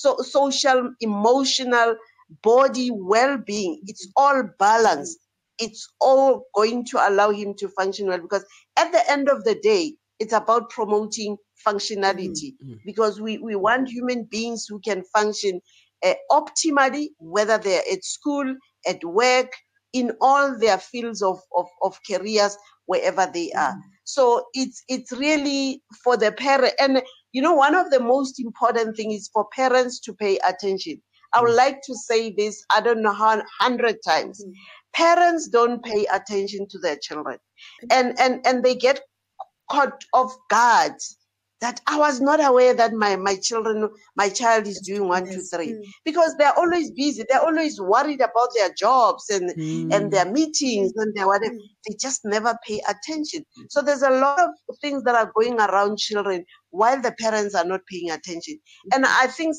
so, 0.00 0.16
social, 0.18 0.90
emotional, 1.00 1.96
body 2.42 2.90
well-being. 2.90 3.80
It's 3.86 4.08
all 4.16 4.42
balanced. 4.58 5.18
It's 5.58 5.86
all 6.00 6.46
going 6.54 6.86
to 6.86 7.08
allow 7.08 7.30
him 7.30 7.54
to 7.58 7.68
function 7.68 8.08
well 8.08 8.20
because 8.20 8.44
at 8.76 8.90
the 8.90 9.10
end 9.10 9.28
of 9.28 9.44
the 9.44 9.54
day, 9.56 9.94
it's 10.18 10.32
about 10.32 10.70
promoting 10.70 11.36
functionality 11.66 12.54
mm-hmm. 12.62 12.74
because 12.86 13.20
we, 13.20 13.38
we 13.38 13.54
want 13.54 13.88
human 13.88 14.24
beings 14.24 14.66
who 14.68 14.80
can 14.80 15.02
function 15.04 15.60
uh, 16.04 16.14
optimally, 16.30 17.08
whether 17.18 17.58
they're 17.58 17.82
at 17.92 18.04
school, 18.04 18.54
at 18.86 19.04
work, 19.04 19.52
in 19.92 20.12
all 20.20 20.58
their 20.58 20.78
fields 20.78 21.22
of, 21.22 21.38
of, 21.56 21.66
of 21.82 21.98
careers, 22.10 22.56
wherever 22.86 23.30
they 23.32 23.52
are. 23.52 23.74
So 24.12 24.44
it's 24.52 24.82
it's 24.88 25.10
really 25.12 25.82
for 26.04 26.18
the 26.18 26.32
parent 26.32 26.74
and 26.78 27.02
you 27.32 27.40
know, 27.40 27.54
one 27.54 27.74
of 27.74 27.90
the 27.90 28.00
most 28.00 28.38
important 28.38 28.94
things 28.94 29.14
is 29.14 29.30
for 29.32 29.46
parents 29.56 29.98
to 30.00 30.12
pay 30.12 30.38
attention. 30.46 31.00
I 31.32 31.40
would 31.40 31.52
mm. 31.52 31.56
like 31.56 31.80
to 31.84 31.94
say 31.94 32.30
this, 32.30 32.62
I 32.74 32.82
don't 32.82 33.00
know 33.00 33.14
how 33.14 33.42
hundred 33.58 33.96
times. 34.06 34.44
Mm. 34.44 34.52
Parents 34.94 35.48
don't 35.48 35.82
pay 35.82 36.06
attention 36.12 36.68
to 36.68 36.78
their 36.78 36.96
children. 36.96 37.38
And 37.90 38.14
and 38.20 38.46
and 38.46 38.62
they 38.62 38.74
get 38.74 39.00
caught 39.70 40.04
off 40.12 40.36
guard 40.50 40.92
that 41.62 41.80
I 41.86 41.96
was 41.96 42.20
not 42.20 42.44
aware 42.44 42.74
that 42.74 42.92
my, 42.92 43.14
my 43.14 43.36
children, 43.36 43.88
my 44.16 44.28
child 44.28 44.66
is 44.66 44.80
doing 44.80 45.06
one, 45.06 45.26
yes. 45.26 45.34
two, 45.34 45.56
three. 45.56 45.72
Mm. 45.74 45.84
Because 46.04 46.34
they're 46.36 46.58
always 46.58 46.90
busy. 46.90 47.24
They're 47.28 47.40
always 47.40 47.80
worried 47.80 48.20
about 48.20 48.48
their 48.56 48.74
jobs 48.76 49.30
and, 49.30 49.48
mm. 49.56 49.94
and 49.94 50.12
their 50.12 50.30
meetings 50.30 50.92
and 50.96 51.14
their 51.14 51.28
whatever. 51.28 51.54
Mm. 51.54 51.60
They 51.86 51.94
just 52.00 52.24
never 52.24 52.58
pay 52.66 52.82
attention. 52.88 53.46
So 53.68 53.80
there's 53.80 54.02
a 54.02 54.10
lot 54.10 54.40
of 54.40 54.76
things 54.80 55.04
that 55.04 55.14
are 55.14 55.30
going 55.36 55.60
around 55.60 55.98
children 55.98 56.44
while 56.70 57.00
the 57.00 57.14
parents 57.20 57.54
are 57.54 57.64
not 57.64 57.86
paying 57.86 58.10
attention. 58.10 58.58
And 58.92 59.06
I 59.06 59.28
think 59.28 59.54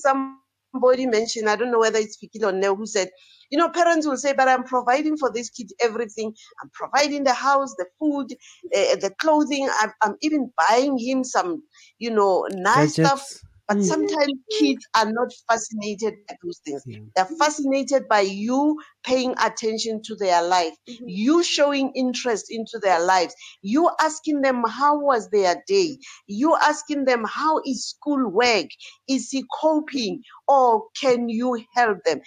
somebody 0.74 1.06
mentioned, 1.06 1.50
I 1.50 1.56
don't 1.56 1.72
know 1.72 1.80
whether 1.80 2.00
it's 2.00 2.18
Fikile 2.18 2.50
or 2.50 2.52
Neo, 2.52 2.76
who 2.76 2.86
said, 2.86 3.10
you 3.50 3.58
know, 3.58 3.70
parents 3.70 4.08
will 4.08 4.18
say, 4.18 4.34
but 4.34 4.48
I'm 4.48 4.64
providing 4.64 5.16
for 5.18 5.32
this 5.32 5.50
kid 5.50 5.72
everything. 5.80 6.34
I'm 6.62 6.70
providing 6.74 7.24
the 7.24 7.34
house, 7.34 7.74
the 7.78 7.86
food, 8.00 8.34
uh, 8.76 8.96
the 8.96 9.14
clothing. 9.20 9.70
I'm, 9.80 9.92
I'm, 10.02 10.16
even 10.22 10.52
buying 10.68 10.98
him 10.98 11.24
some, 11.24 11.64
you 12.00 12.12
know, 12.12 12.48
nice 12.52 12.98
Gadgets. 12.98 13.44
Stuff 13.66 13.74
but 13.74 13.78
mm. 13.78 13.84
sometimes 13.84 14.34
kids 14.60 14.86
are 14.96 15.12
not 15.12 15.32
fascinated 15.48 16.16
by 16.28 16.36
those 16.44 16.60
things. 16.66 16.84
Yeah. 16.86 17.00
They're 17.16 17.38
fascinated 17.38 18.08
by 18.10 18.22
you 18.22 18.80
paying 19.04 19.36
attention 19.42 20.02
to 20.06 20.16
their 20.16 20.44
life, 20.44 20.74
mm-hmm. 20.90 21.06
you 21.08 21.44
showing 21.44 21.92
interest 21.96 22.48
into 22.50 22.80
their 22.82 23.04
lives, 23.04 23.36
you 23.62 23.90
asking 24.00 24.42
them 24.42 24.64
how 24.68 25.00
was 25.00 25.30
their 25.30 25.64
day, 25.68 25.98
you 26.28 26.56
asking 26.56 27.06
them 27.06 27.26
how 27.28 27.62
is 27.66 27.88
school 27.88 28.30
work, 28.30 28.68
is 29.08 29.30
he 29.30 29.44
coping, 29.62 30.22
or 30.48 30.84
can 31.00 31.30
you 31.30 31.64
help 31.76 32.04
them? 32.04 32.22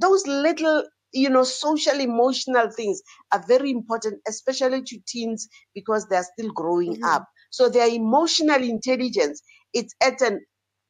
Those 0.00 0.26
little 0.26 0.84
you 1.12 1.28
know, 1.28 1.42
social 1.42 1.98
emotional 1.98 2.70
things 2.70 3.02
are 3.32 3.44
very 3.48 3.72
important, 3.72 4.20
especially 4.28 4.82
to 4.82 4.98
teens 5.08 5.48
because 5.74 6.06
they're 6.06 6.26
still 6.38 6.52
growing 6.52 6.94
mm-hmm. 6.94 7.04
up. 7.04 7.26
So 7.50 7.68
their 7.68 7.88
emotional 7.88 8.62
intelligence, 8.62 9.42
it's 9.74 9.92
at 10.00 10.20
an 10.20 10.40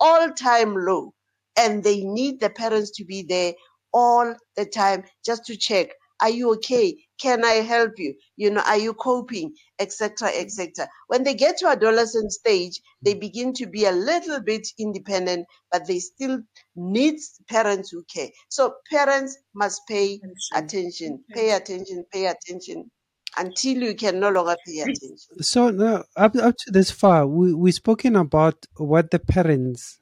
all 0.01 0.31
time 0.31 0.75
low 0.75 1.13
and 1.57 1.85
they 1.85 2.03
need 2.05 2.41
the 2.41 2.51
parents 2.51 2.91
to 2.93 3.05
be 3.05 3.23
there 3.23 3.53
all 3.93 4.35
the 4.57 4.65
time 4.65 5.05
just 5.25 5.45
to 5.47 5.57
check 5.57 5.91
are 6.21 6.31
you 6.31 6.53
okay? 6.53 6.97
Can 7.21 7.45
i 7.45 7.55
help 7.75 7.93
you? 7.99 8.15
You 8.37 8.51
know 8.51 8.63
are 8.67 8.77
you 8.77 8.95
coping? 8.95 9.55
etc 9.79 10.29
etc 10.35 10.87
when 11.07 11.25
they 11.25 11.33
get 11.33 11.57
to 11.57 11.67
adolescent 11.67 12.31
stage 12.31 12.81
they 13.03 13.15
mm. 13.15 13.21
begin 13.21 13.53
to 13.55 13.67
be 13.67 13.87
a 13.87 13.93
little 13.93 14.41
bit 14.41 14.69
independent 14.79 15.47
but 15.73 15.87
they 15.87 15.99
still 15.99 16.39
need 16.77 17.19
parents 17.49 17.91
who 17.91 18.05
care. 18.15 18.29
So 18.51 18.75
parents 18.91 19.39
must 19.55 19.81
pay 19.89 20.21
attention. 20.55 21.25
pay 21.35 21.53
attention 21.53 22.05
pay 22.13 22.27
attention 22.27 22.91
until 23.37 23.83
you 23.83 23.95
can 23.95 24.21
no 24.21 24.31
longer 24.31 24.57
pay 24.67 24.81
attention. 24.81 25.43
So 25.43 25.71
now, 25.71 26.05
up 26.17 26.35
up 26.37 26.55
to 26.65 26.71
this 26.71 26.91
far, 26.91 27.27
we 27.27 27.55
we 27.55 27.73
spoken 27.73 28.17
about 28.17 28.67
what 28.77 29.11
the 29.11 29.19
parents 29.19 30.01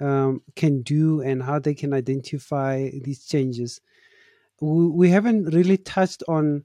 um, 0.00 0.42
can 0.56 0.82
do 0.82 1.20
and 1.20 1.42
how 1.42 1.58
they 1.58 1.74
can 1.74 1.92
identify 1.92 2.90
these 3.02 3.24
changes. 3.26 3.80
We, 4.60 4.88
we 4.88 5.10
haven't 5.10 5.54
really 5.54 5.76
touched 5.76 6.22
on 6.28 6.64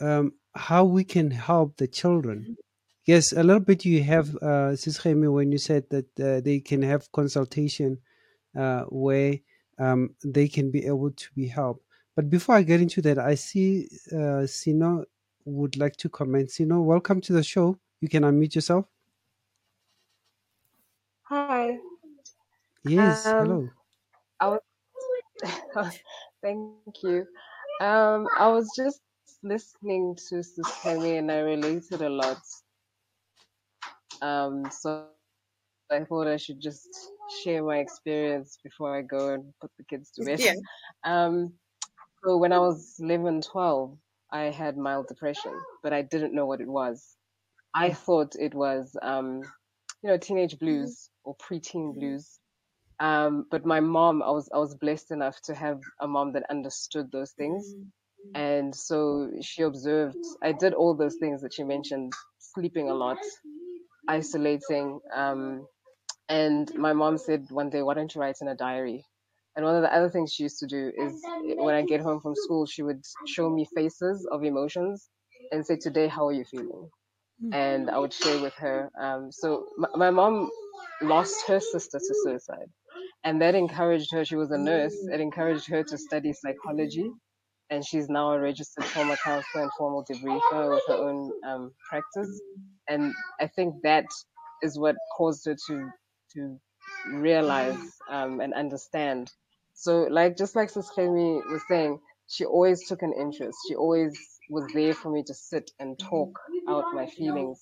um, 0.00 0.32
how 0.54 0.84
we 0.84 1.04
can 1.04 1.30
help 1.30 1.76
the 1.76 1.88
children. 1.88 2.56
Yes, 3.06 3.32
a 3.32 3.42
little 3.42 3.60
bit 3.60 3.84
you 3.84 4.02
have, 4.02 4.36
uh, 4.36 4.76
Sis 4.76 5.02
when 5.02 5.50
you 5.50 5.58
said 5.58 5.84
that 5.90 6.20
uh, 6.20 6.40
they 6.40 6.60
can 6.60 6.82
have 6.82 7.10
consultation 7.12 7.98
uh, 8.56 8.82
where 8.82 9.38
um, 9.78 10.14
they 10.24 10.48
can 10.48 10.70
be 10.70 10.84
able 10.84 11.12
to 11.12 11.28
be 11.34 11.46
helped. 11.46 11.84
But 12.14 12.28
before 12.28 12.56
I 12.56 12.62
get 12.62 12.80
into 12.80 13.00
that, 13.02 13.18
I 13.18 13.36
see 13.36 13.88
uh, 14.12 14.46
Sino 14.46 15.04
would 15.48 15.76
like 15.76 15.96
to 15.96 16.08
comment. 16.08 16.50
Sino, 16.50 16.80
welcome 16.80 17.20
to 17.22 17.32
the 17.32 17.42
show. 17.42 17.78
You 18.00 18.08
can 18.08 18.22
unmute 18.22 18.54
yourself. 18.54 18.86
Hi. 21.24 21.78
Yes, 22.84 23.26
um, 23.26 23.46
hello. 23.46 23.68
I 24.40 24.48
was, 24.48 24.60
thank 26.42 27.02
you. 27.02 27.26
Um, 27.80 28.28
I 28.38 28.48
was 28.48 28.70
just 28.76 29.00
listening 29.42 30.16
to 30.28 30.42
Sis 30.42 30.68
Kemi 30.82 31.18
and 31.18 31.30
I 31.30 31.38
related 31.38 32.02
a 32.02 32.08
lot. 32.08 32.40
Um, 34.22 34.70
so 34.70 35.06
I 35.90 36.04
thought 36.04 36.26
I 36.26 36.36
should 36.36 36.60
just 36.60 36.88
share 37.42 37.62
my 37.62 37.78
experience 37.78 38.58
before 38.62 38.96
I 38.96 39.02
go 39.02 39.34
and 39.34 39.44
put 39.60 39.70
the 39.78 39.84
kids 39.84 40.10
to 40.12 40.24
bed. 40.24 40.40
Yeah. 40.40 40.54
Um, 41.04 41.52
so 42.24 42.36
when 42.36 42.52
I 42.52 42.58
was 42.58 42.96
11, 42.98 43.42
12, 43.42 43.96
I 44.30 44.44
had 44.50 44.76
mild 44.76 45.08
depression, 45.08 45.52
but 45.82 45.92
I 45.92 46.02
didn't 46.02 46.34
know 46.34 46.46
what 46.46 46.60
it 46.60 46.68
was. 46.68 47.16
I 47.74 47.90
thought 47.92 48.34
it 48.38 48.54
was, 48.54 48.96
um, 49.02 49.42
you 50.02 50.10
know, 50.10 50.18
teenage 50.18 50.58
blues 50.58 51.10
or 51.24 51.36
preteen 51.36 51.94
blues. 51.94 52.40
Um, 53.00 53.46
but 53.50 53.64
my 53.64 53.80
mom, 53.80 54.22
I 54.22 54.30
was 54.30 54.48
I 54.52 54.58
was 54.58 54.74
blessed 54.74 55.12
enough 55.12 55.40
to 55.42 55.54
have 55.54 55.80
a 56.00 56.08
mom 56.08 56.32
that 56.32 56.44
understood 56.50 57.12
those 57.12 57.32
things, 57.32 57.74
and 58.34 58.74
so 58.74 59.30
she 59.40 59.62
observed. 59.62 60.16
I 60.42 60.52
did 60.52 60.74
all 60.74 60.94
those 60.94 61.16
things 61.16 61.42
that 61.42 61.54
she 61.54 61.64
mentioned, 61.64 62.12
sleeping 62.38 62.90
a 62.90 62.94
lot, 62.94 63.18
isolating. 64.08 65.00
Um, 65.14 65.66
and 66.28 66.72
my 66.76 66.92
mom 66.92 67.18
said 67.18 67.50
one 67.50 67.70
day, 67.70 67.82
"Why 67.82 67.94
don't 67.94 68.14
you 68.14 68.20
write 68.20 68.38
in 68.40 68.48
a 68.48 68.56
diary?" 68.56 69.04
And 69.58 69.66
one 69.66 69.76
of 69.76 69.82
the 69.82 69.94
other 69.94 70.10
things 70.10 70.32
she 70.34 70.44
used 70.44 70.60
to 70.60 70.68
do 70.68 70.92
is 70.96 71.22
when 71.58 71.74
I 71.76 71.82
get 71.82 72.02
home 72.02 72.20
from 72.22 72.36
school, 72.36 72.66
she 72.66 72.84
would 72.84 73.04
show 73.26 73.50
me 73.50 73.66
faces 73.76 74.26
of 74.32 74.44
emotions 74.44 75.10
and 75.52 75.66
say, 75.66 75.76
"Today, 75.76 76.08
how 76.08 76.28
are 76.28 76.32
you 76.32 76.46
feeling?" 76.46 76.90
And 77.52 77.90
I 77.90 77.98
would 77.98 78.14
share 78.14 78.40
with 78.42 78.54
her. 78.56 78.90
Um, 79.00 79.32
so 79.32 79.66
my, 79.78 79.88
my 79.96 80.10
mom 80.10 80.50
lost 81.02 81.48
her 81.48 81.60
sister 81.60 81.98
to 82.00 82.14
suicide, 82.24 82.70
and 83.24 83.42
that 83.42 83.56
encouraged 83.56 84.12
her. 84.12 84.24
She 84.24 84.36
was 84.36 84.52
a 84.52 84.58
nurse. 84.58 84.96
It 85.12 85.20
encouraged 85.20 85.68
her 85.70 85.84
to 85.84 85.98
study 85.98 86.32
psychology 86.34 87.12
and 87.70 87.84
she's 87.84 88.08
now 88.08 88.32
a 88.32 88.40
registered 88.40 88.84
trauma 88.86 89.16
counselor 89.24 89.64
and 89.64 89.72
formal 89.78 90.04
debriefer 90.04 90.70
with 90.74 90.84
her 90.88 90.94
own 90.94 91.32
um, 91.46 91.72
practice. 91.90 92.40
And 92.88 93.14
I 93.40 93.48
think 93.48 93.76
that 93.84 94.06
is 94.62 94.78
what 94.78 94.96
caused 95.16 95.46
her 95.46 95.56
to 95.68 95.90
to 96.34 96.58
realize 97.12 97.98
um, 98.10 98.40
and 98.40 98.54
understand. 98.54 99.32
So, 99.80 100.08
like 100.10 100.36
just 100.36 100.56
like 100.56 100.70
Sis 100.70 100.90
Clemi 100.90 101.40
was 101.52 101.62
saying, 101.68 102.00
she 102.26 102.44
always 102.44 102.88
took 102.88 103.02
an 103.02 103.12
interest. 103.12 103.56
She 103.68 103.76
always 103.76 104.12
was 104.50 104.64
there 104.74 104.92
for 104.92 105.08
me 105.08 105.22
to 105.22 105.32
sit 105.32 105.70
and 105.78 105.96
talk 105.96 106.36
out 106.68 106.84
my 106.94 107.06
feelings. 107.06 107.60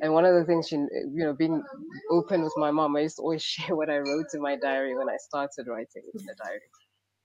And 0.00 0.12
one 0.12 0.24
of 0.24 0.32
the 0.36 0.44
things 0.44 0.68
she, 0.68 0.76
you 0.76 1.24
know, 1.24 1.32
being 1.32 1.60
open 2.12 2.42
with 2.42 2.52
my 2.56 2.70
mom, 2.70 2.94
I 2.96 3.00
used 3.00 3.16
to 3.16 3.22
always 3.22 3.42
share 3.54 3.74
what 3.74 3.90
I 3.90 3.98
wrote 3.98 4.26
in 4.32 4.42
my 4.42 4.54
diary 4.54 4.96
when 4.96 5.08
I 5.08 5.16
started 5.18 5.66
writing 5.66 6.04
in 6.14 6.24
the 6.24 6.36
diary. 6.44 6.60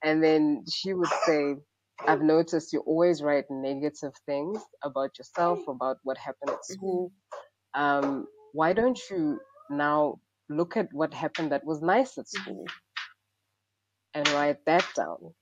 And 0.04 0.24
then 0.24 0.66
she 0.72 0.96
would 0.96 1.10
say, 1.28 1.56
I've 2.08 2.24
noticed 2.24 2.74
you 2.74 2.80
always 2.80 3.22
write 3.22 3.46
negative 3.52 4.14
things 4.26 4.60
about 4.84 5.20
yourself, 5.20 5.60
about 5.68 5.98
what 6.04 6.18
happened 6.18 6.50
at 6.50 6.66
school. 6.66 7.12
Um, 7.76 8.26
why 8.54 8.74
don't 8.74 9.00
you 9.12 9.40
now 9.70 10.20
look 10.50 10.78
at 10.78 10.88
what 10.94 11.14
happened 11.14 11.52
that 11.52 11.64
was 11.64 11.82
nice 11.84 12.18
at 12.18 12.28
school 12.28 12.66
and 14.14 14.28
write 14.30 14.66
that 14.66 14.86
down? 14.96 15.34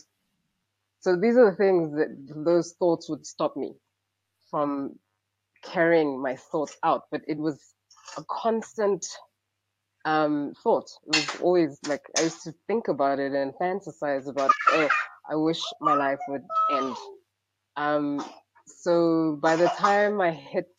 so 1.00 1.16
these 1.16 1.38
are 1.38 1.52
the 1.52 1.58
things 1.58 1.96
that 1.96 2.10
those 2.46 2.74
thoughts 2.80 3.10
would 3.10 3.26
stop 3.26 3.58
me 3.58 3.76
from 4.50 5.00
carrying 5.64 6.22
my 6.22 6.36
thoughts 6.36 6.78
out. 6.84 7.04
But 7.12 7.22
it 7.28 7.38
was 7.38 7.74
a 8.18 8.24
constant 8.30 9.06
um, 10.06 10.54
thought. 10.64 10.90
It 11.08 11.16
was 11.16 11.42
always 11.42 11.80
like 11.88 12.02
I 12.18 12.24
used 12.24 12.44
to 12.44 12.54
think 12.68 12.88
about 12.88 13.20
it 13.20 13.34
and 13.34 13.54
fantasize 13.62 14.28
about, 14.28 14.52
oh, 14.70 14.90
I 15.30 15.36
wish 15.36 15.62
my 15.82 15.94
life 15.94 16.20
would 16.28 16.44
end. 16.72 16.96
Um, 17.78 18.24
so 18.66 19.40
by 19.42 19.56
the 19.56 19.68
time 19.78 20.22
I 20.22 20.32
hit 20.32 20.70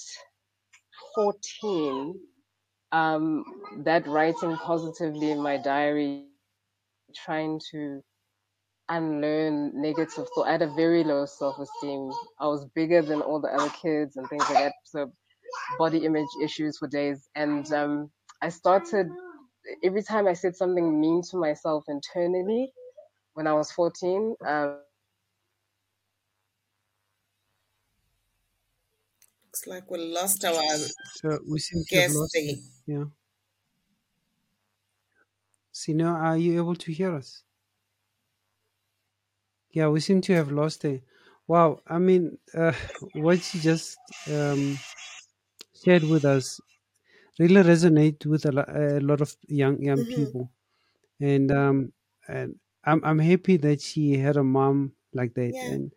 14, 1.14 2.14
um, 2.92 3.44
that 3.78 4.06
writing 4.06 4.56
positively 4.56 5.30
in 5.30 5.40
my 5.40 5.56
diary, 5.56 6.26
trying 7.14 7.60
to 7.70 8.02
unlearn 8.88 9.72
negative 9.80 10.26
thought. 10.34 10.46
I 10.48 10.52
had 10.52 10.62
a 10.62 10.74
very 10.74 11.04
low 11.04 11.26
self 11.26 11.58
esteem. 11.58 12.10
I 12.40 12.46
was 12.46 12.64
bigger 12.74 13.02
than 13.02 13.22
all 13.22 13.40
the 13.40 13.48
other 13.48 13.70
kids 13.70 14.16
and 14.16 14.28
things 14.28 14.44
like 14.50 14.58
that. 14.58 14.74
So 14.84 15.12
body 15.78 16.04
image 16.04 16.28
issues 16.42 16.78
for 16.78 16.88
days. 16.88 17.28
And 17.34 17.70
um, 17.72 18.10
I 18.42 18.48
started 18.50 19.08
every 19.82 20.02
time 20.02 20.26
I 20.26 20.34
said 20.34 20.56
something 20.56 21.00
mean 21.00 21.22
to 21.30 21.36
myself 21.38 21.84
internally 21.88 22.72
when 23.34 23.46
I 23.46 23.54
was 23.54 23.70
14. 23.72 24.36
Um, 24.46 24.80
Looks 29.46 29.66
like 29.66 29.90
we 29.90 29.98
lost 29.98 30.44
our 30.44 30.54
So 31.14 31.38
we 31.48 31.58
seem 31.60 31.84
to 31.84 31.96
have 31.96 32.04
guest 32.04 32.14
lost 32.16 32.32
there. 32.34 32.56
it. 32.56 32.58
Yeah. 32.86 33.04
Sino, 35.72 36.06
are 36.06 36.38
you 36.38 36.56
able 36.56 36.74
to 36.74 36.90
hear 36.90 37.14
us? 37.14 37.42
Yeah, 39.74 39.88
we 39.88 40.00
seem 40.00 40.20
to 40.22 40.34
have 40.34 40.50
lost 40.52 40.84
it. 40.84 41.02
Wow. 41.46 41.80
I 41.86 41.98
mean, 41.98 42.38
uh, 42.54 42.72
what 43.12 43.52
you 43.54 43.60
just 43.60 44.00
um, 44.30 44.84
shared 45.74 46.04
with 46.04 46.24
us 46.24 46.60
really 47.38 47.62
resonate 47.62 48.26
with 48.26 48.46
a, 48.46 48.52
lo- 48.52 48.66
a 48.68 49.00
lot 49.00 49.20
of 49.22 49.36
young 49.48 49.82
young 49.82 50.04
Mhm. 50.06 50.06
people, 50.06 50.52
and 51.20 51.52
um, 51.52 51.92
and 52.28 52.60
I'm 52.84 53.04
I'm 53.04 53.20
happy 53.20 53.58
that 53.58 53.82
she 53.82 54.18
had 54.18 54.36
a 54.38 54.44
mom 54.44 54.94
like 55.14 55.34
that, 55.34 55.54
Yeah. 55.54 55.62
and 55.62 55.92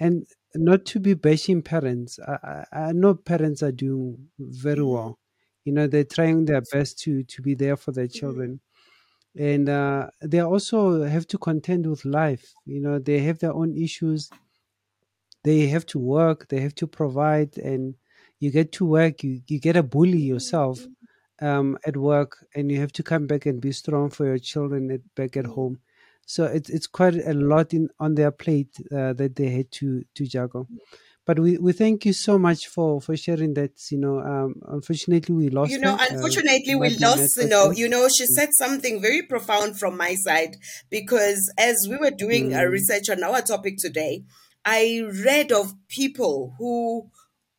and 0.00 0.26
not 0.54 0.86
to 0.86 1.00
be 1.00 1.14
bashing 1.14 1.62
parents. 1.62 2.18
I, 2.20 2.64
I, 2.72 2.80
I 2.88 2.92
know 2.92 3.14
parents 3.14 3.62
are 3.62 3.72
doing 3.72 4.28
very 4.38 4.84
Mhm. 4.84 4.84
well. 4.84 5.18
You 5.64 5.72
know, 5.74 5.88
they're 5.88 6.04
trying 6.04 6.46
their 6.46 6.62
best 6.62 7.00
to 7.00 7.24
to 7.24 7.42
be 7.42 7.54
there 7.54 7.76
for 7.76 7.92
their 7.92 8.08
Mhm. 8.14 8.20
children, 8.20 8.60
and 9.38 9.68
uh, 9.68 10.08
they 10.22 10.40
also 10.40 11.04
have 11.04 11.26
to 11.28 11.38
contend 11.38 11.86
with 11.86 12.04
life. 12.04 12.54
You 12.64 12.80
know, 12.80 12.98
they 12.98 13.20
have 13.20 13.38
their 13.40 13.52
own 13.52 13.76
issues. 13.76 14.30
They 15.44 15.68
have 15.68 15.86
to 15.86 15.98
work. 15.98 16.48
They 16.48 16.60
have 16.60 16.74
to 16.76 16.86
provide, 16.86 17.56
and 17.58 17.94
you 18.40 18.50
get 18.50 18.72
to 18.72 18.84
work. 18.86 19.22
You 19.22 19.40
you 19.46 19.60
get 19.60 19.76
a 19.76 19.82
bully 19.82 20.18
yourself 20.18 20.86
um, 21.40 21.78
at 21.86 21.96
work, 21.96 22.44
and 22.54 22.70
you 22.70 22.80
have 22.80 22.92
to 22.92 23.02
come 23.02 23.26
back 23.26 23.46
and 23.46 23.60
be 23.60 23.72
strong 23.72 24.10
for 24.10 24.26
your 24.26 24.38
children 24.38 24.90
at, 24.90 25.02
back 25.14 25.36
at 25.36 25.46
home. 25.46 25.80
So 26.26 26.44
it's 26.44 26.70
it's 26.70 26.86
quite 26.88 27.14
a 27.16 27.34
lot 27.34 27.72
in 27.74 27.88
on 28.00 28.14
their 28.16 28.32
plate 28.32 28.74
uh, 28.92 29.12
that 29.14 29.36
they 29.36 29.50
had 29.50 29.70
to 29.72 30.02
to 30.14 30.26
juggle. 30.26 30.68
But 31.26 31.40
we, 31.40 31.58
we 31.58 31.72
thank 31.72 32.06
you 32.06 32.12
so 32.12 32.38
much 32.38 32.68
for, 32.68 33.00
for 33.00 33.16
sharing 33.16 33.54
that. 33.54 33.72
You 33.90 33.98
know, 33.98 34.20
um, 34.20 34.54
unfortunately 34.68 35.34
we 35.34 35.48
lost 35.50 35.72
You 35.72 35.80
know, 35.80 35.96
her. 35.96 36.02
Uh, 36.02 36.06
unfortunately, 36.10 36.74
we 36.76 36.96
lost, 36.96 37.36
you 37.36 37.48
know, 37.48 37.72
you 37.72 37.88
know, 37.88 38.08
she 38.08 38.26
said 38.26 38.50
something 38.52 39.02
very 39.02 39.22
profound 39.22 39.78
from 39.78 39.96
my 39.96 40.14
side 40.14 40.56
because 40.88 41.52
as 41.58 41.76
we 41.90 41.96
were 41.96 42.12
doing 42.12 42.52
a 42.54 42.58
Mm, 42.58 42.70
research 42.70 43.10
on 43.10 43.24
our 43.24 43.42
topic 43.42 43.74
today, 43.78 44.22
I 44.64 45.02
read 45.24 45.52
of 45.52 45.74
people 45.88 46.54
who 46.58 47.10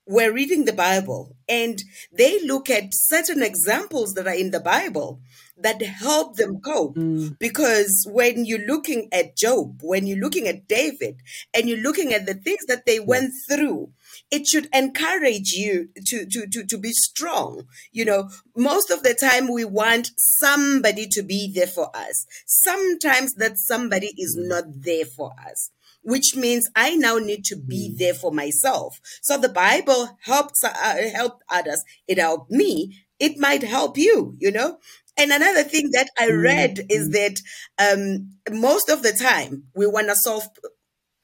were 0.08 0.32
reading 0.32 0.66
the 0.66 0.74
Bible 0.74 1.36
and 1.50 1.82
they 2.18 2.40
look 2.46 2.70
at 2.70 2.86
certain 2.92 3.44
examples 3.44 4.14
that 4.14 4.28
are 4.28 4.34
in 4.34 4.52
the 4.52 4.60
Bible 4.62 5.20
that 5.60 5.82
help 5.82 6.36
them 6.36 6.60
cope. 6.60 6.96
Mm. 6.96 7.38
Because 7.40 8.08
when 8.12 8.46
you're 8.46 8.66
looking 8.66 9.10
at 9.12 9.36
Job, 9.36 9.80
when 9.82 10.06
you're 10.06 10.20
looking 10.20 10.48
at 10.48 10.68
David, 10.68 11.22
and 11.54 11.68
you're 11.68 11.82
looking 11.82 12.14
at 12.14 12.26
the 12.26 12.34
things 12.34 12.66
that 12.68 12.86
they 12.86 13.00
went 13.00 13.32
through, 13.50 13.92
it 14.32 14.48
should 14.48 14.70
encourage 14.74 15.52
you 15.52 15.90
to, 16.06 16.26
to, 16.26 16.48
to, 16.48 16.66
to 16.66 16.78
be 16.78 16.92
strong. 16.92 17.64
You 17.92 18.06
know, 18.06 18.30
most 18.56 18.92
of 18.92 19.04
the 19.04 19.14
time 19.14 19.52
we 19.52 19.66
want 19.66 20.12
somebody 20.18 21.08
to 21.12 21.24
be 21.24 21.52
there 21.54 21.68
for 21.68 21.96
us. 21.96 22.26
Sometimes 22.46 23.34
that 23.36 23.58
somebody 23.58 24.14
is 24.18 24.36
not 24.38 24.66
there 24.68 25.06
for 25.06 25.32
us 25.46 25.72
which 26.08 26.38
means 26.38 26.70
I 26.74 26.96
now 26.96 27.18
need 27.18 27.44
to 27.46 27.58
be 27.58 27.94
there 27.94 28.14
for 28.14 28.32
myself. 28.32 29.02
So 29.22 29.38
the 29.38 29.50
Bible 29.50 30.18
helps 30.22 30.64
uh, 30.64 30.96
help 31.14 31.42
others. 31.50 31.84
It 32.08 32.18
helped 32.18 32.50
me. 32.50 33.04
It 33.20 33.38
might 33.38 33.64
help 33.64 33.98
you. 33.98 34.38
You 34.40 34.54
know. 34.54 34.78
And 35.18 35.32
another 35.32 35.64
thing 35.64 35.92
that 35.94 36.10
I 36.18 36.30
read 36.30 36.80
is 36.90 37.10
that 37.10 37.42
um, 37.80 38.38
most 38.52 38.90
of 38.90 39.02
the 39.04 39.14
time 39.14 39.64
we 39.76 39.88
want 39.88 40.08
to 40.08 40.16
solve. 40.16 40.48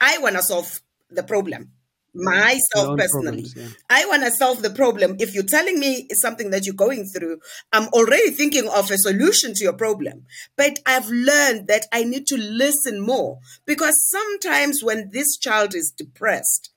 I 0.01 0.17
want 0.17 0.35
to 0.35 0.43
solve 0.43 0.81
the 1.09 1.23
problem 1.23 1.71
myself 2.13 2.97
personally. 2.97 3.43
problems, 3.43 3.55
yeah. 3.55 3.67
I 3.89 4.05
want 4.05 4.23
to 4.23 4.31
solve 4.31 4.61
the 4.61 4.69
problem. 4.69 5.15
If 5.19 5.33
you're 5.33 5.43
telling 5.43 5.79
me 5.79 6.07
something 6.13 6.51
that 6.51 6.65
you're 6.65 6.75
going 6.75 7.05
through, 7.05 7.39
I'm 7.71 7.87
already 7.89 8.31
thinking 8.31 8.67
of 8.67 8.91
a 8.91 8.97
solution 8.97 9.53
to 9.55 9.63
your 9.63 9.73
problem. 9.73 10.25
But 10.55 10.79
I've 10.85 11.09
learned 11.09 11.67
that 11.67 11.87
I 11.91 12.03
need 12.03 12.27
to 12.27 12.37
listen 12.37 13.01
more 13.01 13.39
because 13.65 13.95
sometimes 14.09 14.83
when 14.83 15.09
this 15.11 15.37
child 15.37 15.75
is 15.75 15.93
depressed, 15.95 16.72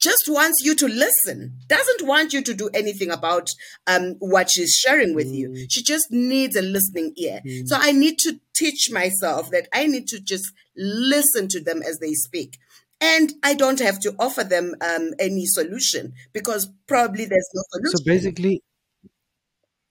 just 0.00 0.24
wants 0.28 0.58
you 0.64 0.74
to 0.76 0.86
listen, 0.86 1.58
doesn't 1.66 2.06
want 2.06 2.32
you 2.32 2.42
to 2.42 2.54
do 2.54 2.70
anything 2.72 3.10
about 3.10 3.48
um, 3.86 4.14
what 4.20 4.50
she's 4.50 4.72
sharing 4.74 5.14
with 5.14 5.28
you. 5.28 5.66
She 5.68 5.82
just 5.82 6.06
needs 6.10 6.56
a 6.56 6.62
listening 6.62 7.12
ear. 7.16 7.40
So 7.66 7.76
I 7.78 7.92
need 7.92 8.18
to 8.18 8.40
teach 8.54 8.90
myself 8.92 9.50
that 9.50 9.68
I 9.72 9.86
need 9.86 10.06
to 10.08 10.20
just 10.20 10.52
listen 10.76 11.48
to 11.48 11.60
them 11.60 11.82
as 11.82 11.98
they 11.98 12.12
speak. 12.12 12.58
And 13.00 13.32
I 13.44 13.54
don't 13.54 13.78
have 13.80 14.00
to 14.00 14.14
offer 14.18 14.42
them 14.42 14.74
um, 14.80 15.10
any 15.20 15.46
solution 15.46 16.14
because 16.32 16.68
probably 16.88 17.26
there's 17.26 17.48
no 17.54 17.62
solution. 17.70 17.98
So 17.98 18.04
basically, 18.04 18.62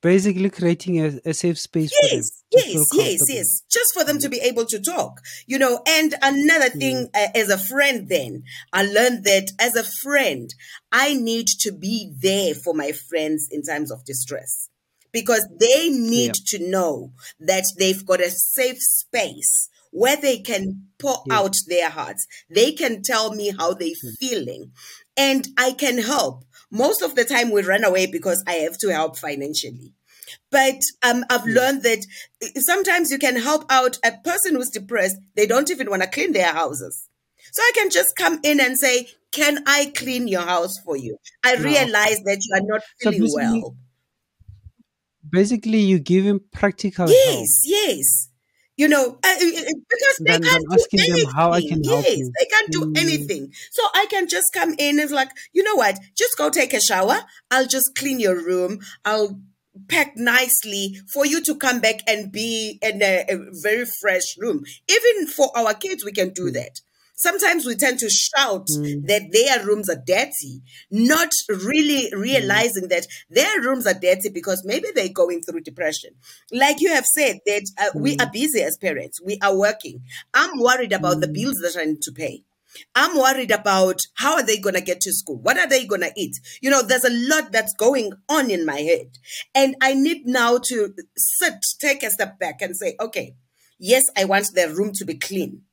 basically 0.01 0.49
creating 0.49 0.99
a, 0.99 1.19
a 1.25 1.33
safe 1.33 1.59
space 1.59 1.91
for 1.91 2.07
them. 2.07 2.17
Yes, 2.17 2.43
yes, 2.51 2.85
yes, 2.93 3.21
yes. 3.29 3.61
Just 3.69 3.93
for 3.93 4.03
them 4.03 4.19
to 4.19 4.29
be 4.29 4.39
able 4.39 4.65
to 4.65 4.79
talk, 4.79 5.21
you 5.45 5.57
know. 5.59 5.81
And 5.87 6.15
another 6.21 6.69
thing, 6.69 7.09
uh, 7.13 7.27
as 7.35 7.49
a 7.49 7.57
friend, 7.57 8.07
then 8.07 8.43
I 8.71 8.83
learned 8.83 9.23
that 9.25 9.51
as 9.59 9.75
a 9.75 9.83
friend, 9.83 10.53
I 10.91 11.13
need 11.15 11.47
to 11.61 11.71
be 11.71 12.13
there 12.19 12.53
for 12.53 12.73
my 12.73 12.91
friends 12.91 13.47
in 13.51 13.63
times 13.63 13.91
of 13.91 14.05
distress 14.05 14.69
because 15.11 15.47
they 15.59 15.89
need 15.89 16.33
to 16.47 16.69
know 16.69 17.11
that 17.39 17.65
they've 17.77 18.05
got 18.05 18.21
a 18.21 18.29
safe 18.29 18.77
space 18.79 19.69
where 19.91 20.17
they 20.17 20.37
can 20.39 20.87
pour 20.99 21.23
Yeah. 21.25 21.39
out 21.39 21.55
their 21.67 21.89
hearts. 21.89 22.27
They 22.49 22.73
can 22.73 23.01
tell 23.01 23.33
me 23.33 23.51
how 23.57 23.73
they're 23.73 23.89
feeling 24.19 24.71
and 25.15 25.47
I 25.57 25.71
can 25.71 25.97
help. 25.97 26.43
Most 26.71 27.01
of 27.01 27.15
the 27.15 27.23
time 27.25 27.51
we 27.51 27.61
run 27.63 27.83
away 27.83 28.05
because 28.07 28.43
I 28.47 28.53
have 28.55 28.77
to 28.79 28.89
help 28.89 29.17
financially. 29.17 29.93
But 30.51 30.75
um, 31.03 31.23
I've 31.29 31.45
learned 31.45 31.83
that 31.83 32.05
sometimes 32.57 33.11
you 33.11 33.17
can 33.17 33.37
help 33.37 33.63
out 33.69 33.97
a 34.03 34.11
person 34.23 34.55
who's 34.55 34.69
depressed. 34.69 35.17
They 35.35 35.45
don't 35.47 35.71
even 35.71 35.89
want 35.89 36.01
to 36.03 36.09
clean 36.09 36.33
their 36.33 36.51
houses. 36.51 37.07
So 37.53 37.61
I 37.61 37.71
can 37.75 37.89
just 37.89 38.09
come 38.17 38.39
in 38.43 38.59
and 38.59 38.77
say, 38.77 39.07
Can 39.31 39.59
I 39.65 39.91
clean 39.95 40.27
your 40.27 40.41
house 40.41 40.77
for 40.83 40.97
you? 40.97 41.17
I 41.45 41.55
No. 41.55 41.63
realize 41.63 42.19
that 42.25 42.41
you 42.43 42.55
are 42.57 42.65
not 42.67 42.81
So 42.99 43.11
feeling 43.11 43.21
basically- 43.21 43.61
well. 43.61 43.77
Basically, 45.29 45.79
you 45.79 45.99
give 45.99 46.25
him 46.25 46.41
practical 46.53 47.07
help. 47.07 47.17
Yes, 47.25 47.61
yes. 47.65 48.26
You 48.77 48.87
know, 48.87 49.17
because 49.23 50.17
they 50.19 50.33
Than- 50.33 50.41
than 50.41 50.43
can't 50.43 50.63
do 50.69 50.97
anything. 50.99 51.29
how 51.35 51.51
I 51.51 51.61
can 51.61 51.83
help 51.83 52.05
yes, 52.05 52.17
you. 52.17 52.31
they 52.39 52.45
can't 52.45 52.71
do 52.71 52.81
Mm. 52.85 52.97
anything. 52.97 53.53
So 53.71 53.81
I 53.93 54.05
can 54.09 54.27
just 54.27 54.45
come 54.53 54.75
in 54.77 54.99
and 54.99 55.09
like, 55.11 55.31
you 55.51 55.63
know 55.63 55.75
what? 55.75 55.99
Just 56.15 56.37
go 56.37 56.49
take 56.51 56.73
a 56.73 56.81
shower. 56.81 57.21
I'll 57.49 57.65
just 57.67 57.95
clean 57.95 58.19
your 58.19 58.35
room. 58.35 58.79
I'll 59.03 59.39
pack 59.87 60.15
nicely 60.15 60.99
for 61.13 61.25
you 61.25 61.41
to 61.43 61.55
come 61.55 61.79
back 61.79 62.01
and 62.07 62.31
be 62.31 62.79
in 62.81 63.01
a, 63.01 63.25
a 63.29 63.37
very 63.63 63.85
fresh 64.01 64.37
room. 64.37 64.63
Even 64.87 65.27
for 65.27 65.49
our 65.57 65.73
kids, 65.73 66.05
we 66.05 66.11
can 66.11 66.29
Mm. 66.29 66.35
do 66.35 66.51
that. 66.51 66.81
Sometimes 67.17 67.65
we 67.65 67.75
tend 67.75 67.97
to 67.99 68.09
shout 68.09 68.67
mm. 68.67 69.07
that 69.07 69.31
their 69.31 69.65
rooms 69.65 69.89
are 69.89 70.01
dirty, 70.05 70.61
not 70.91 71.31
really 71.49 72.11
mm. 72.11 72.21
realizing 72.21 72.89
that 72.89 73.07
their 73.27 73.59
rooms 73.61 73.87
are 73.87 73.95
dirty 73.95 74.29
because 74.29 74.63
maybe 74.63 74.89
they're 74.93 75.09
going 75.09 75.41
through 75.41 75.61
depression. 75.61 76.11
Like 76.51 76.79
you 76.79 76.93
have 76.93 77.05
said, 77.05 77.39
that 77.47 77.63
uh, 77.79 77.89
we 77.95 78.17
mm. 78.17 78.23
are 78.23 78.31
busy 78.31 78.61
as 78.61 78.77
parents, 78.77 79.19
we 79.19 79.39
are 79.41 79.57
working. 79.57 80.03
I'm 80.31 80.59
worried 80.59 80.93
about 80.93 81.19
the 81.19 81.27
bills 81.27 81.55
that 81.63 81.75
I 81.75 81.85
need 81.85 82.01
to 82.03 82.11
pay. 82.11 82.43
I'm 82.93 83.17
worried 83.17 83.49
about 83.49 84.01
how 84.15 84.35
are 84.35 84.45
they 84.45 84.59
going 84.59 84.75
to 84.75 84.81
get 84.81 85.01
to 85.01 85.11
school? 85.11 85.39
What 85.41 85.57
are 85.57 85.67
they 85.67 85.87
going 85.87 86.01
to 86.01 86.13
eat? 86.15 86.37
You 86.61 86.69
know, 86.69 86.83
there's 86.83 87.03
a 87.03 87.09
lot 87.09 87.51
that's 87.51 87.73
going 87.73 88.13
on 88.29 88.51
in 88.51 88.63
my 88.63 88.79
head. 88.79 89.17
And 89.55 89.75
I 89.81 89.95
need 89.95 90.27
now 90.27 90.59
to 90.65 90.93
sit, 91.17 91.55
take 91.79 92.03
a 92.03 92.11
step 92.11 92.37
back 92.37 92.61
and 92.61 92.75
say, 92.75 92.95
okay, 92.99 93.35
yes, 93.79 94.03
I 94.15 94.25
want 94.25 94.53
their 94.53 94.69
room 94.69 94.91
to 94.95 95.05
be 95.05 95.15
clean. 95.15 95.63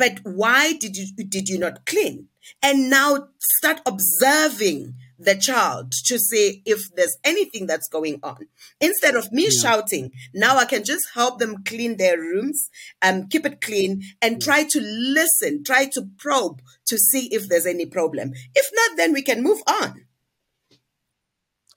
But 0.00 0.20
why 0.24 0.72
did 0.72 0.96
you 0.96 1.08
did 1.14 1.50
you 1.50 1.58
not 1.58 1.84
clean? 1.84 2.28
And 2.62 2.88
now 2.88 3.28
start 3.38 3.82
observing 3.84 4.94
the 5.18 5.34
child 5.34 5.92
to 6.06 6.18
see 6.18 6.62
if 6.64 6.88
there's 6.94 7.18
anything 7.22 7.66
that's 7.66 7.86
going 7.86 8.18
on. 8.22 8.48
Instead 8.80 9.14
of 9.14 9.30
me 9.30 9.50
shouting, 9.50 10.10
now 10.32 10.56
I 10.56 10.64
can 10.64 10.84
just 10.84 11.04
help 11.12 11.38
them 11.38 11.62
clean 11.64 11.98
their 11.98 12.16
rooms, 12.16 12.70
um, 13.02 13.28
keep 13.28 13.44
it 13.44 13.60
clean, 13.60 14.00
and 14.22 14.40
try 14.40 14.64
to 14.70 14.80
listen, 14.80 15.62
try 15.64 15.84
to 15.92 16.08
probe 16.16 16.62
to 16.86 16.96
see 16.96 17.26
if 17.30 17.50
there's 17.50 17.66
any 17.66 17.84
problem. 17.84 18.32
If 18.54 18.70
not, 18.72 18.96
then 18.96 19.12
we 19.12 19.20
can 19.20 19.42
move 19.42 19.60
on. 19.66 20.06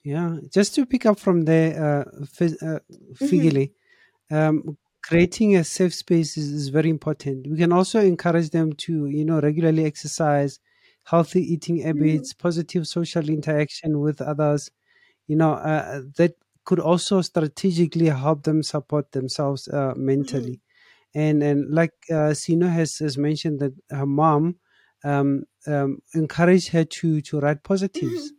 Yeah, 0.02 0.38
just 0.50 0.74
to 0.76 0.86
pick 0.86 1.04
up 1.04 1.18
from 1.18 1.42
there, 1.42 1.70
uh, 1.76 2.24
phys- 2.24 2.62
uh, 2.62 2.80
Mm-hmm. 3.20 4.34
Um, 4.34 4.78
creating 5.04 5.56
a 5.56 5.64
safe 5.64 5.94
space 5.94 6.36
is, 6.36 6.50
is 6.52 6.68
very 6.68 6.90
important. 6.90 7.46
We 7.48 7.58
can 7.58 7.72
also 7.72 8.00
encourage 8.00 8.50
them 8.50 8.72
to, 8.84 9.06
you 9.06 9.24
know, 9.24 9.40
regularly 9.40 9.84
exercise, 9.84 10.58
healthy 11.04 11.42
eating 11.54 11.78
Mm-hmm. 11.94 12.18
habits, 12.18 12.32
positive 12.32 12.86
social 12.88 13.28
interaction 13.28 14.00
with 14.00 14.20
others. 14.20 14.70
You 15.26 15.36
know, 15.36 15.52
uh, 15.54 16.02
that 16.16 16.34
could 16.64 16.80
also 16.80 17.20
strategically 17.22 18.06
help 18.06 18.44
them 18.44 18.62
support 18.62 19.12
themselves 19.12 19.68
uh, 19.68 19.94
mentally. 19.96 20.60
And 21.14 21.42
and 21.42 21.70
like 21.74 21.92
uh, 22.12 22.34
Sino 22.34 22.68
has, 22.68 22.98
has 22.98 23.16
mentioned 23.18 23.60
that 23.60 23.74
her 23.90 24.06
mom 24.06 24.56
um, 25.04 25.44
um, 25.66 25.98
encouraged 26.14 26.70
her 26.70 26.84
to 26.84 27.20
to 27.22 27.40
write 27.40 27.62
positives 27.62 28.32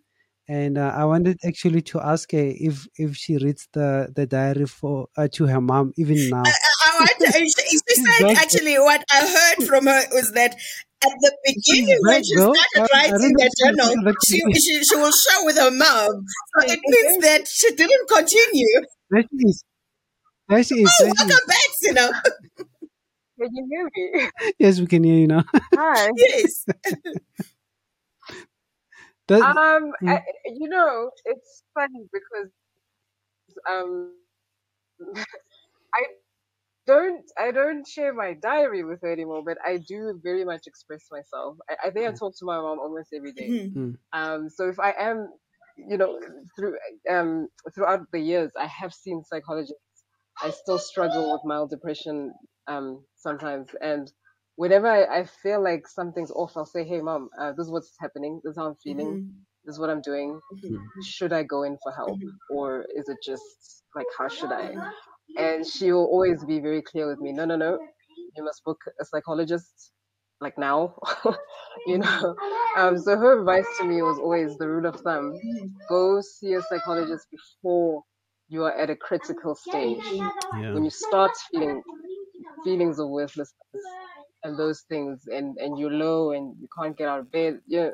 and 0.48 0.78
uh, 0.78 0.94
I 0.96 1.06
wanted 1.06 1.40
actually 1.46 1.82
to 1.94 2.00
ask 2.02 2.32
her 2.32 2.38
if 2.70 2.88
if 2.98 3.16
she 3.16 3.38
reads 3.38 3.68
the 3.74 4.12
the 4.16 4.26
diary 4.28 4.66
for 4.68 5.08
uh, 5.18 5.28
to 5.34 5.46
her 5.48 5.62
mom 5.62 5.94
even 5.98 6.30
now. 6.30 6.44
I, 6.46 6.54
I 6.86 6.90
want 7.00 7.12
to, 7.20 7.32
she, 7.34 7.50
she 7.50 7.96
said 8.06 8.32
actually 8.38 8.78
what 8.80 9.04
I 9.12 9.22
heard 9.26 9.68
from 9.68 9.86
her 9.88 10.04
was 10.12 10.32
that 10.34 10.56
at 11.04 11.12
the 11.22 11.32
beginning 11.46 11.98
when 12.04 12.24
she 12.24 12.36
started 12.38 12.58
I- 12.76 12.82
I 12.82 12.86
writing 12.94 13.34
know 13.34 13.44
the 13.44 13.52
journal, 13.60 14.14
she, 14.26 14.42
she 14.60 14.84
she 14.84 14.96
will 14.96 15.12
share 15.12 15.46
with 15.46 15.58
her 15.58 15.72
mom. 15.72 16.26
So 16.60 16.68
it 16.74 16.80
means 16.86 17.24
that 17.26 17.48
she 17.48 17.76
didn't 17.76 18.08
continue. 18.08 18.82
There 19.12 19.24
she 19.24 19.48
is. 19.48 19.64
There 20.50 20.64
she 20.64 20.76
is. 20.76 20.90
Oh, 21.02 21.06
There 21.06 21.14
she 21.16 21.24
is. 21.24 21.30
welcome 21.30 21.48
back, 21.48 21.70
Sino. 21.82 22.12
Can 23.38 23.50
you 23.54 23.68
hear 23.70 23.90
me? 24.24 24.30
Yes, 24.60 24.80
we 24.80 24.88
can 24.88 25.04
hear 25.04 25.18
you 25.18 25.28
now. 25.28 25.44
Hi. 25.76 26.10
yes. 26.16 26.66
That- 29.28 29.58
Um, 29.58 29.94
Mm. 30.02 30.08
I, 30.08 30.22
you 30.46 30.70
know, 30.70 31.12
it's 31.26 31.64
funny 31.74 32.08
because 32.12 32.52
um, 33.70 34.12
I 35.96 36.04
don't 36.88 37.26
I 37.38 37.52
don't 37.52 37.88
share 37.88 38.14
my 38.14 38.34
diary 38.34 38.84
with 38.84 39.02
her 39.02 39.12
anymore, 39.12 39.44
but 39.46 39.58
I 39.66 39.78
do 39.88 40.20
very 40.24 40.46
much 40.46 40.64
express 40.68 41.06
myself. 41.12 41.58
I, 41.70 41.88
I 41.88 41.92
think 41.92 42.08
I 42.08 42.12
Mm. 42.12 42.18
talk 42.18 42.34
to 42.40 42.46
my 42.46 42.58
mom 42.60 42.80
almost 42.80 43.10
every 43.16 43.34
day. 43.34 43.56
Mhm. 43.56 43.98
Um, 44.14 44.50
so 44.50 44.70
if 44.70 44.80
I 44.80 44.94
am, 45.00 45.30
you 45.78 45.98
know, 45.98 46.20
through 46.58 46.76
um 47.10 47.48
throughout 47.76 48.02
the 48.12 48.20
years, 48.20 48.52
I 48.60 48.68
have 48.68 48.94
seen 48.94 49.24
psychologists. 49.24 49.76
I 50.42 50.52
still 50.52 50.80
struggle 50.80 51.32
with 51.34 51.42
mild 51.46 51.70
depression 51.72 52.34
um 52.68 53.04
sometimes, 53.16 53.70
and 53.82 54.12
whenever 54.56 54.88
I, 54.88 55.20
I 55.20 55.26
feel 55.26 55.62
like 55.64 55.88
something's 55.88 56.32
off, 56.32 56.54
I'll 56.56 56.66
say, 56.66 56.84
"Hey, 56.84 57.02
mom, 57.02 57.30
uh, 57.40 57.52
this 57.54 57.66
is 57.68 57.72
what's 57.72 57.94
happening. 58.00 58.42
This 58.44 58.52
is 58.52 58.58
how 58.58 58.68
I'm 58.68 58.76
feeling. 58.84 59.12
Mhm. 59.18 59.32
This 59.66 59.76
is 59.76 59.80
what 59.80 59.90
I'm 59.90 60.02
doing. 60.02 60.40
Should 61.04 61.34
I 61.34 61.44
go 61.44 61.64
in 61.64 61.78
for 61.84 61.92
help, 61.92 62.20
or 62.52 62.84
is 62.96 63.10
it 63.10 63.18
just 63.24 63.84
like 63.96 64.06
how 64.18 64.28
should 64.28 64.52
I?" 64.52 64.76
And 65.38 65.66
she 65.66 65.92
will 65.92 66.06
always 66.06 66.44
be 66.46 66.60
very 66.60 66.82
clear 66.82 67.08
with 67.08 67.20
me. 67.20 67.32
No, 67.34 67.46
no, 67.46 67.56
no. 67.56 67.80
You 68.36 68.44
must 68.44 68.64
book 68.64 68.80
a 69.02 69.06
psychologist 69.06 69.92
like 70.42 70.58
now. 70.58 70.96
you 71.88 71.98
know. 72.00 72.36
Um, 72.78 72.98
so 72.98 73.18
her 73.18 73.40
advice 73.40 73.66
to 73.80 73.86
me 73.86 74.02
was 74.02 74.20
always 74.20 74.58
the 74.58 74.68
rule 74.68 74.86
of 74.86 75.00
thumb: 75.02 75.34
go 75.90 76.22
see 76.22 76.54
a 76.54 76.62
psychologist 76.62 77.28
before 77.32 78.04
you 78.48 78.64
are 78.64 78.74
at 78.78 78.90
a 78.90 78.96
critical 78.96 79.56
stage. 79.56 80.04
Yeah. 80.06 80.74
When 80.74 80.84
you 80.84 80.92
start 80.92 81.32
feeling 81.52 81.82
feelings 82.64 83.00
of 83.00 83.10
worthlessness 83.10 83.84
and 84.46 84.58
those 84.60 84.82
things, 84.90 85.28
and, 85.28 85.58
and 85.58 85.80
you're 85.80 85.92
low 85.92 86.32
and 86.32 86.56
you 86.62 86.70
can't 86.78 86.98
get 86.98 87.10
out 87.10 87.22
of 87.22 87.32
bed, 87.32 87.60
yeah, 87.68 87.90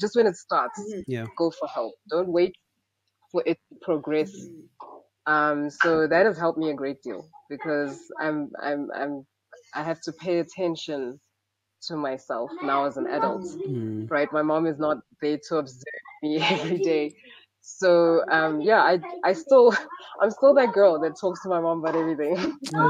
just 0.00 0.16
when 0.16 0.26
it 0.26 0.36
starts, 0.36 0.78
Mhm. 0.80 1.04
Yeah. 1.08 1.26
go 1.38 1.50
for 1.50 1.68
help. 1.68 1.94
Don't 2.10 2.28
wait 2.28 2.54
for 3.32 3.42
it 3.46 3.58
to 3.70 3.76
progress. 3.82 4.32
Mhm. 4.34 4.68
Um, 5.26 5.70
so 5.70 6.06
that 6.08 6.26
has 6.26 6.38
helped 6.38 6.58
me 6.58 6.70
a 6.70 6.74
great 6.74 7.02
deal 7.02 7.28
because 7.50 7.98
I'm 8.20 8.50
I'm 8.62 8.90
I'm 8.92 9.26
I 9.74 9.82
have 9.82 10.00
to 10.02 10.12
pay 10.12 10.38
attention 10.40 11.20
to 11.88 11.96
myself 11.96 12.50
now 12.62 12.86
as 12.86 12.96
an 12.96 13.06
adult. 13.08 13.42
Mm. 13.68 14.10
Right, 14.10 14.32
my 14.32 14.42
mom 14.42 14.66
is 14.66 14.78
not 14.78 14.98
there 15.22 15.38
to 15.48 15.56
observe 15.58 16.02
me 16.22 16.38
every 16.50 16.78
day. 16.78 17.14
So 17.68 18.24
um, 18.30 18.60
yeah, 18.60 18.80
I 18.80 19.00
I 19.24 19.32
still 19.32 19.74
I'm 20.22 20.30
still 20.30 20.54
that 20.54 20.72
girl 20.72 21.00
that 21.00 21.18
talks 21.20 21.42
to 21.42 21.48
my 21.48 21.60
mom 21.60 21.80
about 21.80 21.96
everything. 21.96 22.36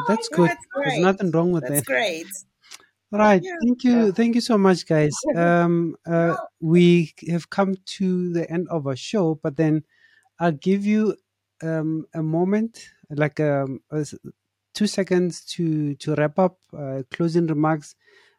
That's 0.07 0.29
good. 0.29 0.49
that's 0.51 0.67
There's 0.85 0.99
nothing 1.01 1.31
wrong 1.31 1.53
with 1.53 1.65
That's 1.65 1.81
that. 1.81 1.87
great. 1.87 2.27
All 3.13 3.19
right. 3.21 3.41
Yeah. 3.43 3.55
Thank 3.65 3.85
you. 3.85 4.07
Yeah. 4.07 4.11
Thank 4.13 4.35
you 4.35 4.41
so 4.41 4.59
much, 4.59 4.87
guys. 4.87 5.15
Um, 5.37 5.97
uh, 6.07 6.37
we 6.61 7.15
have 7.29 7.51
come 7.51 7.75
to 7.99 8.33
the 8.33 8.51
end 8.51 8.69
of 8.69 8.87
our 8.87 8.97
show, 8.97 9.37
but 9.43 9.57
then 9.57 9.85
I'll 10.41 10.53
give 10.53 10.85
you 10.85 11.17
um, 11.63 12.07
a 12.15 12.23
moment, 12.23 12.91
like 13.11 13.39
um, 13.41 13.81
uh, 13.93 14.05
two 14.75 14.87
seconds 14.87 15.45
to 15.55 15.95
to 15.97 16.15
wrap 16.17 16.39
up, 16.39 16.59
uh, 16.77 17.03
closing 17.11 17.47
remarks. 17.47 17.95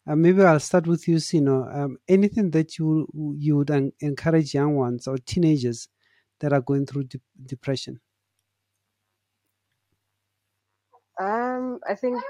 Uh, 0.05 0.15
maybe 0.15 0.41
I'll 0.43 0.59
start 0.59 0.87
with 0.87 1.07
you, 1.07 1.19
Sino. 1.19 1.67
Um, 1.69 1.97
anything 2.07 2.51
that 2.51 2.77
you 2.77 3.07
you 3.37 3.57
would 3.57 3.71
en- 3.71 3.93
encourage 3.99 4.53
young 4.53 4.75
ones 4.75 5.07
or 5.07 5.17
teenagers 5.17 5.87
that 6.39 6.53
are 6.53 6.61
going 6.61 6.85
through 6.85 7.05
de- 7.05 7.21
depression? 7.45 7.99
Um, 11.19 11.79
I 11.89 11.95
think 11.95 12.21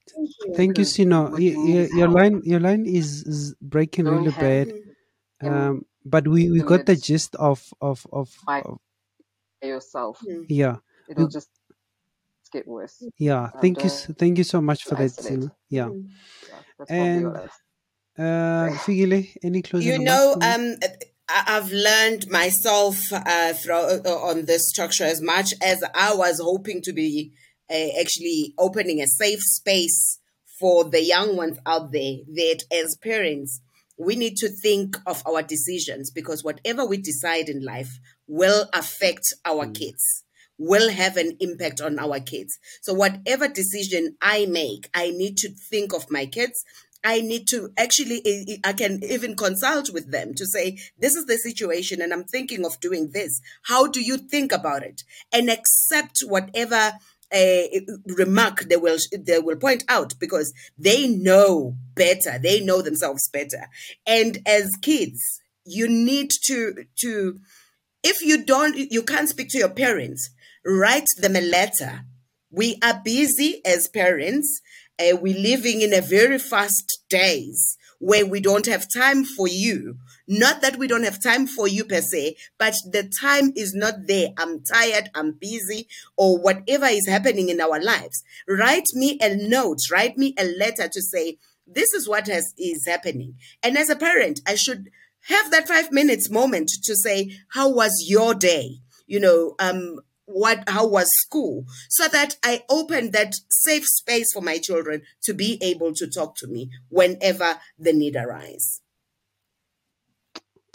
Thank 0.56 0.78
you, 0.80 0.86
because 0.86 0.94
Sino. 0.96 1.26
what 1.32 1.44
you 1.44 1.58
need 1.58 1.76
y- 1.76 1.82
is 1.82 1.92
your 1.94 2.08
help. 2.08 2.20
line, 2.20 2.42
your 2.46 2.60
line 2.62 2.86
is, 2.86 3.24
is 3.24 3.56
breaking 3.62 4.06
Don't 4.06 4.16
really 4.16 4.32
have 4.32 4.34
bad. 4.42 4.74
Um, 5.42 5.86
but 6.06 6.28
we, 6.28 6.52
we 6.52 6.62
got 6.62 6.86
the 6.86 6.94
it's 6.94 7.02
gist 7.08 7.36
of 7.38 7.74
of 7.82 8.08
of, 8.14 8.36
by 8.48 8.64
of 8.64 8.80
yourself. 9.64 10.20
Mhm. 10.24 10.46
yeah. 10.50 10.78
It'll 11.10 11.26
We, 11.26 11.32
just 11.34 11.50
get 12.54 12.68
worse. 12.68 13.04
yeah. 13.20 13.52
Um, 13.54 13.62
Thank 13.62 13.84
you. 13.84 13.88
s- 13.90 14.06
don't 14.08 14.18
Thank 14.20 14.38
you 14.40 14.44
so 14.46 14.62
much 14.62 14.84
for 14.86 14.96
that, 14.96 15.04
isolate. 15.04 15.42
Sino. 15.42 15.52
Yeah. 15.70 15.90
Yeah, 16.50 16.62
that's 16.80 16.92
probably 16.92 17.26
all 17.26 17.32
And 17.32 17.38
I 17.38 17.48
uh, 18.20 18.70
Fikile, 18.78 19.30
any 19.44 19.62
closing 19.64 19.94
You 19.94 20.00
remarks 20.00 20.26
know, 20.26 20.34
from 20.34 20.44
you? 20.44 20.56
um, 20.56 20.78
I- 20.84 21.15
I've 21.28 21.72
learned 21.72 22.30
myself 22.30 23.12
uh, 23.12 23.54
through, 23.54 24.02
uh, 24.06 24.10
on 24.10 24.46
this 24.46 24.70
structure 24.70 25.06
as 25.06 25.22
much 25.22 25.54
as 25.62 25.84
I 25.96 26.14
was 26.14 26.40
hoping 26.40 26.82
to 26.84 26.94
be 26.94 27.32
uh, 27.70 28.00
actually 28.00 28.54
opening 28.60 29.02
a 29.02 29.08
safe 29.08 29.42
space 29.42 30.20
for 30.60 30.84
the 30.84 31.04
young 31.04 31.36
ones 31.36 31.58
out 31.66 31.92
there. 31.92 32.18
That 32.34 32.64
as 32.72 32.96
parents, 32.98 33.62
we 33.98 34.16
need 34.16 34.38
to 34.38 34.50
think 34.50 34.98
of 35.08 35.24
our 35.26 35.42
decisions 35.42 36.12
because 36.12 36.44
whatever 36.44 36.86
we 36.86 36.98
decide 36.98 37.50
in 37.50 37.64
life 37.64 38.00
will 38.28 38.70
affect 38.74 39.34
our 39.46 39.68
kids 39.68 40.24
will 40.58 40.90
have 40.90 41.18
an 41.18 41.36
impact 41.40 41.82
on 41.82 42.00
our 42.00 42.20
kids. 42.20 42.58
So 42.82 42.94
whatever 42.94 43.48
decision 43.48 44.16
I 44.22 44.46
make, 44.46 44.90
I 44.94 45.12
need 45.12 45.38
to 45.38 45.50
think 45.50 45.94
of 45.94 46.10
my 46.10 46.26
kids. 46.26 46.64
I 47.06 47.22
need 47.22 47.48
to 47.50 47.72
actually, 47.78 48.60
I 48.64 48.74
can 48.74 49.04
even 49.04 49.36
consult 49.36 49.92
with 49.94 50.12
them 50.12 50.34
to 50.34 50.46
say, 50.46 50.78
this 51.00 51.16
is 51.16 51.26
the 51.26 51.38
situation 51.38 52.02
and 52.02 52.12
I'm 52.12 52.24
thinking 52.24 52.66
of 52.66 52.80
doing 52.80 53.12
this. 53.14 53.40
How 53.66 53.86
do 53.88 54.02
you 54.02 54.18
think 54.18 54.52
about 54.52 54.84
it? 54.84 55.04
And 55.32 55.50
accept 55.50 56.24
whatever 56.26 56.94
uh, 57.34 57.62
remark 58.06 58.62
they 58.70 58.78
will 58.78 58.98
they 59.18 59.40
will 59.40 59.56
point 59.56 59.84
out 59.88 60.14
because 60.20 60.54
they 60.78 61.08
know 61.08 61.76
better. 61.96 62.40
They 62.40 62.60
know 62.60 62.82
themselves 62.82 63.30
better. 63.30 63.68
And 64.06 64.40
as 64.46 64.76
kids, 64.82 65.42
you 65.66 65.88
need 65.88 66.30
to 66.46 66.86
to 67.02 67.40
if 68.04 68.22
you 68.22 68.46
don't 68.46 68.78
you 68.78 69.02
can't 69.02 69.30
speak 69.30 69.50
to 69.50 69.58
your 69.58 69.70
parents 69.70 70.30
write 70.64 71.08
them 71.18 71.36
a 71.36 71.42
letter 71.42 72.06
we 72.52 72.78
are 72.84 73.02
busy 73.04 73.62
as 73.66 73.88
parents 73.88 74.62
uh, 75.00 75.16
we're 75.18 75.38
living 75.38 75.82
in 75.82 75.94
a 75.94 76.02
very 76.02 76.40
fast 76.40 77.04
days 77.10 77.78
where 78.00 78.26
we 78.26 78.40
don't 78.40 78.66
have 78.66 78.88
time 78.94 79.24
for 79.24 79.48
you. 79.48 79.98
Not 80.28 80.62
that 80.62 80.78
we 80.78 80.88
don't 80.88 81.04
have 81.04 81.22
time 81.22 81.48
for 81.48 81.68
you 81.68 81.86
per 81.86 82.02
se 82.02 82.36
but 82.58 82.76
the 82.92 83.12
time 83.22 83.52
is 83.56 83.74
not 83.74 84.08
there. 84.08 84.30
I'm 84.38 84.64
tired 84.64 85.10
i'm 85.14 85.34
busy 85.34 85.88
or 86.18 86.38
whatever 86.38 86.86
is 86.88 87.08
happening 87.08 87.50
in 87.50 87.62
our 87.62 87.82
lives. 87.82 88.24
Write 88.48 88.88
me 88.94 89.18
a 89.22 89.36
note 89.36 89.80
write 89.92 90.18
me 90.18 90.34
a 90.38 90.46
letter 90.46 90.88
to 90.88 91.02
say 91.02 91.38
this 91.68 91.94
is 91.94 92.08
what 92.08 92.28
has 92.28 92.54
is 92.58 92.86
happening. 92.88 93.36
And 93.64 93.78
as 93.78 93.90
a 93.90 93.96
parent 93.96 94.42
i 94.48 94.56
should 94.56 94.90
have 95.28 95.50
that 95.52 95.68
five 95.68 95.92
minutes 95.92 96.30
moment 96.30 96.70
to 96.84 96.96
say 96.96 97.32
how 97.50 97.70
was 97.70 98.06
your 98.08 98.34
day? 98.34 98.80
You 99.08 99.20
know 99.20 99.56
um 99.60 100.00
what 100.26 100.68
how 100.68 100.88
was 100.88 101.08
school 101.22 101.66
so 101.90 102.08
that 102.08 102.38
i 102.44 102.64
open 102.70 103.12
that 103.12 103.34
safe 103.50 103.86
space 103.86 104.34
for 104.34 104.42
my 104.42 104.58
children 104.58 105.02
to 105.22 105.34
be 105.34 105.60
able 105.62 105.94
to 105.94 106.08
talk 106.08 106.36
to 106.36 106.48
me 106.48 106.70
whenever 106.90 107.60
the 107.78 107.94
need 107.94 108.16
arise 108.16 108.82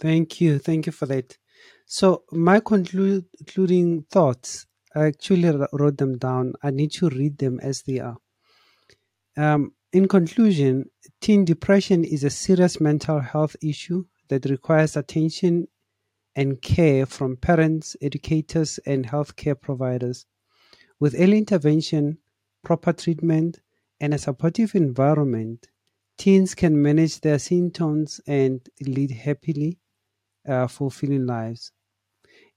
Thank 0.01 0.41
you. 0.41 0.57
Thank 0.57 0.87
you 0.87 0.91
for 0.91 1.05
that. 1.05 1.37
So 1.85 2.23
my 2.31 2.59
conclu- 2.59 3.23
concluding 3.37 4.01
thoughts, 4.09 4.65
I 4.95 5.05
actually 5.05 5.55
wrote 5.71 5.97
them 5.97 6.17
down. 6.17 6.53
I 6.63 6.71
need 6.71 6.91
to 6.93 7.09
read 7.09 7.37
them 7.37 7.59
as 7.61 7.83
they 7.83 7.99
are. 7.99 8.17
Um, 9.37 9.73
in 9.93 10.07
conclusion, 10.07 10.89
teen 11.21 11.45
depression 11.45 12.03
is 12.03 12.23
a 12.23 12.31
serious 12.31 12.81
mental 12.81 13.19
health 13.19 13.55
issue 13.61 14.05
that 14.29 14.45
requires 14.45 14.97
attention 14.97 15.67
and 16.35 16.61
care 16.61 17.05
from 17.05 17.37
parents, 17.37 17.95
educators, 18.01 18.79
and 18.85 19.05
healthcare 19.07 19.59
providers. 19.59 20.25
With 20.99 21.15
early 21.17 21.37
intervention, 21.37 22.19
proper 22.63 22.93
treatment, 22.93 23.59
and 23.99 24.13
a 24.13 24.17
supportive 24.17 24.75
environment, 24.75 25.67
teens 26.17 26.55
can 26.55 26.81
manage 26.81 27.21
their 27.21 27.39
symptoms 27.39 28.21
and 28.27 28.67
lead 28.81 29.11
happily 29.11 29.79
uh, 30.47 30.67
fulfilling 30.67 31.25
lives. 31.25 31.71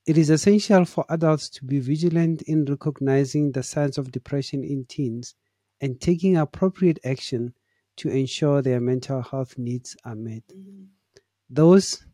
It 0.06 0.18
is 0.18 0.30
essential 0.30 0.84
for 0.84 1.04
adults 1.08 1.48
to 1.50 1.64
be 1.64 1.80
vigilant 1.80 2.42
in 2.42 2.64
recognizing 2.66 3.52
the 3.52 3.62
signs 3.62 3.96
of 3.96 4.12
depression 4.12 4.62
in 4.62 4.84
teens 4.84 5.34
and 5.80 6.00
taking 6.00 6.36
appropriate 6.36 6.98
action 7.04 7.54
to 7.96 8.08
ensure 8.08 8.60
their 8.60 8.80
mental 8.80 9.22
health 9.22 9.56
needs 9.56 9.96
are 10.04 10.14
met. 10.14 10.42
Mhm. 10.48 10.88
Those 11.48 12.04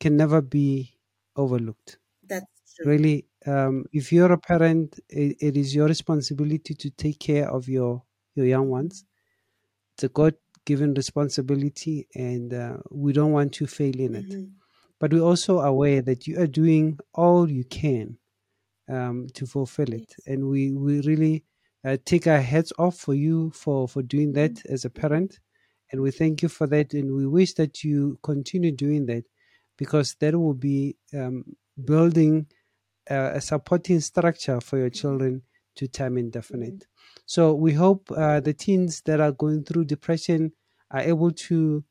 can 0.00 0.16
never 0.16 0.40
be 0.40 0.98
overlooked. 1.36 1.98
That's 2.24 2.74
true. 2.76 2.86
Really, 2.86 3.26
um, 3.46 3.84
if 3.92 4.12
you're 4.12 4.32
a 4.32 4.38
parent, 4.38 5.00
it, 5.08 5.36
it 5.40 5.56
is 5.56 5.74
your 5.74 5.86
responsibility 5.88 6.74
to 6.74 6.90
take 6.90 7.18
care 7.20 7.48
of 7.50 7.68
your, 7.68 8.02
your 8.34 8.46
young 8.46 8.68
ones. 8.68 9.04
It's 9.94 10.04
a 10.04 10.08
God 10.08 10.34
given 10.64 10.94
responsibility, 10.94 12.08
and 12.14 12.52
uh, 12.54 12.78
we 12.90 13.12
don't 13.12 13.32
want 13.32 13.52
to 13.54 13.66
fail 13.66 13.98
in 13.98 14.14
it. 14.14 14.28
Mhm. 14.30 14.52
But 15.00 15.12
we're 15.12 15.22
also 15.22 15.60
aware 15.60 16.02
that 16.02 16.26
you 16.26 16.38
are 16.40 16.46
doing 16.46 16.98
all 17.14 17.50
you 17.50 17.64
can 17.64 18.18
um, 18.88 19.28
to 19.34 19.46
fulfill 19.46 19.92
it. 19.92 20.14
And 20.26 20.48
we, 20.48 20.72
we 20.72 21.00
really 21.02 21.44
uh, 21.84 21.98
take 22.04 22.26
our 22.26 22.40
heads 22.40 22.72
off 22.78 22.96
for 22.98 23.14
you 23.14 23.50
for, 23.50 23.88
for 23.88 24.02
doing 24.02 24.32
that 24.34 24.64
as 24.66 24.84
a 24.84 24.90
parent. 24.90 25.40
And 25.92 26.02
we 26.02 26.10
thank 26.10 26.42
you 26.42 26.48
for 26.48 26.66
that. 26.68 26.94
And 26.94 27.14
we 27.14 27.26
wish 27.26 27.54
that 27.54 27.84
you 27.84 28.18
continue 28.22 28.72
doing 28.72 29.06
that 29.06 29.24
because 29.78 30.16
that 30.20 30.36
will 30.36 30.54
be 30.54 30.96
um, 31.14 31.44
building 31.84 32.48
uh, 33.10 33.32
a 33.34 33.40
supporting 33.40 34.00
structure 34.00 34.60
for 34.60 34.78
your 34.78 34.90
children 34.90 35.42
to 35.76 35.88
time 35.88 36.18
indefinite. 36.18 36.86
So 37.26 37.54
we 37.54 37.74
hope 37.74 38.10
uh, 38.16 38.40
the 38.40 38.54
teens 38.54 39.02
that 39.06 39.20
are 39.20 39.32
going 39.32 39.64
through 39.64 39.86
depression 39.86 40.52
are 40.90 41.00
able 41.00 41.32
to, 41.32 41.84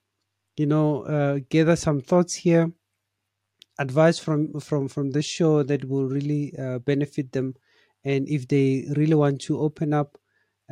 you 0.58 0.66
know, 0.68 1.04
uh, 1.04 1.40
gather 1.50 1.76
some 1.76 2.02
thoughts 2.02 2.36
here 2.36 2.72
advice 3.80 4.18
from 4.20 4.60
from 4.60 4.88
from 4.88 5.12
this 5.12 5.26
show 5.26 5.64
that 5.64 5.86
will 5.86 6.06
really 6.06 6.54
uh, 6.58 6.80
benefit 6.80 7.32
them. 7.32 7.56
And 8.04 8.28
if 8.30 8.48
they 8.48 8.86
really 8.96 9.16
want 9.16 9.42
to 9.42 9.60
open 9.60 9.94
up 9.94 10.18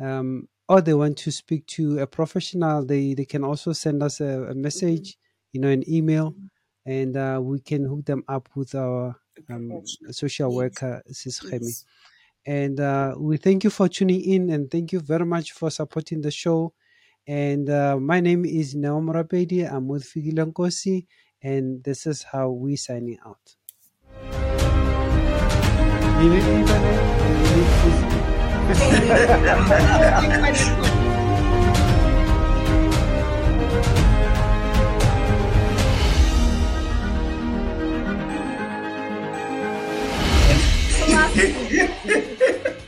um, 0.02 0.48
or 0.68 0.80
they 0.80 0.94
want 0.94 1.16
to 1.18 1.30
speak 1.30 1.66
to 1.68 1.98
a 2.00 2.06
professional 2.06 2.84
they 2.84 3.14
they 3.14 3.24
can 3.24 3.44
also 3.44 3.72
send 3.72 4.02
us 4.02 4.20
a, 4.20 4.48
a 4.50 4.54
message 4.54 5.18
you 5.52 5.60
know 5.60 5.68
an 5.68 5.88
email 5.88 6.34
and 6.86 7.16
uh, 7.16 7.40
we 7.42 7.60
can 7.60 7.84
hook 7.84 8.04
them 8.04 8.22
up 8.28 8.48
with 8.54 8.74
our 8.74 9.16
um, 9.50 9.82
social 10.10 10.54
worker 10.54 11.02
sis 11.08 11.40
Khemi. 11.40 11.60
Yes. 11.62 11.84
and 12.46 12.80
uh, 12.80 13.14
we 13.18 13.36
thank 13.36 13.64
you 13.64 13.70
for 13.70 13.88
tuning 13.88 14.20
in 14.22 14.50
and 14.50 14.70
thank 14.70 14.92
you 14.92 15.00
very 15.00 15.26
much 15.26 15.52
for 15.52 15.70
supporting 15.70 16.20
the 16.22 16.30
show 16.30 16.72
and 17.26 17.68
uh, 17.68 17.96
my 17.96 18.20
name 18.20 18.44
is 18.44 18.74
Neo 18.76 19.00
Morapedi. 19.00 19.68
I'm 19.70 19.88
with 19.88 20.04
Fikile 20.04 20.52
Nkosi, 20.52 21.06
and 21.42 21.82
this 21.82 22.06
is 22.06 22.22
how 22.22 22.50
we 22.50 22.76
signing 22.76 23.18
out. 23.26 23.56
Thank 26.18 26.34
you, 26.34 26.40
Khalifa. 26.40 26.92
quê? 41.36 42.76